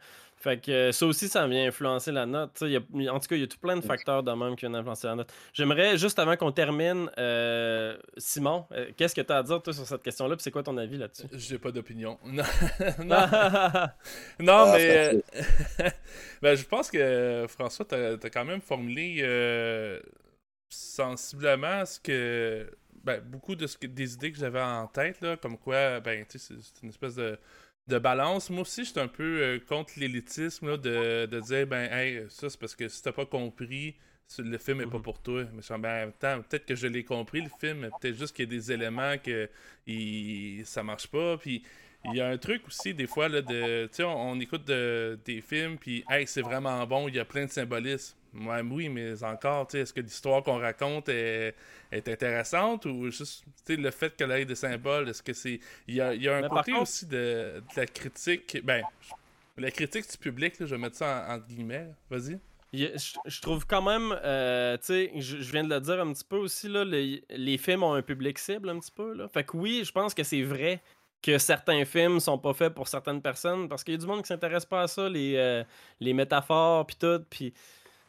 [0.46, 2.52] Fait que euh, ça aussi, ça vient influencer la note.
[2.54, 4.56] tu y a- en tout cas, il y a tout plein de facteurs de même
[4.56, 5.34] qui viennent influencer la note.
[5.54, 9.74] J'aimerais, juste avant qu'on termine, euh, Simon, euh, qu'est-ce que tu as à dire, toi,
[9.74, 11.24] sur cette question-là, c'est quoi ton avis là-dessus?
[11.32, 12.20] J'ai pas d'opinion.
[12.26, 12.44] Non,
[13.00, 13.96] non, Ah,
[14.40, 15.90] non, mais euh,
[16.44, 19.24] ben, je pense que François, t'as as quand même formulé
[20.70, 22.70] sensiblement ce que
[23.04, 26.24] ben, beaucoup de ce que, des idées que j'avais en tête, là, comme quoi, ben,
[26.28, 26.54] tu c'est
[26.84, 27.38] une espèce de,
[27.88, 28.49] de balance.
[28.49, 32.60] Moi aussi, j'étais un peu euh, contre l'élitisme de, de dire, ben, hey, ça, c'est
[32.60, 33.95] parce que si t'as pas compris,
[34.40, 35.02] le film est pas Mhm.
[35.02, 35.44] pour toi.
[35.53, 38.48] Mais je suis, ben, peut-être que je l'ai compris, le film, peut-être juste qu'il y
[38.48, 39.49] a des éléments que
[39.88, 41.38] il, ça marche pas.
[41.38, 41.64] Puis
[42.03, 44.66] il y a un truc aussi, des fois, là, de, tu sais, on, on écoute
[44.66, 48.16] de- des films, puis, hey, c'est vraiment bon, il y a plein de symbolisme.
[48.41, 51.56] Ouais, oui, mais encore, est-ce que l'histoire qu'on raconte est,
[51.91, 55.60] est intéressante ou juste, le fait qu'elle ait des symboles, est-ce que c'est.
[55.88, 58.84] Il y a, y a un Mais côté contre- aussi de, de la critique, ben,
[59.57, 62.38] la critique du public, là, je vais mettre ça en- entre guillemets, vas-y.
[62.74, 62.88] Je,
[63.26, 66.26] je trouve quand même, euh, tu sais, je, je viens de le dire un petit
[66.26, 69.14] peu aussi, là, les, les films ont un public cible un petit peu.
[69.14, 69.30] Là.
[69.30, 70.82] Fait que oui, je pense que c'est vrai
[71.22, 74.24] que certains films sont pas faits pour certaines personnes parce qu'il y a du monde
[74.24, 75.64] qui s'intéresse pas à ça, les, euh,
[76.02, 77.24] les métaphores puis tout.
[77.30, 77.53] Puis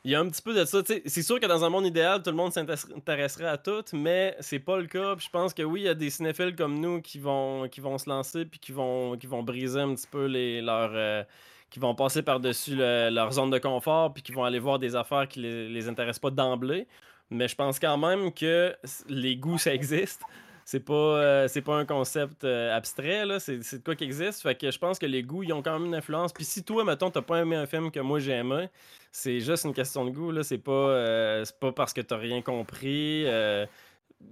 [0.07, 0.83] il y a un petit peu de ça.
[0.87, 4.61] C'est sûr que dans un monde idéal, tout le monde s'intéresserait à tout, mais c'est
[4.61, 5.17] pas le cas.
[5.19, 7.99] Je pense que oui, il y a des cinéphiles comme nous qui vont, qui vont
[7.99, 11.25] se lancer puis qui vont, qui vont briser un petit peu les, euh,
[11.71, 14.95] qui vont passer par-dessus le- leur zone de confort puis qui vont aller voir des
[14.95, 16.87] affaires qui les, les intéressent pas d'emblée.
[17.31, 18.77] Mais je pense quand même que
[19.09, 20.23] les goûts, ça existe.
[20.69, 23.39] C'est pas, euh, c'est pas un concept euh, abstrait, là.
[23.39, 24.43] C'est, de quoi qui existe.
[24.43, 26.33] Fait que je pense que les goûts, ils ont quand même une influence.
[26.33, 28.69] Puis si toi, mettons, t'as pas aimé un film que moi j'ai aimé,
[29.13, 30.43] c'est juste une question de goût, là.
[30.43, 33.25] C'est pas, euh, c'est pas parce que t'as rien compris.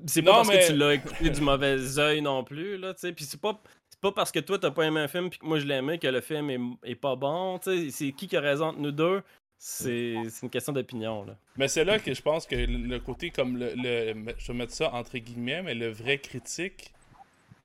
[0.06, 2.94] c'est pas Non, parce mais- que tu l'as écouté du mauvais œil non plus, là,
[2.94, 3.12] tu sais.
[3.12, 3.61] Puis c'est pas,
[4.01, 5.98] pas parce que toi, t'as pas aimé un film puis que moi je l'ai aimé
[6.01, 7.59] que le film est, est pas bon.
[7.62, 9.23] C'est qui qui a raison entre nous deux?
[9.66, 11.24] C'est, une question d'opinion.
[11.57, 14.74] Mais c'est là que je pense que le côté comme le, le- je vais mettre
[14.74, 16.93] ça entre guillemets, mais le vrai critique,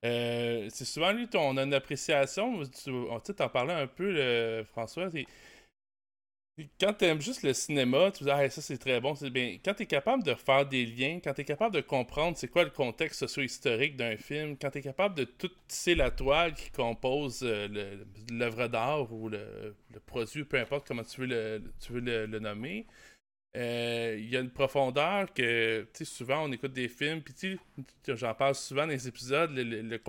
[0.06, 2.62] euh, c'est souvent lui, on a une appréciation.
[2.86, 5.10] Tu t'en parlais un peu, François.
[6.60, 9.14] C'est- quand tu aimes juste le cinéma, tu dis ah, ça c'est très bon.
[9.32, 12.38] Bien, quand tu es capable de faire des liens, quand tu es capable de comprendre
[12.38, 16.12] c'est quoi le contexte socio-historique d'un film, quand tu es capable de tout tisser la
[16.12, 17.68] toile qui compose euh,
[18.32, 19.76] l'œuvre d'art ou le,
[20.06, 22.86] produit, peu importe comment tu veux le, le, nommer,
[23.58, 27.58] euh, il y a une profondeur que souvent on écoute des films, puis
[28.08, 30.00] j'en parle souvent dans les épisodes, le, le,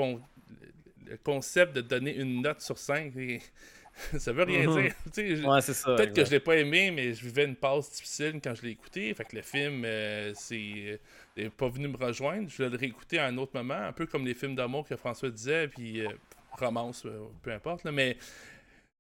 [1.24, 3.12] concept de donner une note sur 5.
[4.18, 4.92] ça veut rien mhm.
[5.12, 5.48] dire.
[5.48, 5.60] ouais.
[5.60, 8.70] Peut-être que je l'ai pas aimé, mais je vivais une passe difficile quand je l'ai
[8.70, 9.12] écouté.
[9.14, 11.00] Fait que le film, euh, c'est
[11.36, 12.48] n'est pas venu me rejoindre.
[12.48, 14.96] Je vais le réécouter à un autre moment, un peu comme les films d'amour que
[14.96, 16.08] François disait, puis euh,
[16.58, 17.84] romance, euh, peu importe.
[17.84, 18.16] Là, mais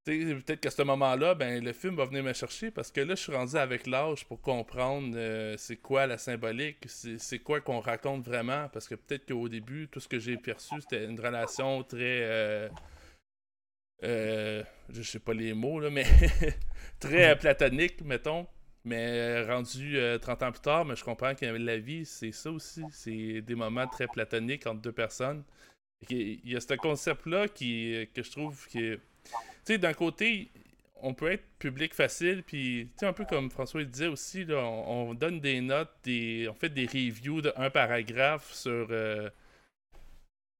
[0.04, 3.22] peut-être qu'à ce moment-là, ben, le film va venir me chercher parce que là, je
[3.22, 5.16] suis rendu avec l'âge pour comprendre
[5.56, 8.68] c'est quoi la symbolique, c'est quoi qu'on raconte vraiment.
[8.72, 12.68] Parce que peut-être qu'au début, tout ce que j'ai perçu, c'était une relation très euh,
[14.02, 16.06] je sais pas les mots, là, mais
[17.00, 18.46] très platonique, mettons.
[18.84, 22.50] Mais rendu 30 euh, ans plus tard, mais je comprends que la vie, c'est ça
[22.50, 22.82] aussi.
[22.90, 25.44] C'est des moments très platoniques entre deux personnes.
[26.08, 28.94] Il y a ce concept-là qui, que je trouve que.
[28.96, 29.00] Tu
[29.64, 30.50] sais, d'un côté,
[30.96, 34.64] on peut être public facile, puis, tu sais, un peu comme François disait aussi, là,
[34.64, 38.88] on, donne des notes, des, on fait des reviews de un paragraphe sur.
[38.90, 39.28] Euh,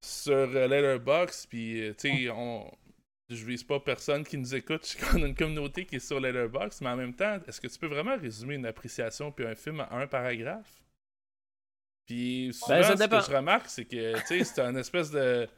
[0.02, 2.70] sur Letterboxd, puis, tu sais, on
[3.30, 4.86] je vise pas personne qui nous écoute.
[4.98, 7.68] Je qu'on a une communauté qui est sur Letterboxd, mais en même temps, est-ce que
[7.68, 10.82] tu peux vraiment résumer une appréciation puis un film à un paragraphe?
[12.06, 15.48] Puis ben, souvent, ce que je remarque, c'est que c'est un espèce de,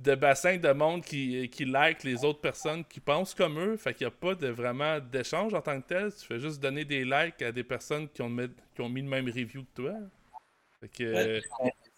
[0.00, 3.76] de bassin de monde qui, qui like les autres personnes qui pensent comme eux.
[3.76, 6.12] Fait qu'il n'y a pas de, vraiment d'échange en tant que tel.
[6.12, 9.02] Tu fais juste donner des likes à des personnes qui ont, mis, qui ont mis
[9.02, 9.94] le même review que toi.
[10.80, 11.40] Fait que,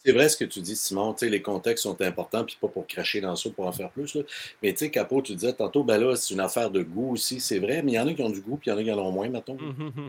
[0.04, 1.14] c'est vrai ce que tu dis, Simon.
[1.22, 4.14] Les contextes sont importants, puis pas pour cracher dans ça pour en faire plus.
[4.14, 4.22] Là.
[4.62, 7.40] Mais tu sais, Capot, tu disais tantôt, ben là, c'est une affaire de goût aussi,
[7.40, 8.78] c'est vrai, mais il y en a qui ont du goût, puis il y en
[8.78, 9.56] a qui en ont moins, mettons.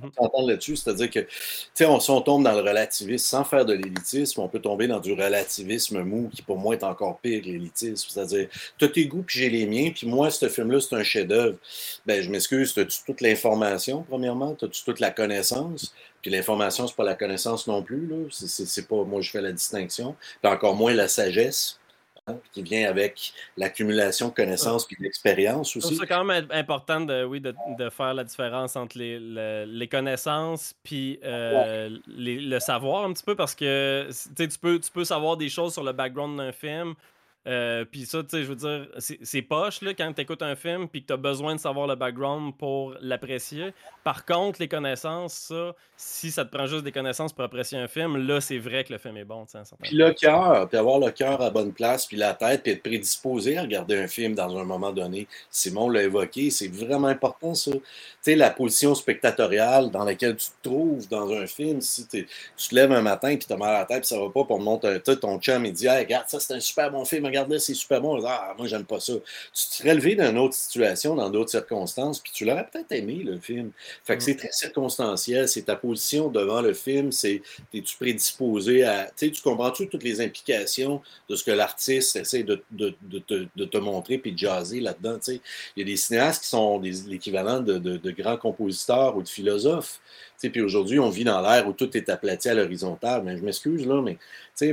[0.04, 1.28] on t'entend là-dessus, c'est-à-dire que, tu
[1.74, 4.88] sais, on, si on tombe dans le relativisme sans faire de l'élitisme, on peut tomber
[4.88, 8.10] dans du relativisme mou qui, pour moi, est encore pire que l'élitisme.
[8.10, 11.04] C'est-à-dire, tu as tes goûts, puis j'ai les miens, puis moi, ce film-là, c'est un
[11.04, 11.58] chef-d'œuvre.
[12.06, 14.58] Ben, je m'excuse, as-tu toute l'information, premièrement?
[14.62, 15.94] As-tu toute la connaissance?
[16.26, 18.08] Puis l'information, c'est pas la connaissance non plus.
[18.08, 18.16] Là.
[18.32, 20.16] C'est, pas, moi, je fais la distinction.
[20.42, 21.80] Puis encore moins la sagesse.
[22.26, 25.96] Hein, qui vient avec l'accumulation de connaissances et d'expérience aussi.
[25.96, 27.54] C'est quand même important de, oui, de,
[27.92, 29.20] faire la différence entre les,
[29.68, 35.06] les connaissances puis euh, le savoir un petit peu parce que tu peux, tu peux
[35.06, 36.96] savoir des choses sur le background d'un film
[37.48, 40.56] euh, puis ça, tu sais, je veux dire, c'est poche là, quand tu écoutes un
[40.56, 43.74] film puis que tu as besoin de savoir le background pour l'apprécier.
[44.04, 47.88] Par contre, les connaissances, ça, si ça te prend juste des connaissances pour apprécier un
[47.88, 49.46] film, là, c'est vrai que le film est bon.
[49.82, 52.84] Puis le cœur, puis avoir le cœur à bonne place, puis la tête, puis être
[52.84, 55.28] prédisposé à regarder un film dans un moment donné.
[55.50, 57.72] Simon l'a évoqué, c'est vraiment important, ça.
[57.72, 57.82] Tu
[58.22, 62.76] sais, la position spectatoriale dans laquelle tu te trouves dans un film, si tu te
[62.76, 64.60] lèves un matin puis tu as mal à la tête puis ça va pas pour
[64.60, 68.02] monter ton chum et dit regarde, ça c'est un super bon film, regarde c'est super
[68.02, 68.24] bon.
[68.26, 69.14] Ah, moi, j'aime pas ça.
[69.14, 72.92] Tu te serais levé dans une autre situation, dans d'autres circonstances, puis tu l'aurais peut-être
[72.92, 73.72] aimé, le film.
[74.04, 74.26] Fait que mm.
[74.26, 75.48] c'est très circonstanciel.
[75.48, 77.12] C'est ta position devant le film.
[77.12, 77.42] C'est,
[77.74, 79.06] es-tu prédisposé à.
[79.06, 83.66] Tu sais, tu comprends-tu toutes les implications de ce que l'artiste essaie de, de, de,
[83.66, 85.20] te, montrer puis de jaser là-dedans?
[85.28, 85.40] Il
[85.78, 90.00] y a des cinéastes qui sont l'équivalent de, grands compositeurs ou de philosophes.
[90.42, 93.24] Puis aujourd'hui, on vit dans l'ère où tout est aplati à l'horizontale.
[93.24, 94.18] Mais je m'excuse, là, mais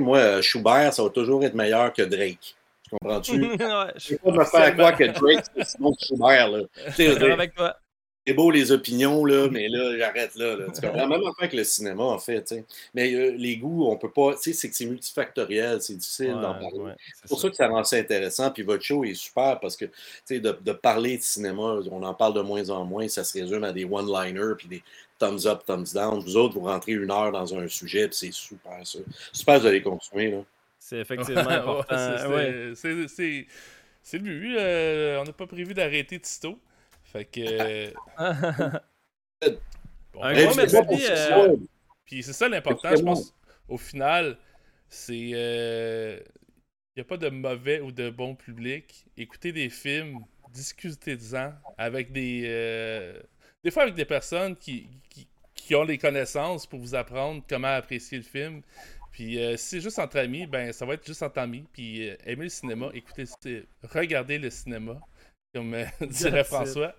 [0.00, 2.54] moi, Schubert, ça va toujours être meilleur que Drake.
[2.90, 3.32] Comprends-tu?
[3.96, 6.48] Je ne pas me faire croire que Drake, c'est Simon Schubert.
[6.50, 7.32] Là.
[7.32, 7.76] avec toi.
[8.24, 10.56] C'est beau les opinions, là, mais là, j'arrête là.
[10.56, 10.66] là.
[10.72, 11.08] Tu comprends?
[11.08, 12.42] Même affaire que le cinéma, en fait.
[12.42, 12.64] T'sais.
[12.94, 14.34] Mais euh, les goûts, on peut pas.
[14.34, 16.94] Tu sais, c'est que c'est multifactoriel, c'est difficile d'en parler.
[17.14, 17.50] c'est pour ça.
[17.50, 18.50] que ça rend ça intéressant.
[18.52, 19.92] Puis votre show est super parce que, tu
[20.24, 23.08] sais, de, de, parler de cinéma, on en parle de moins en moins.
[23.08, 24.82] Ça se résume à des one-liners puis des
[25.18, 26.20] thumbs up, thumbs down.
[26.20, 29.00] Vous autres, vous rentrez une heure dans un sujet, puis c'est super, ça.
[29.32, 30.44] Super, vous allez continuer, là.
[30.78, 31.96] C'est effectivement important.
[32.76, 34.56] c'est le but.
[34.58, 36.58] Euh, on n'a pas prévu d'arrêter Tito.
[37.12, 37.92] Fait que.
[40.20, 40.76] un gros merci.
[41.10, 41.56] Euh,
[42.04, 43.34] Puis c'est ça l'important, je pense.
[43.68, 44.38] Au final,
[44.88, 45.16] c'est.
[45.16, 46.20] Il euh,
[46.96, 49.04] n'y a pas de mauvais ou de bon public.
[49.16, 50.20] Écoutez des films,
[50.52, 52.42] discutez-en avec des.
[53.62, 57.68] Des fois avec des personnes qui, qui, qui ont les connaissances pour vous apprendre comment
[57.68, 58.62] apprécier le film.
[59.12, 61.64] Puis euh, si c'est juste entre amis, ben ça va être juste entre amis.
[61.72, 63.24] Puis euh, aimer le cinéma, écoutez,
[63.82, 64.98] regardez le cinénéma,
[65.54, 66.94] comme euh, dirait François.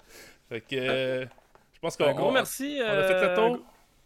[0.49, 1.27] Fait que
[1.73, 2.79] je pense qu'on gros merci.
[2.81, 3.59] On a fait le tour.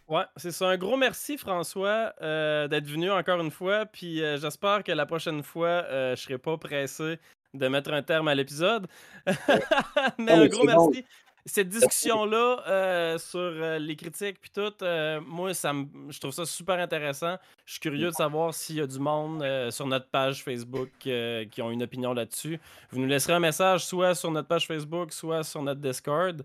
[0.07, 0.67] Ouais, c'est ça.
[0.67, 3.85] Un gros merci, François, d'être venu encore une fois.
[3.85, 7.19] Puis j'espère que la prochaine fois, je serai pas pressé
[7.53, 8.87] de mettre un terme à l'épisode.
[10.17, 11.05] mais un gros merci.
[11.47, 15.71] Cette discussion-là euh, sur euh, les critiques puis tout, euh, moi, ça
[16.09, 17.37] je trouve ça super intéressant.
[17.65, 21.61] Je suis curieux de savoir s'il y a du monde sur notre page Facebook qui
[21.61, 22.59] ont une opinion là-dessus.
[22.91, 26.43] Vous nous laisserez un message soit sur notre page Facebook, soit sur notre Discord.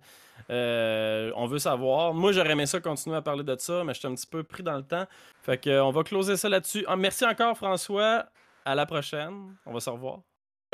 [0.48, 2.14] on veut savoir.
[2.14, 4.42] Moi, j'aurais aimé ça continuer à parler de ça, mais je suis un petit peu
[4.42, 5.06] pris dans le temps.
[5.42, 6.84] Fait que, on va closer ça là-dessus.
[6.86, 8.26] Ah, merci encore, François.
[8.64, 9.56] À la prochaine.
[9.66, 10.20] On va se revoir.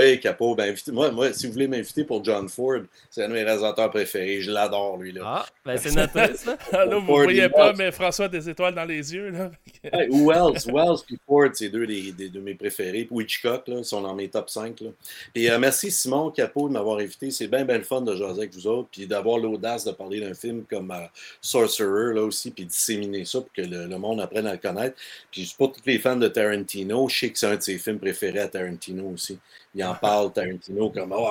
[0.01, 3.33] Hey, Capo, ben, moi, moi, si vous voulez m'inviter pour John Ford, c'est un de
[3.33, 4.41] mes réalisateurs préférés.
[4.41, 5.11] Je l'adore, lui.
[5.11, 5.23] Là.
[5.25, 6.57] Ah, ben c'est noté, ça.
[6.73, 9.31] Ah, là, vous ne voyez pas, mais François a des étoiles dans les yeux.
[9.31, 9.51] Là.
[9.93, 13.09] hey, Wells, Wells et Ford, c'est deux des, de mes préférés.
[13.11, 14.81] Puis Hitchcock, là, sont dans mes top 5.
[14.83, 14.91] Là.
[15.35, 17.33] Puis euh, merci, Simon Capo, de m'avoir invité.
[17.33, 18.91] C'est bien, bien le fun de jaser avec vous autres.
[18.93, 21.07] Puis d'avoir l'audace de parler d'un film comme euh,
[21.41, 24.97] Sorcerer, là aussi, puis disséminer ça pour que le, monde apprenne à le connaître.
[25.33, 27.99] Puis pour tous les fans de Tarantino, je sais que c'est un de ses films
[27.99, 29.41] préférés à Tarantino aussi
[29.79, 31.31] il en parle, Tarantino, comme oh,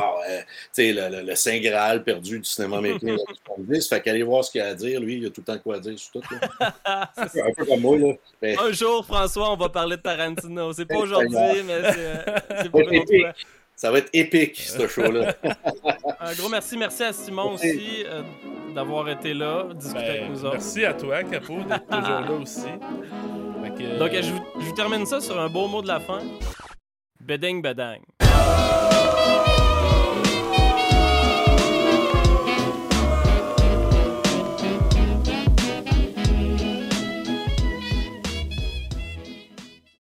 [0.71, 3.17] sais le, le, Saint Graal perdu du cinéma américain.
[3.89, 5.01] fait qu'allez voir ce qu'il a à dire.
[5.01, 6.21] Lui, il a tout le temps quoi dire sur tout.
[6.61, 7.97] un peu comme moi.
[7.97, 8.55] Là.
[8.65, 10.71] Un jour, François, on va parler de Tarantino.
[10.71, 13.33] C'est pas aujourd'hui, mais c'est pas
[13.75, 15.35] Ça va être épique, ce show-là.
[16.21, 16.77] un gros merci.
[16.77, 18.21] Merci à Simon aussi euh,
[18.73, 20.53] d'avoir été là, discuter avec ben, nous autres.
[20.53, 22.69] Merci à toi, Capo, d'être toujours là aussi.
[23.99, 26.21] Donc, je vous termine ça sur un beau mot de la fin.
[27.19, 28.16] Beding bedang.